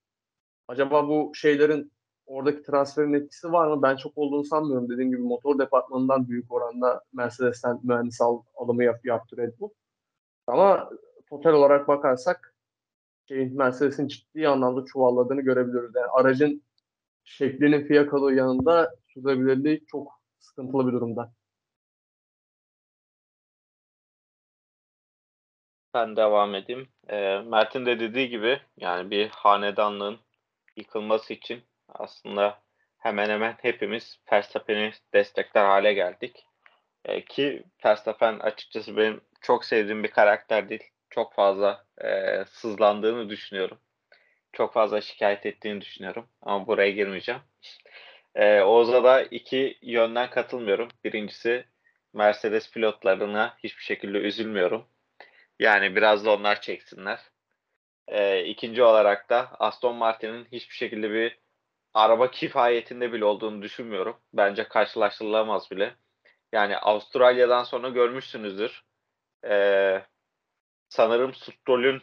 Acaba 0.67 1.07
bu 1.07 1.31
şeylerin 1.35 1.91
oradaki 2.25 2.63
transferin 2.63 3.13
etkisi 3.13 3.51
var 3.51 3.67
mı? 3.67 3.81
Ben 3.81 3.95
çok 3.95 4.17
olduğunu 4.17 4.43
sanmıyorum. 4.43 4.89
Dediğim 4.89 5.11
gibi 5.11 5.21
motor 5.21 5.59
departmanından 5.59 6.27
büyük 6.27 6.51
oranda 6.51 7.03
Mercedes'ten 7.13 7.79
mühendis 7.83 8.21
al, 8.21 8.41
alımı 8.55 8.83
yap, 8.83 9.05
yaptı 9.05 9.37
Red 9.37 9.59
Bull. 9.59 9.69
Ama 10.47 10.89
total 11.29 11.53
olarak 11.53 11.87
bakarsak 11.87 12.55
şeyin 13.29 13.57
Mercedes'in 13.57 14.07
ciddi 14.07 14.47
anlamda 14.47 14.85
çuvalladığını 14.85 15.41
görebiliyoruz. 15.41 15.95
Yani 15.95 16.07
aracın 16.07 16.63
şeklinin 17.23 17.87
fiyakalığı 17.87 18.33
yanında 18.33 18.95
sürdürülebilirliği 19.07 19.85
çok 19.87 20.21
sıkıntılı 20.39 20.87
bir 20.87 20.93
durumda. 20.93 21.33
Ben 25.93 26.15
devam 26.15 26.55
edeyim. 26.55 26.87
Ee, 27.09 27.39
Mert'in 27.39 27.85
de 27.85 27.99
dediği 27.99 28.29
gibi 28.29 28.61
yani 28.77 29.11
bir 29.11 29.29
hanedanlığın 29.29 30.19
yıkılması 30.75 31.33
için 31.33 31.61
aslında 31.89 32.59
hemen 32.97 33.29
hemen 33.29 33.55
hepimiz 33.61 34.19
Verstappen'i 34.31 34.91
destekler 35.13 35.65
hale 35.65 35.93
geldik. 35.93 36.45
Ee, 37.05 37.25
ki 37.25 37.63
Verstappen 37.85 38.39
açıkçası 38.39 38.97
benim 38.97 39.21
çok 39.41 39.65
sevdiğim 39.65 40.03
bir 40.03 40.11
karakter 40.11 40.69
değil. 40.69 40.83
Çok 41.19 41.33
fazla 41.33 41.85
e, 42.03 42.43
sızlandığını 42.45 43.29
düşünüyorum. 43.29 43.79
Çok 44.53 44.73
fazla 44.73 45.01
şikayet 45.01 45.45
ettiğini 45.45 45.81
düşünüyorum. 45.81 46.29
Ama 46.41 46.67
buraya 46.67 46.91
girmeyeceğim. 46.91 47.41
Ee, 48.35 48.61
Oğuz'a 48.61 49.03
da 49.03 49.23
iki 49.23 49.77
yönden 49.81 50.29
katılmıyorum. 50.29 50.89
Birincisi 51.03 51.65
Mercedes 52.13 52.71
pilotlarına 52.71 53.57
hiçbir 53.63 53.83
şekilde 53.83 54.17
üzülmüyorum. 54.17 54.85
Yani 55.59 55.95
biraz 55.95 56.25
da 56.25 56.33
onlar 56.33 56.61
çeksinler. 56.61 57.19
Ee, 58.07 58.45
ikinci 58.45 58.83
olarak 58.83 59.29
da 59.29 59.49
Aston 59.59 59.95
Martin'in 59.95 60.47
hiçbir 60.51 60.75
şekilde 60.75 61.11
bir 61.11 61.39
araba 61.93 62.31
kifayetinde 62.31 63.13
bile 63.13 63.25
olduğunu 63.25 63.61
düşünmüyorum. 63.61 64.17
Bence 64.33 64.63
karşılaştırılamaz 64.63 65.71
bile. 65.71 65.95
Yani 66.53 66.77
Avustralya'dan 66.77 67.63
sonra 67.63 67.89
görmüşsünüzdür. 67.89 68.83
Ee, 69.45 70.01
sanırım 70.89 71.33
Stroll'ün 71.33 72.01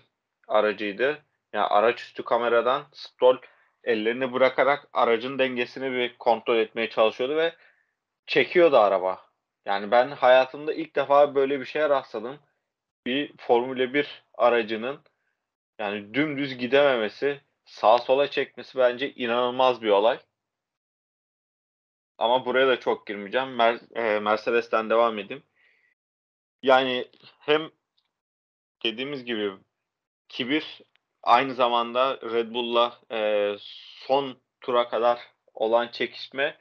aracıydı. 0.49 1.23
Yani 1.53 1.67
araç 1.67 2.01
üstü 2.03 2.25
kameradan 2.25 2.85
Stroll 2.93 3.39
ellerini 3.85 4.33
bırakarak 4.33 4.89
aracın 4.93 5.39
dengesini 5.39 5.93
bir 5.93 6.19
kontrol 6.19 6.57
etmeye 6.57 6.91
çalışıyordu 6.91 7.37
ve 7.37 7.55
çekiyordu 8.27 8.79
araba. 8.79 9.27
Yani 9.67 9.91
ben 9.91 10.09
hayatımda 10.11 10.75
ilk 10.75 10.97
defa 10.97 11.35
böyle 11.35 11.61
bir 11.61 11.65
şeye 11.65 11.89
rastladım 11.89 12.39
bir 13.07 13.33
Formula 13.39 13.95
1 13.95 14.25
aracının 14.35 15.01
yani 15.79 16.15
dümdüz 16.15 16.59
gidememesi, 16.59 17.41
sağa 17.65 17.99
sola 17.99 18.31
çekmesi 18.31 18.79
bence 18.79 19.15
inanılmaz 19.15 19.83
bir 19.83 19.91
olay. 19.91 20.19
Ama 22.19 22.47
buraya 22.47 22.69
da 22.69 22.81
çok 22.81 23.07
girmeyeceğim. 23.07 23.49
Mer- 23.49 23.99
e, 23.99 24.21
Mercedes'ten 24.21 24.91
devam 24.91 25.19
edeyim. 25.19 25.43
Yani 26.63 27.09
hem 27.39 27.71
dediğimiz 28.85 29.25
gibi 29.25 29.53
kibir 30.29 30.83
aynı 31.23 31.55
zamanda 31.55 32.21
Red 32.23 32.55
Bull'la 32.55 33.01
e, 33.13 33.53
son 34.07 34.41
tura 34.61 34.89
kadar 34.89 35.21
olan 35.55 35.89
çekişme 35.89 36.57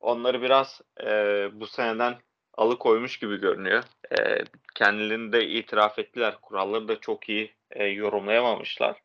onları 0.00 0.42
biraz 0.42 0.80
e, 1.00 1.06
bu 1.52 1.66
seneden 1.66 2.18
alıkoymuş 2.56 3.18
gibi 3.18 3.36
görünüyor. 3.36 3.84
E, 4.18 4.44
kendilerini 4.74 5.32
de 5.32 5.48
itiraf 5.48 5.98
ettiler. 5.98 6.34
Kuralları 6.42 6.88
da 6.88 7.00
çok 7.00 7.28
iyi 7.28 7.54
e, 7.70 7.84
yorumlayamamışlar. 7.84 9.02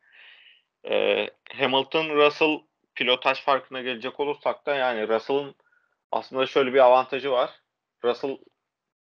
E, 0.89 1.27
Hamilton, 1.53 2.09
Russell 2.09 2.59
pilotaj 2.95 3.41
farkına 3.41 3.81
gelecek 3.81 4.19
olursak 4.19 4.65
da 4.65 4.75
yani 4.75 5.07
Russell'ın 5.07 5.55
aslında 6.11 6.45
şöyle 6.45 6.73
bir 6.73 6.79
avantajı 6.79 7.31
var. 7.31 7.61
Russell 8.03 8.37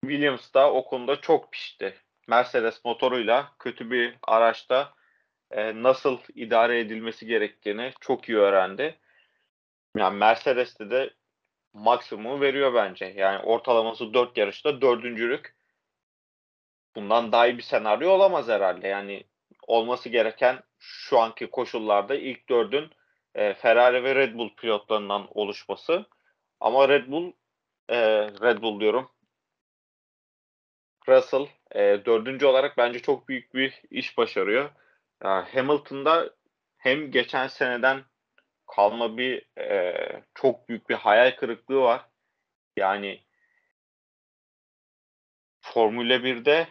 Williams 0.05 0.55
da 0.55 0.73
o 0.73 0.85
konuda 0.85 1.21
çok 1.21 1.53
pişti. 1.53 1.95
Mercedes 2.31 2.85
motoruyla 2.85 3.53
kötü 3.59 3.91
bir 3.91 4.17
araçta 4.23 4.95
e, 5.51 5.83
nasıl 5.83 6.19
idare 6.35 6.81
edilmesi 6.81 7.27
gerektiğini 7.27 7.93
çok 8.01 8.29
iyi 8.29 8.39
öğrendi. 8.39 8.99
Yani 9.97 10.17
Mercedes'te 10.17 10.91
de 10.91 11.11
maksimum 11.73 12.41
veriyor 12.41 12.75
bence. 12.75 13.05
Yani 13.17 13.39
ortalaması 13.39 14.15
4 14.15 14.37
yarışta 14.37 14.81
dördüncülük. 14.81 15.57
Bundan 16.97 17.33
daha 17.33 17.47
iyi 17.47 17.59
bir 17.59 17.63
senaryo 17.63 18.11
olamaz 18.11 18.49
herhalde. 18.49 18.89
Yani 18.89 19.25
olması 19.67 20.09
gereken 20.09 20.63
şu 20.79 21.19
anki 21.19 21.51
koşullarda 21.51 22.15
ilk 22.15 22.49
dördün 22.49 22.91
e, 23.35 23.55
Ferrari 23.55 24.05
ve 24.05 24.15
Red 24.15 24.35
Bull 24.35 24.55
pilotlarından 24.57 25.29
oluşması. 25.31 26.07
Ama 26.61 26.89
Red 26.89 27.09
Bull 27.09 27.33
e, 27.89 27.99
Red 28.23 28.63
Bull 28.63 28.81
diyorum. 28.81 29.11
Russell 31.09 31.47
e, 31.75 31.81
dördüncü 32.05 32.47
olarak 32.47 32.79
bence 32.79 32.99
çok 32.99 33.29
büyük 33.29 33.55
bir 33.55 33.83
iş 33.91 34.19
başarıyor. 34.19 34.71
Yani 35.25 35.49
Hamilton'da 35.55 36.31
hem 36.77 37.11
geçen 37.11 37.47
seneden 37.47 38.05
kalma 38.67 39.17
bir 39.17 39.59
e, 39.59 39.95
çok 40.35 40.69
büyük 40.69 40.89
bir 40.89 40.95
hayal 40.95 41.37
kırıklığı 41.37 41.81
var. 41.81 42.07
Yani 42.77 43.21
Formula 45.61 46.15
1'de 46.15 46.69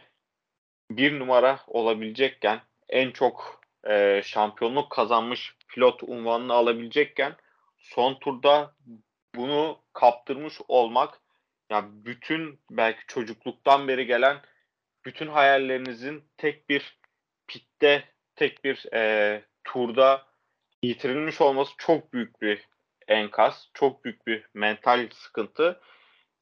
bir 0.91 1.19
numara 1.19 1.59
olabilecekken 1.67 2.61
en 2.89 3.11
çok 3.11 3.61
e, 3.87 4.21
şampiyonluk 4.25 4.89
kazanmış 4.89 5.55
pilot 5.67 6.03
unvanını 6.03 6.53
alabilecekken 6.53 7.35
son 7.77 8.19
turda 8.19 8.75
bunu 9.35 9.79
kaptırmış 9.93 10.61
olmak 10.67 11.21
yani 11.69 11.87
bütün 11.91 12.59
belki 12.71 12.99
çocukluktan 13.07 13.87
beri 13.87 14.05
gelen 14.05 14.37
bütün 15.09 15.27
hayallerinizin 15.27 16.23
tek 16.37 16.69
bir 16.69 16.99
pitte 17.47 18.03
tek 18.35 18.63
bir 18.63 18.93
e, 18.93 19.43
turda 19.63 20.25
yitirilmiş 20.83 21.41
olması 21.41 21.71
çok 21.77 22.13
büyük 22.13 22.41
bir 22.41 22.67
enkaz, 23.07 23.69
çok 23.73 24.05
büyük 24.05 24.27
bir 24.27 24.45
mental 24.53 25.09
sıkıntı. 25.13 25.81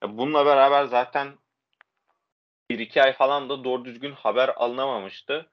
Bununla 0.04 0.46
beraber 0.46 0.86
zaten 0.86 1.38
bir 2.70 2.80
iki 2.80 3.04
ay 3.04 3.14
falan 3.14 3.50
da 3.50 3.64
doğru 3.64 3.86
düzgün 3.86 4.12
haber 4.12 4.50
alınamamıştı. 4.50 5.50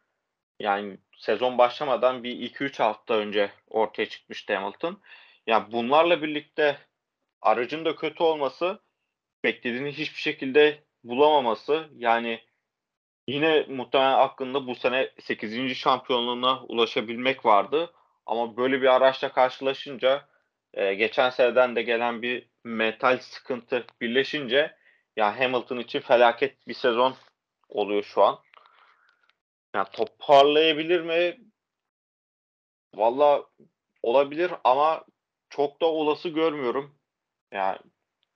Yani 0.61 0.99
sezon 1.17 1.59
başlamadan 1.59 2.25
bir 2.25 2.41
iki 2.41 2.65
üç 2.65 2.81
hafta 2.81 3.15
önce 3.15 3.51
ortaya 3.71 4.09
çıkmıştı 4.09 4.57
Hamilton. 4.57 5.01
Yani 5.47 5.73
bunlarla 5.73 6.23
birlikte 6.23 6.79
aracın 7.43 7.85
da 7.85 7.97
kötü 7.97 8.23
olması, 8.23 8.81
beklediğini 9.45 9.93
hiçbir 9.93 10.21
şekilde 10.21 10.85
bulamaması 11.05 11.89
yani 11.97 12.41
yine 13.29 13.67
muhtemelen 13.69 14.19
aklında 14.19 14.67
bu 14.67 14.75
sene 14.75 15.11
8. 15.21 15.75
şampiyonluğuna 15.75 16.63
ulaşabilmek 16.65 17.45
vardı. 17.47 17.93
Ama 18.27 18.57
böyle 18.57 18.83
bir 18.83 18.95
araçla 18.95 19.33
karşılaşınca 19.33 20.29
e, 20.75 20.95
geçen 20.95 21.31
seneden 21.31 21.77
de 21.77 21.83
gelen 21.83 22.23
bir 22.23 22.49
metal 22.65 23.19
sıkıntı 23.19 23.87
birleşince 24.01 24.77
ya 25.17 25.41
Hamilton 25.41 25.79
için 25.79 26.01
felaket 26.01 26.69
bir 26.69 26.75
sezon 26.75 27.17
oluyor 27.69 28.03
şu 28.03 28.23
an. 28.23 28.39
Yani 29.75 29.89
toparlayabilir 29.93 31.01
mi? 31.01 31.37
Valla 32.95 33.45
olabilir 34.03 34.53
ama 34.65 35.05
çok 35.51 35.81
da 35.81 35.87
olası 35.87 36.29
görmüyorum. 36.29 36.99
Yani 37.53 37.79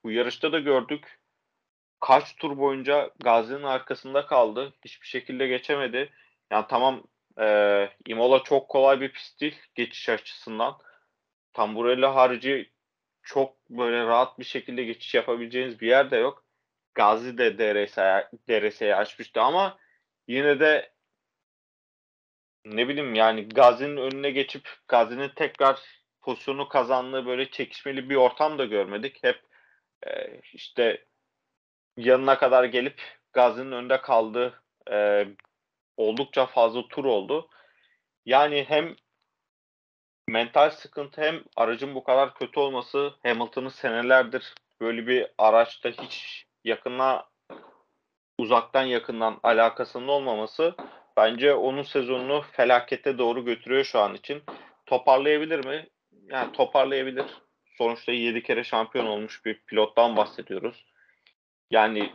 bu 0.04 0.10
yarışta 0.10 0.52
da 0.52 0.58
gördük. 0.58 1.17
Kaç 2.00 2.36
tur 2.36 2.58
boyunca 2.58 3.10
Gazi'nin 3.24 3.62
arkasında 3.62 4.26
kaldı. 4.26 4.72
Hiçbir 4.84 5.06
şekilde 5.06 5.46
geçemedi. 5.46 6.12
Yani 6.50 6.66
tamam 6.68 7.02
e, 7.40 7.88
Imola 8.06 8.42
çok 8.42 8.68
kolay 8.68 9.00
bir 9.00 9.12
pist 9.12 9.40
değil 9.40 9.56
geçiş 9.74 10.08
açısından. 10.08 10.78
Tamburelli 11.52 12.06
harici 12.06 12.72
çok 13.22 13.70
böyle 13.70 14.06
rahat 14.06 14.38
bir 14.38 14.44
şekilde 14.44 14.84
geçiş 14.84 15.14
yapabileceğiniz 15.14 15.80
bir 15.80 15.88
yer 15.88 16.10
de 16.10 16.16
yok. 16.16 16.44
Gazi 16.94 17.38
de 17.38 17.58
DRS'ye 18.48 18.94
açmıştı 18.94 19.40
ama 19.40 19.78
yine 20.28 20.60
de 20.60 20.92
ne 22.64 22.88
bileyim 22.88 23.14
yani 23.14 23.48
Gazi'nin 23.48 23.96
önüne 23.96 24.30
geçip 24.30 24.68
Gazi'nin 24.88 25.28
tekrar 25.28 25.80
pozisyonu 26.22 26.68
kazandığı 26.68 27.26
böyle 27.26 27.50
çekişmeli 27.50 28.10
bir 28.10 28.16
ortam 28.16 28.58
da 28.58 28.64
görmedik. 28.64 29.24
Hep 29.24 29.42
e, 30.06 30.40
işte 30.52 31.06
yanına 31.98 32.38
kadar 32.38 32.64
gelip 32.64 33.02
Gazi'nin 33.32 33.72
önünde 33.72 34.00
kaldığı 34.00 34.62
e, 34.90 35.26
oldukça 35.96 36.46
fazla 36.46 36.88
tur 36.88 37.04
oldu. 37.04 37.48
Yani 38.26 38.64
hem 38.68 38.96
mental 40.28 40.70
sıkıntı 40.70 41.20
hem 41.20 41.42
aracın 41.56 41.94
bu 41.94 42.04
kadar 42.04 42.34
kötü 42.34 42.60
olması 42.60 43.14
Hamilton'ın 43.22 43.68
senelerdir 43.68 44.54
böyle 44.80 45.06
bir 45.06 45.26
araçta 45.38 45.88
hiç 45.88 46.46
yakına 46.64 47.28
uzaktan 48.38 48.82
yakından 48.82 49.40
alakasının 49.42 50.08
olmaması 50.08 50.74
bence 51.16 51.54
onun 51.54 51.82
sezonunu 51.82 52.44
felakete 52.52 53.18
doğru 53.18 53.44
götürüyor 53.44 53.84
şu 53.84 54.00
an 54.00 54.14
için. 54.14 54.42
Toparlayabilir 54.86 55.64
mi? 55.64 55.88
Yani 56.26 56.52
toparlayabilir. 56.52 57.26
Sonuçta 57.78 58.12
7 58.12 58.42
kere 58.42 58.64
şampiyon 58.64 59.06
olmuş 59.06 59.44
bir 59.44 59.58
pilottan 59.66 60.16
bahsediyoruz. 60.16 60.87
Yani 61.70 62.12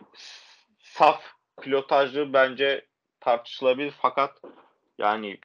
saf 0.80 1.24
pilotajlı 1.62 2.34
bence 2.34 2.88
tartışılabilir 3.20 3.94
fakat 4.02 4.42
yani 4.98 5.40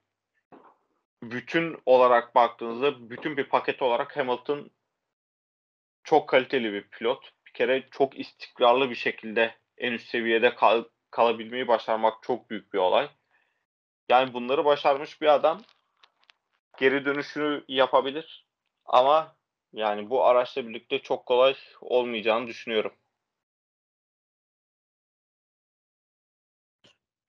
bütün 1.22 1.76
olarak 1.86 2.34
baktığınızda 2.34 3.10
bütün 3.10 3.36
bir 3.36 3.44
paket 3.48 3.82
olarak 3.82 4.16
Hamilton 4.16 4.70
çok 6.04 6.28
kaliteli 6.28 6.72
bir 6.72 6.82
pilot. 6.82 7.30
Bir 7.46 7.52
kere 7.52 7.88
çok 7.90 8.18
istikrarlı 8.18 8.90
bir 8.90 8.94
şekilde 8.94 9.54
en 9.78 9.92
üst 9.92 10.08
seviyede 10.08 10.54
kal 10.54 10.84
kalabilmeyi 11.10 11.68
başarmak 11.68 12.22
çok 12.22 12.50
büyük 12.50 12.72
bir 12.72 12.78
olay. 12.78 13.10
Yani 14.08 14.32
bunları 14.32 14.64
başarmış 14.64 15.20
bir 15.20 15.26
adam 15.26 15.62
geri 16.78 17.04
dönüşünü 17.04 17.64
yapabilir. 17.68 18.46
Ama 18.84 19.36
yani 19.72 20.10
bu 20.10 20.24
araçla 20.24 20.68
birlikte 20.68 20.98
çok 20.98 21.26
kolay 21.26 21.56
olmayacağını 21.80 22.46
düşünüyorum. 22.46 22.92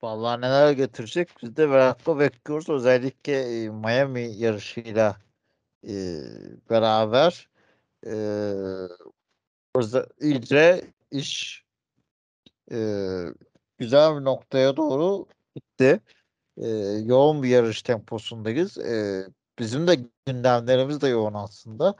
Vallahi 0.02 0.40
neler 0.40 0.72
getirecek 0.72 1.28
biz 1.42 1.56
de 1.56 1.66
merakla 1.66 2.18
bekliyoruz. 2.18 2.68
Özellikle 2.68 3.64
e, 3.64 3.68
Miami 3.68 4.32
yarışıyla 4.36 5.16
e, 5.88 5.92
beraber 6.70 7.48
e, 8.06 8.12
iyice 10.20 10.84
iş 11.10 11.64
e, 12.72 12.76
güzel 13.78 14.16
bir 14.16 14.24
noktaya 14.24 14.76
doğru 14.76 15.26
gitti. 15.56 16.00
E, 16.56 16.68
yoğun 17.04 17.42
bir 17.42 17.48
yarış 17.48 17.82
temposundayız. 17.82 18.78
E, 18.78 19.24
bizim 19.58 19.86
de 19.88 19.96
gündemlerimiz 20.26 21.00
de 21.00 21.08
yoğun 21.08 21.34
aslında. 21.34 21.94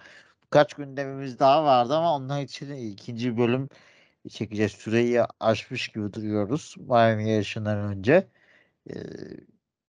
Birkaç 0.45 0.75
gündemimiz 0.75 1.39
daha 1.39 1.65
vardı 1.65 1.97
ama 1.97 2.17
onun 2.17 2.41
için 2.41 2.71
ikinci 2.73 3.37
bölüm 3.39 3.69
çekeceğiz. 4.29 4.73
Süreyi 4.73 5.23
aşmış 5.41 5.89
gibi 5.89 6.13
duruyoruz 6.13 6.75
Miami 6.79 7.31
yarışından 7.31 7.79
önce. 7.79 8.29
E, 8.91 8.95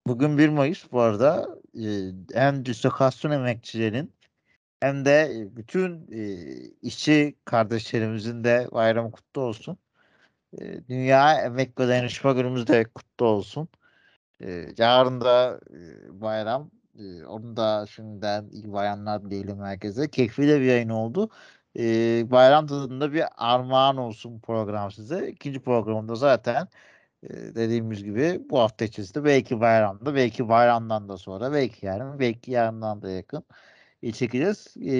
bugün 0.07 0.37
1 0.37 0.49
Mayıs 0.49 0.91
bu 0.91 1.01
arada 1.01 1.59
e, 1.75 2.11
hem 2.33 2.65
dislokasyon 2.65 3.31
emekçilerin 3.31 4.13
hem 4.79 5.05
de 5.05 5.47
bütün 5.55 6.07
e, 6.11 6.21
işçi 6.81 7.35
kardeşlerimizin 7.45 8.43
de 8.43 8.67
bayramı 8.71 9.11
kutlu 9.11 9.41
olsun. 9.41 9.77
E, 10.61 10.87
Dünya 10.89 11.41
Emek 11.41 11.79
ve 11.79 11.87
Dayanışma 11.87 12.33
Günümüz 12.33 12.67
de 12.67 12.83
kutlu 12.83 13.25
olsun. 13.25 13.69
E, 14.41 14.67
yarın 14.77 15.21
da 15.21 15.59
e, 15.71 16.21
bayram. 16.21 16.71
E, 16.99 17.25
onu 17.25 17.57
da 17.57 17.85
şimdiden 17.89 18.49
iyi 18.51 18.73
bayramlar 18.73 19.25
dileyelim 19.25 19.61
herkese. 19.61 20.09
Keyifli 20.09 20.47
de 20.47 20.61
bir 20.61 20.65
yayın 20.65 20.89
oldu. 20.89 21.29
E, 21.77 21.83
bayram 22.31 22.67
tadında 22.67 23.13
bir 23.13 23.23
armağan 23.37 23.97
olsun 23.97 24.39
program 24.39 24.91
size. 24.91 25.27
İkinci 25.27 25.59
programda 25.59 26.15
zaten 26.15 26.67
e, 27.23 27.29
dediğimiz 27.29 28.03
gibi 28.03 28.41
bu 28.49 28.59
hafta 28.59 28.85
içerisinde 28.85 29.25
belki 29.25 29.59
bayramda, 29.59 30.15
belki 30.15 30.49
bayramdan 30.49 31.09
da 31.09 31.17
sonra, 31.17 31.53
belki 31.53 31.85
yarın, 31.85 32.19
belki 32.19 32.51
yarından 32.51 33.01
da 33.01 33.09
yakın 33.09 33.43
çekeceğiz. 34.13 34.77
E, 34.77 34.93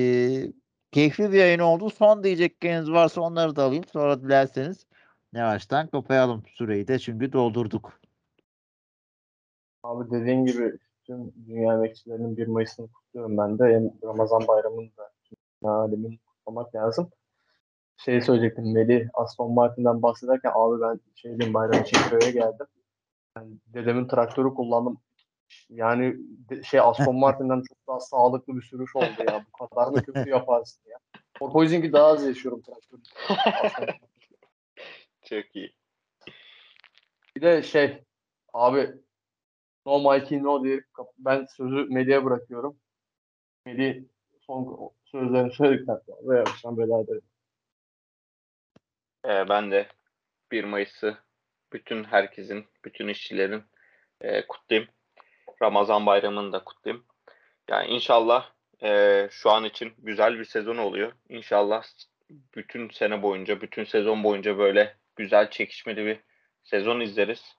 keyifli 0.92 1.32
bir 1.32 1.38
yayın 1.38 1.60
oldu. 1.60 1.90
Son 1.90 2.24
diyecekleriniz 2.24 2.92
varsa 2.92 3.22
onları 3.22 3.56
da 3.56 3.64
alayım. 3.64 3.84
Sonra 3.84 4.22
dilerseniz 4.22 4.86
yavaştan 5.34 5.88
kapayalım 5.88 6.44
süreyi 6.48 6.88
de 6.88 7.00
çünkü 7.00 7.34
doldurduk. 7.34 8.02
Abi 9.84 10.12
dediğin 10.12 10.46
gibi 10.46 10.78
tüm 11.04 11.34
dünya 11.48 11.74
emekçilerinin 11.74 12.38
1 12.38 12.48
Mayıs'ını 12.48 12.88
kutluyorum 12.88 13.38
ben 13.38 13.60
de. 13.60 13.64
Hem 13.64 14.10
Ramazan 14.10 14.48
bayramını 14.48 14.90
da 14.98 15.12
dünya 15.62 15.92
kutlamak 16.48 16.76
lazım. 16.76 17.10
şey 17.98 18.22
söyleyecektim. 18.22 18.74
Melih 18.74 19.10
Aston 19.14 19.54
Martin'den 19.54 20.02
bahsederken 20.02 20.52
abi 20.56 20.82
ben 20.82 21.00
şeydim 21.16 21.54
bayram 21.54 21.82
için 21.84 21.98
köye 22.10 22.32
geldim. 22.32 22.68
Ben 23.36 23.60
dedemin 23.68 24.08
traktörü 24.08 24.54
kullandım. 24.54 25.00
Yani 25.70 26.16
de- 26.50 26.64
şey 26.64 26.80
Aston 26.80 27.16
Martin'den 27.20 27.62
çok 27.62 27.88
daha 27.88 28.00
sağlıklı 28.00 28.56
bir 28.56 28.62
sürüş 28.62 28.96
oldu 28.96 29.24
ya. 29.28 29.46
Bu 29.54 29.68
kadar 29.68 29.92
mı 29.92 30.04
kötü 30.04 30.30
yaparsın 30.30 30.82
ya. 30.90 30.98
Porpoising'i 31.40 31.94
daha 31.94 32.06
az 32.06 32.26
yaşıyorum 32.28 32.62
traktörü. 32.62 33.02
Çok 35.30 35.56
iyi. 35.56 35.74
Bir 37.36 37.42
de 37.42 37.64
şey 37.64 38.04
abi 38.54 38.94
no 39.86 40.12
Mikey 40.12 40.44
no 40.44 40.64
diye 40.64 40.82
ben 41.18 41.46
sözü 41.46 41.86
Melih'e 41.90 42.26
bırakıyorum. 42.26 42.78
Melih 43.66 44.04
son 44.48 44.90
sözlerini 45.06 45.52
söyledikten 45.52 46.02
sonra 46.06 46.34
ve 46.34 46.38
yapacağım 46.38 46.78
bela 46.78 47.02
ederim. 47.02 47.22
Ee, 49.26 49.50
ben 49.50 49.72
de 49.72 49.88
1 50.52 50.64
Mayıs'ı 50.64 51.18
bütün 51.74 52.04
herkesin, 52.04 52.66
bütün 52.86 53.08
işçilerin 53.08 53.64
e, 54.22 54.48
kutlayayım. 54.48 54.90
Ramazan 55.62 56.06
bayramını 56.06 56.52
da 56.52 56.64
kutlayayım. 56.64 57.06
Yani 57.70 57.88
inşallah 57.88 58.52
e, 58.84 59.28
şu 59.32 59.52
an 59.52 59.64
için 59.64 59.94
güzel 59.98 60.40
bir 60.40 60.46
sezon 60.46 60.78
oluyor. 60.78 61.12
İnşallah 61.30 61.84
bütün 62.30 62.90
sene 62.90 63.22
boyunca, 63.22 63.62
bütün 63.62 63.84
sezon 63.84 64.24
boyunca 64.24 64.58
böyle 64.58 64.98
güzel 65.16 65.50
çekişmeli 65.50 66.06
bir 66.06 66.20
sezon 66.64 67.00
izleriz. 67.00 67.58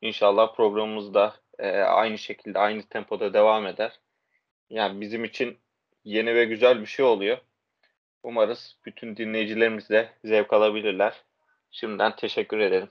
İnşallah 0.00 0.54
programımız 0.54 1.14
da 1.14 1.34
e, 1.58 1.70
aynı 1.80 2.18
şekilde, 2.18 2.58
aynı 2.58 2.82
tempoda 2.82 3.34
devam 3.34 3.66
eder. 3.66 4.00
Yani 4.70 5.00
bizim 5.00 5.24
için 5.24 5.58
yeni 6.04 6.34
ve 6.34 6.44
güzel 6.44 6.80
bir 6.80 6.86
şey 6.86 7.04
oluyor. 7.04 7.38
Umarız 8.22 8.76
bütün 8.86 9.16
dinleyicilerimiz 9.16 9.88
de 9.88 10.12
zevk 10.24 10.52
alabilirler. 10.52 11.24
Şimdiden 11.70 12.16
teşekkür 12.16 12.58
ederim. 12.58 12.88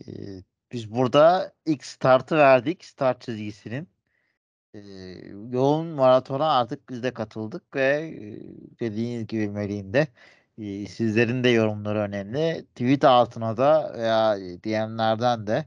Ee, 0.00 0.42
biz 0.72 0.92
burada 0.92 1.52
ilk 1.66 1.84
startı 1.84 2.36
verdik. 2.36 2.84
Start 2.84 3.20
çizgisinin. 3.20 3.88
Ee, 4.74 4.80
yoğun 5.50 5.86
maratona 5.86 6.58
artık 6.58 6.88
biz 6.88 7.02
de 7.02 7.14
katıldık 7.14 7.76
ve 7.76 7.82
e, 7.82 8.20
dediğiniz 8.80 9.26
gibi 9.26 9.48
Melih'in 9.48 9.92
de 9.92 10.06
e, 10.58 10.86
sizlerin 10.86 11.44
de 11.44 11.48
yorumları 11.48 11.98
önemli. 11.98 12.66
Tweet 12.74 13.04
altına 13.04 13.56
da 13.56 13.94
veya 13.98 14.36
DM'lerden 14.64 15.46
de 15.46 15.64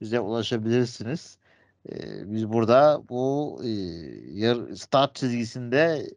bize 0.00 0.20
ulaşabilirsiniz. 0.20 1.37
Biz 2.24 2.52
burada 2.52 3.02
bu 3.08 3.60
e, 3.64 4.76
start 4.76 5.14
çizgisinde 5.14 6.10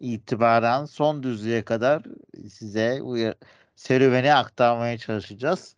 itibaren 0.00 0.84
son 0.84 1.22
düzlüğe 1.22 1.64
kadar 1.64 2.02
size 2.50 3.00
bu 3.02 3.16
ya- 3.18 3.34
serüveni 3.76 4.34
aktarmaya 4.34 4.98
çalışacağız. 4.98 5.76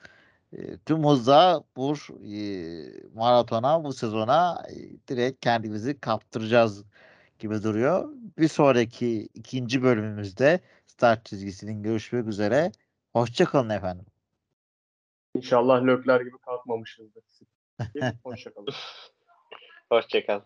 E, 0.52 0.78
tüm 0.78 1.04
hızla 1.06 1.64
bu 1.76 1.94
e, 2.34 2.40
maratona, 3.14 3.84
bu 3.84 3.92
sezona 3.92 4.62
e, 4.70 4.74
direkt 5.08 5.40
kendimizi 5.40 6.00
kaptıracağız 6.00 6.84
gibi 7.38 7.62
duruyor. 7.62 8.14
Bir 8.38 8.48
sonraki 8.48 9.28
ikinci 9.34 9.82
bölümümüzde 9.82 10.60
start 10.86 11.24
çizgisinin 11.24 11.82
görüşmek 11.82 12.26
üzere. 12.26 12.72
Hoşçakalın 13.12 13.70
efendim. 13.70 14.06
İnşallah 15.34 15.82
lökler 15.84 16.20
gibi 16.20 16.38
kalkmamışızdır. 16.38 17.24
Hoşçakalın. 18.24 18.74
Hoşçakal. 19.90 20.40